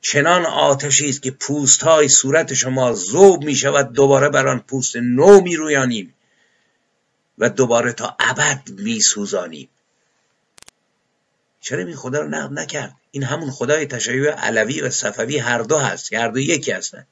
چنان 0.00 0.46
آتشی 0.46 1.08
است 1.08 1.22
که 1.22 1.30
پوست 1.30 1.82
های 1.82 2.08
صورت 2.08 2.54
شما 2.54 2.92
زوب 2.92 3.44
می 3.44 3.54
شود 3.54 3.92
دوباره 3.92 4.28
بر 4.28 4.48
آن 4.48 4.58
پوست 4.58 4.96
نو 4.96 5.40
می 5.40 5.56
رویانیم 5.56 6.14
و 7.38 7.48
دوباره 7.48 7.92
تا 7.92 8.16
ابد 8.20 8.70
میسوزانیم. 8.70 9.68
چرا 11.60 11.84
این 11.84 11.96
خدا 11.96 12.20
رو 12.20 12.28
نقد 12.28 12.52
نکرد؟ 12.52 12.96
این 13.10 13.22
همون 13.22 13.50
خدای 13.50 13.86
تشیع 13.86 14.30
علوی 14.30 14.80
و 14.80 14.90
صفوی 14.90 15.38
هر 15.38 15.58
دو 15.58 15.78
هست 15.78 16.12
هر 16.12 16.28
دو 16.28 16.38
یکی 16.38 16.72
هستند 16.72 17.06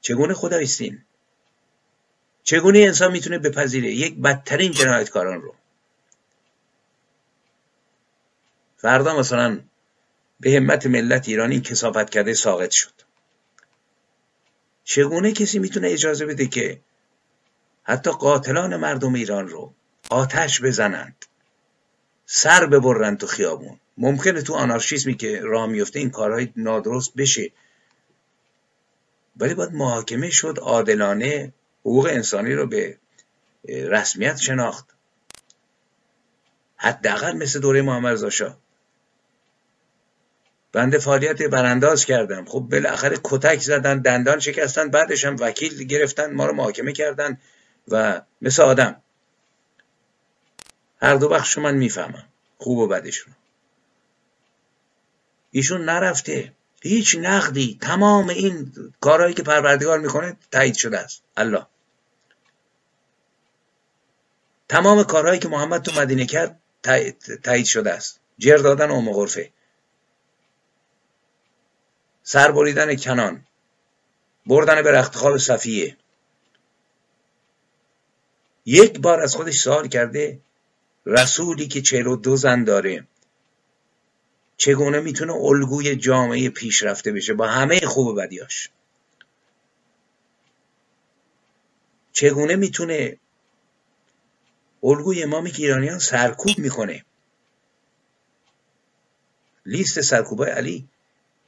چگونه 0.00 0.34
خدایستین 0.34 1.04
چگونه 2.42 2.78
انسان 2.78 3.12
می‌تونه 3.12 3.38
بپذیره 3.38 3.90
یک 3.90 4.14
بدترین 4.14 4.72
جنایتکاران 4.72 5.42
رو؟ 5.42 5.54
فردا 8.76 9.18
مثلا 9.18 9.60
به 10.40 10.50
همت 10.56 10.86
ملت 10.86 11.28
ایران 11.28 11.50
این 11.50 11.62
کسافت 11.62 12.10
کرده 12.10 12.34
ساقط 12.34 12.70
شد. 12.70 13.07
چگونه 14.88 15.32
کسی 15.32 15.58
می‌تونه 15.58 15.88
اجازه 15.88 16.26
بده 16.26 16.46
که 16.46 16.80
حتی 17.82 18.10
قاتلان 18.10 18.76
مردم 18.76 19.14
ایران 19.14 19.48
رو 19.48 19.72
آتش 20.10 20.62
بزنند؟ 20.62 21.24
سر 22.26 22.66
ببرند 22.66 23.18
تو 23.18 23.26
خیابون. 23.26 23.80
ممکنه 23.98 24.42
تو 24.42 24.54
آنارشیزمی 24.54 25.14
که 25.14 25.40
راه 25.40 25.66
میفته 25.66 25.98
این 25.98 26.10
کارهای 26.10 26.48
نادرست 26.56 27.14
بشه. 27.16 27.50
ولی 29.36 29.54
باید 29.54 29.72
محاکمه 29.72 30.30
شد 30.30 30.58
عادلانه 30.60 31.52
حقوق 31.80 32.06
انسانی 32.06 32.54
رو 32.54 32.66
به 32.66 32.98
رسمیت 33.68 34.36
شناخت. 34.36 34.86
حداقل 36.76 37.36
مثل 37.36 37.60
دوره 37.60 37.82
محمد 37.82 38.12
رضا 38.12 38.56
بنده 40.72 40.98
فعالیت 40.98 41.42
برانداز 41.42 42.04
کردم. 42.04 42.44
خب 42.44 42.60
بالاخره 42.60 43.16
کتک 43.24 43.60
زدن 43.60 43.98
دندان 43.98 44.40
شکستن 44.40 44.88
بعدش 44.88 45.24
هم 45.24 45.36
وکیل 45.40 45.84
گرفتن 45.84 46.32
ما 46.32 46.46
رو 46.46 46.54
محاکمه 46.54 46.92
کردن 46.92 47.38
و 47.88 48.22
مثل 48.42 48.62
آدم. 48.62 49.02
هر 51.02 51.14
دو 51.14 51.28
بخش 51.28 51.58
من 51.58 51.74
می‌فهمم. 51.74 52.28
خوب 52.58 52.78
و 52.78 52.86
بدش 52.86 53.18
رو. 53.18 53.32
ایشون 55.50 55.84
نرفته. 55.84 56.52
هیچ 56.82 57.16
نقدی. 57.20 57.78
تمام 57.82 58.28
این 58.28 58.72
کارهایی 59.00 59.34
که 59.34 59.42
پروردگار 59.42 59.98
می‌کنه 59.98 60.36
تایید 60.50 60.74
شده 60.74 60.98
است. 60.98 61.22
الله. 61.36 61.66
تمام 64.68 65.04
کارهایی 65.04 65.38
که 65.38 65.48
محمد 65.48 65.82
تو 65.82 66.00
مدینه 66.00 66.26
کرد 66.26 66.60
تایید 67.42 67.66
شده 67.66 67.92
است. 67.92 68.20
جر 68.38 68.56
دادن 68.56 68.90
ام 68.90 69.12
غرفه. 69.12 69.50
سر 72.30 72.52
بریدن 72.52 72.96
کنان 72.96 73.46
بردن 74.46 74.82
به 74.82 74.92
رختخواب 74.92 75.38
صفیه. 75.38 75.96
یک 78.66 79.00
بار 79.00 79.20
از 79.20 79.36
خودش 79.36 79.58
سوال 79.58 79.88
کرده 79.88 80.40
رسولی 81.06 81.68
که 81.68 81.82
چهل 81.82 82.06
و 82.06 82.16
دو 82.16 82.36
زن 82.36 82.64
داره 82.64 83.06
چگونه 84.56 85.00
می‌تونه 85.00 85.32
الگوی 85.32 85.96
جامعه 85.96 86.50
پیشرفته 86.50 87.12
بشه 87.12 87.34
با 87.34 87.46
همه 87.46 87.80
خوب 87.80 88.22
بدیاش؟ 88.22 88.70
چگونه 92.12 92.56
می‌تونه 92.56 93.18
الگوی 94.82 95.22
امامی 95.22 95.50
که 95.50 95.62
ایرانیان 95.62 95.98
سرکوب 95.98 96.58
می‌کنه؟ 96.58 97.04
لیست 99.66 100.00
سرکوب 100.00 100.44
علی 100.44 100.88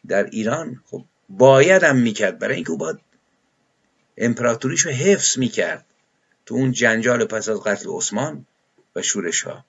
در 0.09 0.24
ایران 0.24 0.82
خب 0.86 1.05
باید 1.28 1.82
هم 1.82 1.96
می‌کرد. 1.96 2.38
برای 2.38 2.55
اینکه 2.55 2.70
او 2.70 2.76
باید 2.76 2.98
امپراتوریش 4.16 4.86
حفظ 4.86 5.38
می‌کرد 5.38 5.84
تو 6.46 6.55
اون 6.55 6.72
جنجال 6.72 7.24
پس 7.24 7.48
از 7.48 7.61
قتل 7.61 7.90
عثمان 7.90 8.46
و 8.96 9.03
شورش 9.03 9.42
ها 9.42 9.64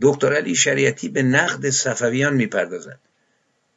دکتر 0.00 0.34
علی 0.34 0.54
شریعتی 0.54 1.08
به 1.08 1.22
نقد 1.22 1.70
صفویان 1.70 2.34
می‌پردازد. 2.34 2.98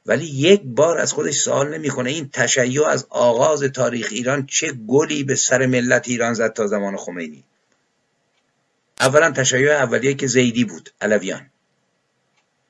ولی 0.05 0.25
یک 0.25 0.61
بار 0.63 0.97
از 0.97 1.13
خودش 1.13 1.35
سوال 1.35 1.73
نمی‌کنه 1.77 2.09
این 2.09 2.29
تشیع 2.33 2.87
از 2.87 3.07
آغاز 3.09 3.63
تاریخ 3.63 4.07
ایران 4.11 4.45
چه 4.45 4.71
گلی 4.71 5.23
به 5.23 5.35
سر 5.35 5.65
ملت 5.65 6.07
ایران 6.07 6.33
زد 6.33 6.53
تا 6.53 6.67
زمان 6.67 6.97
خمینی. 6.97 7.43
اولا 8.99 9.31
تشیع 9.31 9.71
اولیه 9.71 10.13
که 10.13 10.27
زیدی 10.27 10.65
بود 10.65 10.89
علویان. 11.01 11.49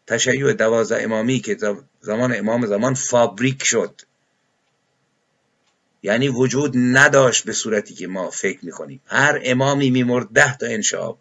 تشیع 0.09 0.53
دوازده 0.53 1.03
امامی 1.03 1.39
که 1.39 1.57
زمان 2.01 2.35
امام 2.35 2.65
زمان 2.65 2.93
فابریک 2.93 3.63
شد. 3.63 4.01
یعنی 6.03 6.29
وجود 6.29 6.73
نداشت 6.75 7.45
به 7.45 7.53
صورتی 7.53 7.93
که 7.93 8.07
ما 8.07 8.29
فکر 8.29 8.65
می‌کنیم. 8.65 9.01
هر 9.05 9.41
امامی 9.43 9.89
میمرد 9.89 10.27
ده 10.33 10.57
تا 10.57 10.65
انشاب. 10.65 11.19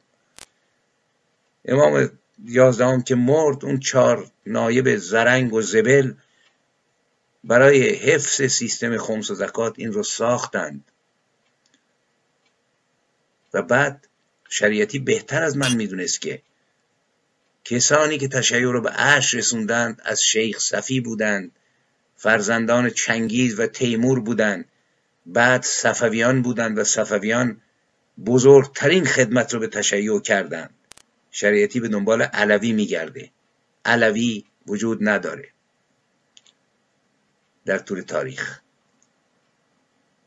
امام 1.64 2.10
یازدهم 2.44 3.02
که 3.02 3.14
مرد 3.14 3.64
اون 3.64 3.80
چهار 3.80 4.30
نایب 4.46 4.96
زرنگ 4.96 5.54
و 5.54 5.62
زبل 5.62 6.14
برای 7.44 7.94
حفظ 7.94 8.42
سیستم 8.42 8.98
خمس 8.98 9.30
و 9.30 9.34
زکات 9.34 9.74
این 9.76 9.92
رو 9.92 10.02
ساختند. 10.02 10.84
و 13.54 13.62
بعد 13.62 14.08
شریعتی 14.48 14.98
بهتر 14.98 15.42
از 15.42 15.56
من 15.56 15.74
می‌دونست 15.74 16.20
که 16.20 16.42
کسانی 17.64 18.18
که 18.18 18.28
تشیع 18.28 18.66
رو 18.66 18.80
به 18.80 18.90
عش 18.90 19.34
رسوندند 19.34 20.02
از 20.04 20.22
شیخ 20.22 20.58
صفی 20.58 21.00
بودند 21.00 21.52
فرزندان 22.16 22.90
چنگیز 22.90 23.60
و 23.60 23.66
تیمور 23.66 24.20
بودند 24.20 24.64
بعد 25.26 25.62
صفویان 25.62 26.42
بودند 26.42 26.78
و 26.78 26.84
صفویان 26.84 27.60
بزرگترین 28.26 29.04
خدمت 29.04 29.54
رو 29.54 29.60
به 29.60 29.66
تشیع 29.66 30.20
کردند. 30.20 30.70
شریعتی 31.30 31.80
به 31.80 31.88
دنبال 31.88 32.22
علوی 32.22 32.72
میگرده. 32.72 33.30
علوی 33.84 34.44
وجود 34.66 34.98
نداره. 35.08 35.48
در 37.64 37.78
طول 37.78 38.00
تاریخ. 38.00 38.60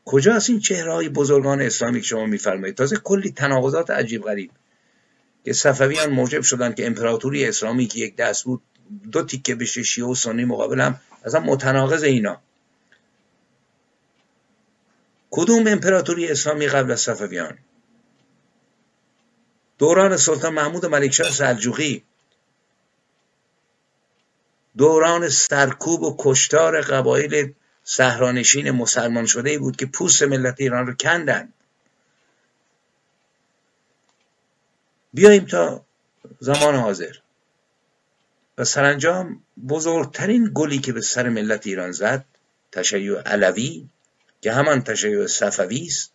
کجاست 0.04 0.50
این 0.50 0.60
چهره 0.60 0.92
های 0.92 1.08
بزرگان 1.08 1.62
اسلامی 1.62 2.00
که 2.00 2.06
شما 2.06 2.26
میفرمایید؟ 2.26 2.76
تازه 2.76 2.96
کلی 2.96 3.30
تناقضات 3.30 3.90
عجیب 3.90 4.22
غریب. 4.22 4.50
که 5.44 5.52
صفویان 5.52 6.10
موجب 6.10 6.42
شدن 6.42 6.72
که 6.72 6.86
امپراتوری 6.86 7.48
اسلامی 7.48 7.86
که 7.86 7.98
یک 7.98 8.16
دست 8.16 8.44
بود 8.44 8.62
دو 9.12 9.22
تیکه 9.22 9.54
بشه 9.54 9.82
شیعه 9.82 10.06
و 10.06 10.14
سنی 10.14 10.44
مقابل 10.44 10.80
هم 10.80 11.00
اصلا 11.24 11.40
متناقض 11.40 12.02
اینا. 12.02 12.40
کدوم 15.30 15.66
امپراتوری 15.66 16.28
اسلامی 16.28 16.66
قبل 16.66 16.90
از 16.90 17.00
صفویان؟ 17.00 17.58
دوران 19.78 20.16
سلطان 20.16 20.54
محمود 20.54 20.86
ملکشاه 20.86 21.30
سلجوقی. 21.30 22.04
دوران 24.76 25.28
سرکوب 25.28 26.02
و 26.02 26.16
کشتار 26.18 26.80
قبایل 26.80 27.52
سهرانشین 27.84 28.70
مسلمان 28.70 29.26
شده 29.26 29.58
بود 29.58 29.76
که 29.76 29.86
پوست 29.86 30.22
ملت 30.22 30.54
ایران 30.58 30.86
رو 30.86 30.94
کندند 30.94 31.52
بیاییم 35.12 35.44
تا 35.44 35.84
زمان 36.40 36.74
حاضر. 36.74 37.16
و 38.58 38.64
سرانجام 38.64 39.42
بزرگترین 39.68 40.50
گلی 40.54 40.78
که 40.78 40.92
به 40.92 41.00
سر 41.00 41.28
ملت 41.28 41.66
ایران 41.66 41.92
زد 41.92 42.24
تشیع 42.72 43.20
علوی 43.20 43.88
که 44.40 44.52
همان 44.52 44.82
تشیع 44.82 45.26
صفوی 45.26 45.86
است. 45.86 46.12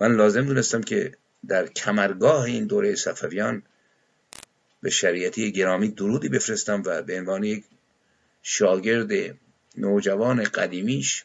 من 0.00 0.16
لازم 0.16 0.46
دونستم 0.46 0.80
که 0.80 1.16
در 1.48 1.66
کمرگاه 1.66 2.44
این 2.44 2.66
دوره 2.66 2.94
صفویان 2.94 3.62
به 4.82 4.90
شریعتی 4.90 5.52
گرامی 5.52 5.88
درودی 5.88 6.28
بفرستم 6.28 6.82
و 6.86 7.02
به 7.02 7.18
عنوان 7.18 7.44
یک 7.44 7.64
شاگرد 8.42 9.36
نوجوان 9.76 10.44
قدیمیش 10.44 11.24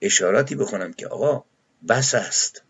اشاراتی 0.00 0.54
بکنم 0.54 0.92
که 0.92 1.06
آقا 1.06 1.44
بس 1.88 2.14
است. 2.14 2.62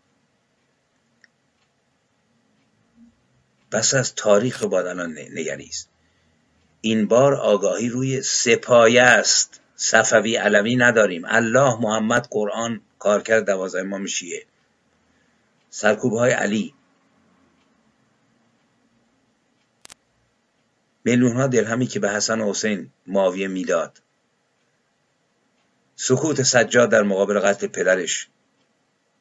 بس 3.73 3.93
از 3.93 4.15
تاریخ 4.15 4.63
باید 4.63 4.85
الان 4.85 5.17
نگریست. 5.17 5.89
این 6.81 7.07
بار 7.07 7.35
آگاهی 7.35 7.89
روی 7.89 8.21
سپایه 8.21 9.01
است. 9.01 9.59
صفوی 9.75 10.35
علوی 10.35 10.75
نداریم. 10.75 11.23
الله 11.25 11.81
محمد 11.81 12.27
قرآن 12.31 12.81
کارکرد 12.99 13.45
دوازده 13.45 13.81
امام 13.81 14.05
شیعه. 14.05 14.45
سرکوب 15.69 16.13
های 16.13 16.31
علی. 16.31 16.73
میلیون 21.03 21.35
ها 21.35 21.47
درهمی 21.47 21.87
که 21.87 21.99
به 21.99 22.09
حسن 22.09 22.41
و 22.41 22.49
حسین 22.49 22.89
معاویه 23.07 23.47
می‌داد. 23.47 24.01
سکوت 25.95 26.43
سجاد 26.43 26.89
در 26.89 27.03
مقابل 27.03 27.39
قتل 27.39 27.67
پدرش. 27.67 28.27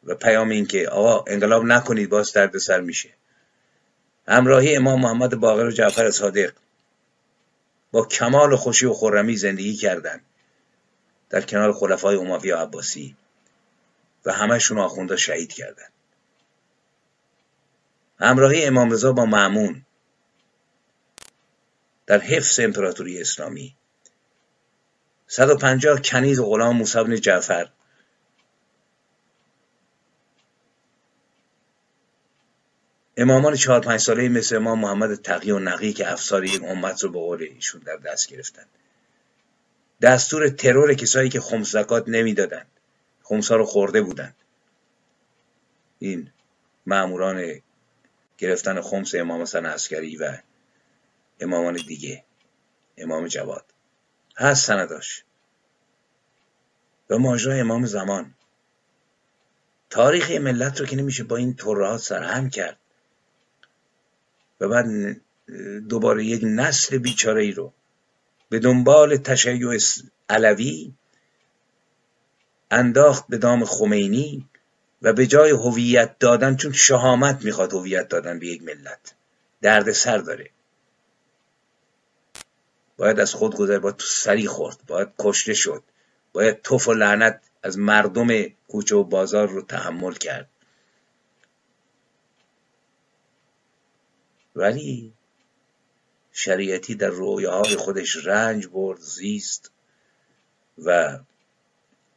و 0.05 0.15
پیام 0.15 0.49
این 0.49 0.67
که 0.67 0.89
آقا 0.89 1.25
انقلاب 1.27 1.65
نکنید 1.65 2.09
باز 2.09 2.33
درد 2.33 2.59
سر 2.59 2.81
میشه. 2.81 3.15
همراهی 4.29 4.77
امام 4.77 5.01
محمد 5.01 5.35
باقر 5.35 5.67
و 5.67 5.71
جعفر 5.71 6.11
صادق 6.11 6.53
با 7.93 8.05
کمال 8.07 8.57
خوشی 8.57 8.87
و 8.87 8.93
خرمی 8.93 9.37
زندگی 9.37 9.77
کردند 9.77 10.25
در 11.31 11.41
کنار 11.41 11.73
خلفای 11.73 12.17
اموی 12.17 12.53
و 12.53 12.57
عباسی 12.57 13.17
و 14.25 14.33
همهشون 14.33 14.79
آخونده 14.79 15.17
شهید 15.17 15.53
کردند 15.53 15.93
همراهی 18.19 18.65
امام 18.65 18.91
رضا 18.91 19.13
با 19.13 19.25
معمون 19.25 19.83
در 22.07 22.19
حفظ 22.19 22.61
امپراتوری 22.61 23.21
اسلامی. 23.21 23.77
150 25.27 26.01
کنیز 26.01 26.41
غلام 26.41 26.77
موسی 26.77 27.05
بن 27.05 27.21
جعفر 27.21 27.69
امامان 33.17 33.57
چهار 33.57 33.81
پنج 33.81 34.01
ساله 34.01 34.29
مثل 34.29 34.57
امام 34.57 34.81
محمد 34.81 35.15
تقی 35.15 35.51
و 35.51 35.59
نقی 35.59 35.93
که 35.93 36.13
افسار 36.13 36.45
یک 36.45 36.63
امت 36.65 37.03
رو 37.03 37.11
به 37.11 37.19
قول 37.19 37.43
ایشون 37.43 37.81
در 37.81 37.97
دست 37.97 38.29
گرفتن. 38.29 38.65
دستور 40.03 40.49
ترور 40.49 40.95
کسایی 40.95 41.29
که 41.29 41.41
خمس 41.41 41.73
زکات 41.73 42.05
نمی‌دادند. 42.09 42.67
خمسا 43.23 43.57
رو 43.57 43.65
خورده 43.65 44.03
بودند. 44.03 44.37
این 45.99 46.31
معموران 46.87 47.61
گرفتن 48.39 48.81
خمس 48.81 49.15
امام 49.15 49.43
حسن 49.43 49.67
عسکری 49.67 50.17
و 50.17 50.39
امامان 51.41 51.75
دیگه. 51.75 52.25
امام 52.99 53.27
جواد. 53.27 53.65
هست 54.37 54.67
سنداش. 54.67 55.25
و 57.11 57.19
ماجرا 57.19 57.55
امام 57.55 57.87
زمان. 57.87 58.35
تاریخ 59.91 60.31
ملت 60.31 60.81
رو 60.81 60.87
که 60.87 60.97
نمیشه 60.97 61.25
با 61.25 61.37
این 61.37 61.55
ترهات 61.55 62.01
سرهم 62.01 62.51
کرد. 62.51 62.79
و 64.63 64.69
بعد 64.69 65.17
دوباره 65.89 66.25
یک 66.25 66.41
نسل 66.45 66.99
بیچاره 66.99 67.43
ای 67.43 67.53
رو 67.53 67.73
به 68.49 68.59
دنبال 68.59 69.17
تشیع 69.17 69.79
علوی 70.29 70.93
انداخت 72.71 73.25
به 73.29 73.39
دام 73.39 73.65
خمینی 73.65 74.49
و 75.03 75.13
به 75.13 75.27
جای 75.27 75.51
هویت 75.51 76.19
دادن 76.19 76.57
چون 76.57 76.73
شهامت 76.73 77.45
می‌خواد 77.45 77.73
هویت 77.73 78.09
دادن 78.09 78.39
به 78.39 78.47
یک 78.47 78.63
ملت 78.63 79.15
درد 79.63 79.93
سر 79.93 80.19
داره. 80.19 80.51
باید 82.97 83.21
از 83.21 83.35
خود 83.35 83.57
گذر 83.57 83.79
باید 83.79 83.97
تو 83.97 84.07
سری 84.07 84.47
خورد 84.47 84.77
باید 84.87 85.09
کشته 85.19 85.55
شد 85.55 85.83
باید 86.33 86.63
توف 86.63 86.89
و 86.89 86.93
لعنت 86.93 87.41
از 87.63 87.79
مردم 87.79 88.29
کوچه 88.69 88.97
و 88.97 89.05
بازار 89.05 89.49
رو 89.49 89.63
تحمل 89.63 90.15
کرد. 90.15 90.49
ولی 94.57 95.13
شریعتی 96.33 96.95
در 96.95 97.09
رویاهای 97.09 97.77
خودش 97.77 98.17
رنج 98.27 98.67
برد 98.67 99.01
زیست 99.01 99.71
و 100.79 101.19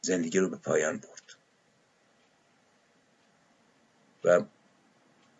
زندگی 0.02 0.40
رو 0.40 0.50
به 0.50 0.58
پایان 0.58 0.98
برد. 0.98 1.36
و 4.24 4.46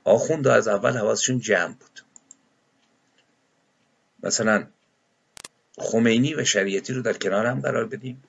آخوند 0.04 0.48
از 0.48 0.68
اول 0.68 0.98
حواسشون 0.98 1.40
جمع 1.40 1.74
بود. 1.74 2.06
مثلا 4.24 4.68
خمینی 5.78 6.34
و 6.34 6.44
شریعتی 6.44 6.94
رو 6.94 7.02
در 7.02 7.14
کنار 7.14 7.46
هم 7.46 7.62
قرار 7.62 7.86
بدیم. 7.86 8.24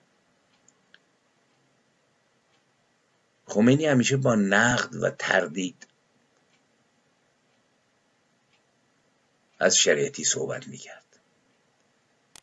خمینی 3.46 3.86
همیشه 3.86 4.16
با 4.16 4.34
نقد 4.34 4.94
و 4.94 5.10
تردید 5.10 5.86
از 9.59 9.76
شریعتی 9.76 10.24
صحبت 10.24 10.68
می‌کرد. 10.68 11.04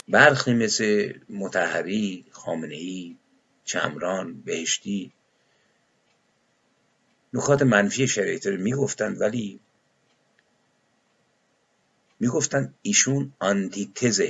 برخی 0.07 0.53
مثل 0.53 1.13
متحری، 1.29 2.25
خامنهی، 2.31 3.17
چمران، 3.65 4.41
بهشتی 4.41 5.11
نکات 7.33 7.61
منفی 7.61 8.07
شریعتی 8.07 8.49
رو 8.49 8.61
می‌گفتند 8.61 9.21
ولی 9.21 9.59
می‌گفتند 12.19 12.75
ایشون 12.81 13.33
آنتیتز 13.39 14.21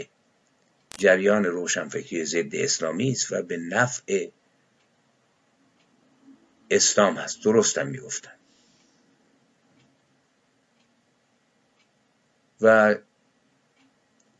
جریان 0.98 1.44
روشنفکری 1.44 2.26
ضد 2.26 2.56
اسلامی 2.56 3.12
است 3.12 3.32
و 3.32 3.42
به 3.42 3.58
نفع 3.58 4.28
اسلام 6.70 7.18
هست. 7.18 7.44
درستم 7.44 7.88
می‌گفتند. 7.88 8.40
و 12.62 12.96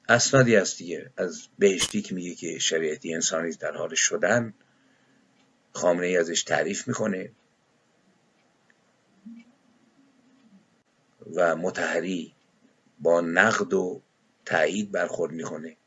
اسنادی 0.10 0.56
هست 0.56 0.78
دیگه 0.78 1.12
از 1.18 1.48
بهشتی 1.60 2.02
که 2.02 2.16
میگه 2.16 2.36
که 2.36 2.60
شریعتی 2.60 3.14
انسانی 3.14 3.52
در 3.52 3.72
حال 3.72 3.96
شدن 3.96 4.54
خامنه 5.72 6.06
ای 6.06 6.18
ازش 6.18 6.44
تعریف 6.44 6.88
می‌کنه 6.88 7.32
و 11.36 11.56
متحری 11.56 12.34
با 13.00 13.22
نقد 13.22 13.74
و 13.74 14.02
تایید 14.46 14.92
برخورد 14.92 15.32
می‌کنه. 15.32 15.78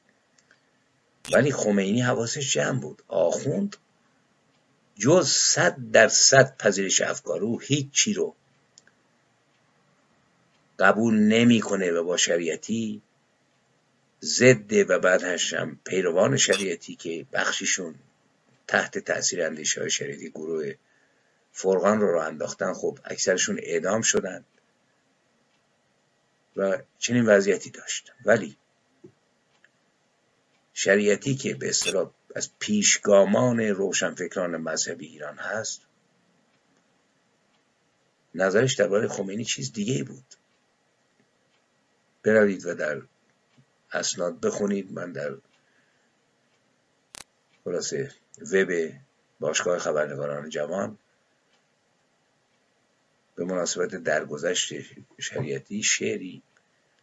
ولی 1.32 1.52
خمینی 1.52 2.00
حواسش 2.00 2.52
جمع 2.52 2.80
بود. 2.80 3.02
آخوند 3.08 3.76
جز 4.94 5.28
صد 5.28 5.76
در 5.92 6.08
صد 6.08 6.56
پذیرش 6.56 7.00
افکارو 7.00 7.58
هیچ 7.58 7.90
چی 7.90 8.14
رو 8.14 8.34
قبول 10.78 11.14
نمی‌کنه 11.14 11.90
و 11.92 12.04
با 12.04 12.16
شریعتی 12.16 13.02
ضد 14.22 14.90
و 14.90 14.98
بعدش 14.98 15.54
هم 15.54 15.80
پیروان 15.84 16.36
شریعتی 16.36 16.96
که 16.96 17.26
بخشیشون 17.32 17.94
تحت 18.66 18.98
تاثیر 18.98 19.42
اندیشه 19.42 19.80
های 19.80 19.90
شریعتی 19.90 20.30
گروه 20.30 20.74
فرقان 21.52 22.00
رو 22.00 22.12
رو 22.12 22.20
انداختن 22.20 22.72
خب 22.72 22.98
اکثرشون 23.04 23.60
اعدام 23.62 24.02
شدن 24.02 24.44
و 26.56 26.78
چنین 26.98 27.26
وضعیتی 27.26 27.70
داشت. 27.70 28.12
ولی 28.24 28.56
شریعتی 30.74 31.34
که 31.34 31.54
به 31.54 31.68
اصطلاح 31.68 32.10
از 32.34 32.50
پیشگامان 32.58 33.60
روشنفکران 33.60 34.56
مذهبی 34.56 35.06
ایران 35.06 35.38
هست 35.38 35.80
نظرش 38.34 38.74
درباره 38.74 39.08
خمینی 39.08 39.44
چیز 39.44 39.72
دیگه 39.72 40.04
بود. 40.04 40.24
بروید 42.26 42.66
و 42.66 42.74
در 42.74 43.02
اسناد 43.92 44.40
بخونید. 44.40 44.92
من 44.92 45.12
در 45.12 45.34
خلاصه 47.64 48.10
وب 48.52 48.92
باشگاه 49.40 49.78
خبرنگاران 49.78 50.48
جوان 50.48 50.98
به 53.34 53.44
مناسبت 53.44 53.94
درگذشت 53.94 54.72
شریعتی 55.18 55.82
شعری 55.82 56.42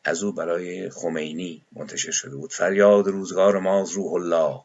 از 0.03 0.23
او 0.23 0.31
برای 0.31 0.89
خمینی 0.89 1.61
منتشر 1.71 2.11
شده 2.11 2.35
بود. 2.35 2.53
فریاد 2.53 3.07
روزگار 3.07 3.59
ماز 3.59 3.91
روح 3.91 4.13
الله 4.13 4.61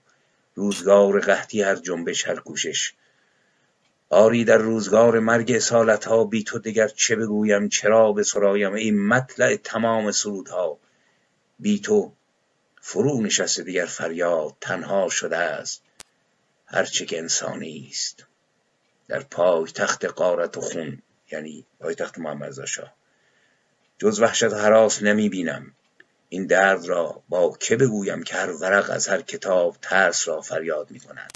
روزگار 0.55 1.21
قحطی 1.21 1.63
هر 1.63 1.77
جنبش 1.77 2.29
هر 2.29 2.41
کوشش. 2.41 2.95
آری 4.11 4.45
در 4.45 4.57
روزگار 4.57 5.19
مرگ 5.19 5.53
اصالت 5.53 6.05
ها 6.05 6.25
بی 6.25 6.45
تو 6.45 6.59
دگر 6.59 6.89
چه 6.89 7.17
بگویم؟ 7.17 7.69
چرا 7.69 8.13
به 8.13 8.23
سرایم؟ 8.23 8.73
این 8.73 9.07
مطلع 9.07 9.57
تمام 9.57 10.13
سرودها. 10.13 10.79
بی 11.59 11.81
تو 11.81 12.13
فرو 12.81 13.23
نشسته 13.23 13.63
دیگر 13.63 13.87
فریاد 13.87 14.55
تنها 14.61 15.09
شده 15.09 15.37
است. 15.37 15.83
هرچه 16.67 17.07
که 17.07 17.19
انسانی 17.19 17.89
است. 17.91 18.27
در 19.09 19.21
پای 19.21 19.71
تخت 19.71 20.05
قارت 20.05 20.57
و 20.57 20.61
خون 20.61 21.03
یعنی 21.33 21.65
پای 21.81 21.95
تخت 21.95 22.19
محمد 22.19 22.65
شاه. 22.65 22.95
جز 23.99 24.21
وحشت 24.21 24.53
و 24.53 24.57
حراس 24.57 25.03
نمی 25.03 25.29
بینم. 25.29 25.75
این 26.29 26.47
درد 26.47 26.87
را 26.87 27.23
با 27.29 27.57
که 27.61 27.77
بگویم 27.77 28.23
که 28.23 28.35
هر 28.35 28.53
ورق 28.53 28.91
از 28.91 29.09
هر 29.09 29.23
کتاب 29.23 29.77
ترس 29.83 30.29
را 30.29 30.41
فریاد 30.41 30.91
می 30.91 31.01
کند. 31.01 31.33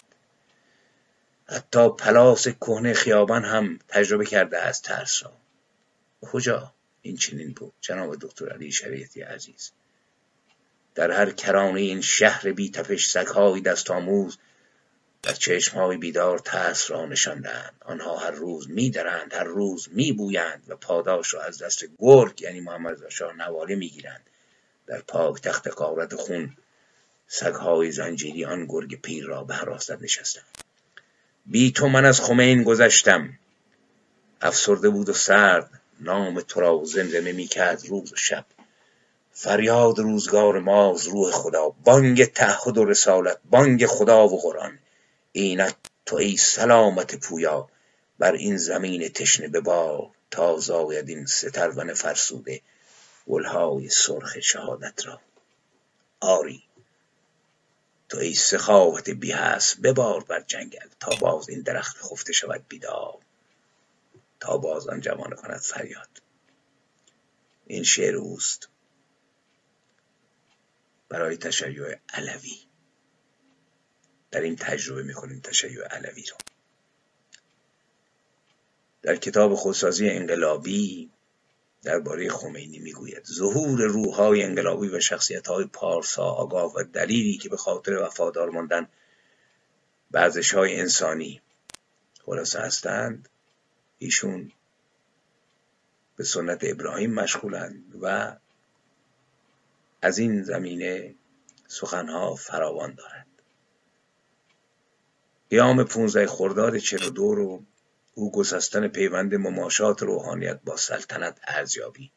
حتی 1.45 1.89
پلاس 1.89 2.47
کهنه 2.47 2.93
خیابان 2.93 3.45
هم 3.45 3.79
تجربه 3.87 4.25
کرده 4.25 4.57
از 4.57 4.81
ترس 4.81 5.23
را. 5.23 5.31
کجا 6.21 6.73
این 7.01 7.17
چنین 7.17 7.53
بود؟ 7.53 7.73
جناب 7.81 8.15
دکتر 8.21 8.49
علی 8.49 8.71
شریعتی 8.71 9.21
عزیز. 9.21 9.71
در 10.95 11.11
هر 11.11 11.31
کرانه 11.31 11.81
این 11.81 12.01
شهر 12.01 12.51
بی 12.51 12.71
تپش 12.71 13.07
سگهای 13.07 13.61
دست 13.61 13.91
آموز 13.91 14.37
در 15.23 15.33
چشمهای 15.33 15.97
بیدار 15.97 16.39
ترس 16.39 16.91
را 16.91 17.05
نشاندند. 17.05 17.73
آنها 17.85 18.17
هر 18.17 18.31
روز 18.31 18.69
میدرند 18.69 19.33
هر 19.33 19.43
روز 19.43 19.89
میبویند 19.91 20.63
و 20.67 20.75
پاداش 20.75 21.33
را 21.33 21.41
از 21.41 21.57
دست 21.57 21.85
گرگ 21.99 22.41
یعنی 22.41 22.59
محمد 22.59 23.09
شاه 23.09 23.33
نواله 23.33 23.75
می‌گیرند 23.75 24.29
در 24.87 25.01
پاک 25.01 25.41
تخت 25.41 25.67
قارت 25.67 26.15
خون 26.15 26.57
سگهای 27.27 27.91
زنجیری 27.91 28.45
آن 28.45 28.65
گرگ 28.65 29.01
پیر 29.01 29.25
را 29.25 29.43
به 29.43 29.55
حراست 29.55 29.91
نشستند. 29.91 30.62
بی 31.45 31.71
تو 31.71 31.87
من 31.87 32.05
از 32.05 32.21
خمین 32.21 32.63
گذشتم. 32.63 33.39
افسرده 34.41 34.89
بود 34.89 35.09
و 35.09 35.13
سرد 35.13 35.81
نام 35.99 36.41
تو 36.41 36.59
را 36.59 36.81
زمزمه 36.85 37.31
می‌کرد 37.31 37.85
روز 37.85 38.13
و 38.13 38.15
شب. 38.15 38.45
فریاد 39.31 39.99
روزگار 39.99 40.59
ماز 40.59 41.07
روح 41.07 41.31
خدا 41.31 41.69
بانگ 41.69 42.25
تعهد 42.25 42.77
و 42.77 42.85
رسالت 42.85 43.37
بانگ 43.49 43.85
خدا 43.85 44.27
و 44.27 44.41
قرآن. 44.41 44.79
اینک 45.31 45.75
تو 46.05 46.15
ای 46.15 46.37
سلامت 46.37 47.15
پویا 47.15 47.69
بر 48.19 48.33
این 48.33 48.57
زمین 48.57 49.09
تشنه 49.09 49.47
ببار 49.47 50.09
تا 50.31 50.57
زاید 50.57 51.09
این 51.09 51.25
سترون 51.25 51.93
فرسوده 51.93 52.61
گلهای 53.27 53.89
سرخ 53.89 54.39
شهادت 54.39 55.07
را. 55.07 55.19
آری. 56.19 56.63
تو 58.13 58.19
ای 58.19 58.33
سخاوت 58.33 59.09
بی 59.09 59.31
هست 59.31 59.81
ببار 59.81 60.23
بر 60.23 60.39
جنگل 60.39 60.87
تا 60.99 61.15
باز 61.21 61.49
این 61.49 61.61
درخت 61.61 61.97
خفته 61.97 62.33
شود 62.33 62.65
بیدار. 62.67 63.17
تا 64.39 64.57
باز 64.57 64.87
آن 64.87 65.01
جوانه 65.01 65.35
کند 65.35 65.59
فریاد. 65.59 66.21
این 67.67 67.83
شعر 67.83 68.15
اوست. 68.15 68.69
برای 71.09 71.37
تشیع 71.37 71.95
علوی. 72.13 72.59
در 74.31 74.41
این 74.41 74.55
تجربه 74.55 75.03
می‌کنیم 75.03 75.39
تشیع 75.39 75.83
علوی 75.83 76.25
رو 76.25 76.37
در 79.01 79.15
کتاب 79.15 79.55
خودسازی 79.55 80.09
انقلابی 80.09 81.11
درباره 81.83 82.29
خمینی 82.29 82.79
می‌گوید. 82.79 83.25
ظهور 83.25 83.81
روحهای 83.81 84.43
انقلابی 84.43 84.87
و 84.87 84.99
شخصیت 84.99 85.47
های 85.47 85.65
پارسا 85.65 86.23
آگاه 86.23 86.73
و 86.75 86.83
دلیلی 86.83 87.37
که 87.37 87.49
به 87.49 87.57
خاطر 87.57 87.97
وفادار 87.97 88.49
ماندن 88.49 88.87
به 90.11 90.31
های 90.53 90.79
انسانی 90.79 91.41
خلاصه 92.25 92.59
هستند 92.59 93.29
ایشون 93.97 94.51
به 96.15 96.23
سنت 96.23 96.59
ابراهیم 96.63 97.13
مشغولند 97.13 97.95
و 98.01 98.35
از 100.01 100.17
این 100.17 100.43
زمینه 100.43 101.15
سخنها 101.67 102.35
فراوان 102.35 102.93
دارند. 102.93 103.27
قیام 105.49 105.83
15 105.83 106.27
خرداد 106.27 106.77
42 106.77 107.35
رو 107.35 107.63
او 108.13 108.31
گسستن 108.31 108.87
پیوند 108.87 109.35
مماشات 109.35 110.01
روحانیت 110.01 110.59
با 110.65 110.77
سلطنت 110.77 111.39
ارزیابی 111.47 112.11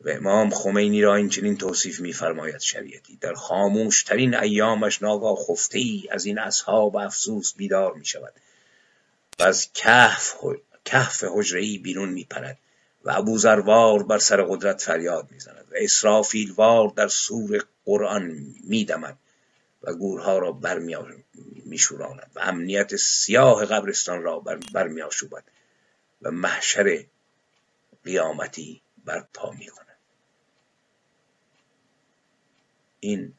و 0.00 0.10
امام 0.10 0.50
خمینی 0.50 1.02
را 1.02 1.14
این 1.14 1.28
چنین 1.28 1.56
توصیف 1.56 2.00
می‌فرماید 2.00 2.60
شریعتی. 2.60 3.16
در 3.16 3.34
خاموشترین 3.34 4.34
ایامش 4.34 5.02
ناگاه 5.02 5.36
خفته 5.36 5.78
ای 5.78 6.08
از 6.10 6.24
این 6.24 6.38
اصحاب 6.38 6.96
افسوس 6.96 7.54
بیدار 7.54 7.94
می 7.94 8.04
شود 8.04 8.32
و 9.38 9.42
از 9.42 9.72
کهف 9.72 10.36
کهف 10.84 11.24
حجره 11.28 11.78
بیرون 11.78 12.08
میپرد 12.08 12.58
و 13.04 13.10
ابوذروار 13.10 14.02
بر 14.02 14.18
سر 14.18 14.42
قدرت 14.42 14.82
فریاد 14.82 15.28
می‌زند 15.30 15.66
و 15.70 15.74
اسرافیلوار 15.76 16.88
در 16.88 17.08
سور 17.08 17.64
قرآن 17.84 18.36
میدمد. 18.64 19.18
و 19.82 19.94
گورها 19.94 20.38
را 20.38 20.52
برمیشوراند 20.52 22.30
و 22.34 22.40
امنیت 22.40 22.96
سیاه 22.96 23.66
قبرستان 23.66 24.22
را 24.22 24.40
برمیآشوبد 24.74 25.44
و 26.22 26.30
محشر 26.30 27.06
قیامتی 28.04 28.82
برپا 29.04 29.50
می‌کند. 29.50 29.98
این 33.00 33.34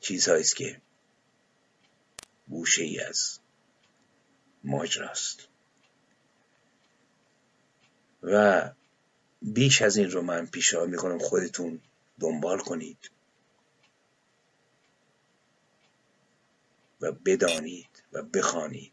چیزهایی 0.00 0.40
است 0.40 0.56
که 0.56 0.80
گوشه 2.48 2.82
ای 2.82 3.00
از 3.00 3.38
ماجراست. 4.64 5.48
و 8.22 8.62
بیش 9.42 9.82
از 9.82 9.96
این 9.96 10.10
رو 10.10 10.22
من 10.22 10.46
پیشنهاد 10.46 10.88
می‌کنم 10.88 11.18
خودتون 11.18 11.80
دنبال 12.20 12.58
کنید 12.58 13.10
و 17.00 17.12
بدانید 17.12 18.02
و 18.12 18.22
بخوانید 18.22 18.92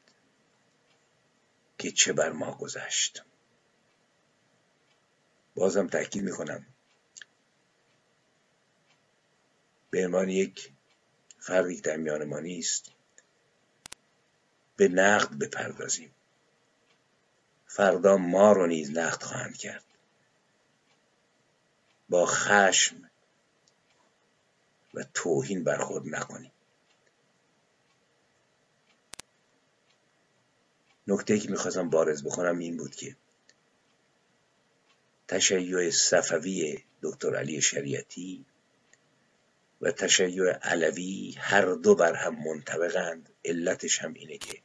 که 1.77 1.91
چه 1.91 2.13
بر 2.13 2.31
ما 2.31 2.57
گذشت. 2.57 3.23
بازم 5.55 5.87
تاکید 5.87 6.23
می‌کنم 6.23 6.65
به 9.89 10.05
عنوان 10.05 10.29
یک 10.29 10.71
فردی 11.39 11.81
در 11.81 11.97
میان 11.97 12.23
ما 12.23 12.39
نیست 12.39 12.91
به 14.75 14.87
نقد 14.87 15.37
بپردازیم. 15.39 16.11
فردا 17.67 18.17
ما 18.17 18.51
رو 18.51 18.67
نیز 18.67 18.97
نقد 18.97 19.23
خواهند 19.23 19.57
کرد. 19.57 19.83
با 22.09 22.25
خشم 22.25 23.09
و 24.93 25.03
توهین 25.13 25.63
برخورد 25.63 26.07
نکنیم. 26.07 26.51
نکته 31.07 31.39
که 31.39 31.49
می‌خواستم 31.49 31.89
بارز 31.89 32.23
بکنم 32.23 32.59
این 32.59 32.77
بود 32.77 32.95
که 32.95 33.15
تشیع 35.27 35.89
صفوی 35.89 36.83
دکتر 37.01 37.35
علی 37.35 37.61
شریعتی 37.61 38.45
و 39.81 39.91
تشیع 39.91 40.51
علوی 40.51 41.35
هر 41.37 41.65
دو 41.65 41.95
بر 41.95 42.13
هم 42.13 42.43
منطبقند. 42.43 43.29
علتش 43.45 43.99
هم 43.99 44.13
اینه 44.13 44.37
که 44.37 44.59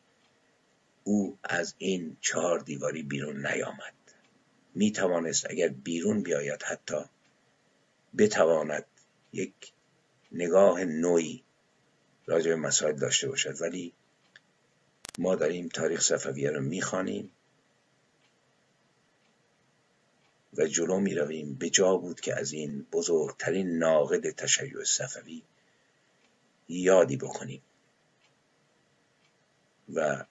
او 1.05 1.39
از 1.45 1.75
این 1.79 2.17
چهار 2.21 2.59
دیواری 2.59 3.03
بیرون 3.03 3.47
نیامد. 3.47 3.95
می 4.75 4.93
توانست 4.93 5.47
اگر 5.51 5.69
بیرون 5.69 6.23
بیاید 6.23 6.63
حتی 6.63 7.05
بتواند 8.19 8.87
یک 9.33 9.73
نگاه 10.33 10.85
نوعی 10.85 11.45
راجع 12.27 12.51
به 12.51 12.57
مسائل 12.57 12.97
داشته 12.97 13.29
باشد. 13.29 13.63
ولی 13.63 13.93
ما 15.19 15.35
داریم 15.35 15.69
تاریخ 15.69 16.01
صفویه 16.01 16.51
رو 16.51 16.61
می‌خوانیم 16.61 17.31
و 20.59 20.67
جلو 20.67 21.01
می 21.01 21.15
رویم 21.15 21.55
به 21.55 21.71
جا 21.71 21.97
بود 21.97 22.21
که 22.21 22.41
از 22.41 22.53
این 22.53 22.87
بزرگترین 22.93 23.79
ناقد 23.79 24.31
تشیع 24.31 24.85
صفوی 24.85 25.43
یادی 26.69 27.17
بکنیم 27.17 27.63
و 29.95 30.25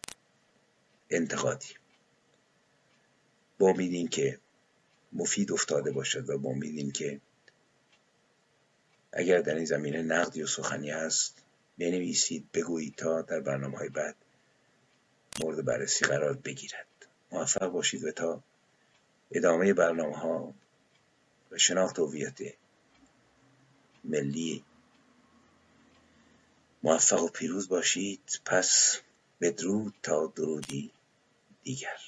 انتقادی 1.09 1.73
با 3.59 3.69
امیدین 3.69 4.07
که 4.07 4.39
مفید 5.13 5.51
افتاده 5.51 5.91
باشد 5.91 6.29
و 6.29 6.37
با 6.37 6.49
امیدین 6.49 6.91
که 6.91 7.21
اگر 9.17 9.41
در 9.41 9.55
این 9.55 9.65
زمینه 9.65 10.01
نقدی 10.01 10.43
و 10.43 10.47
سخنی 10.47 10.89
هست 10.89 11.43
بنویسید 11.77 12.51
بگویید 12.51 12.95
تا 12.95 13.21
در 13.21 13.39
برنامه 13.39 13.77
های 13.77 13.89
بعد 13.89 14.15
مورد 15.39 15.65
بررسی 15.65 16.05
قرار 16.05 16.33
بگیرد. 16.33 16.87
موفق 17.31 17.67
باشید 17.67 18.03
و 18.03 18.11
تا 18.11 18.43
ادامه 19.31 19.73
برنامه 19.73 20.17
ها 20.17 20.53
و 21.51 21.57
شناخت 21.57 21.99
هویت 21.99 22.39
ملی 24.03 24.63
موفق 26.83 27.23
و 27.23 27.27
پیروز 27.27 27.69
باشید. 27.69 28.41
پس 28.45 28.99
بدرود 29.41 29.93
تا 30.03 30.33
درودی 30.35 30.91
دیگر. 31.63 31.99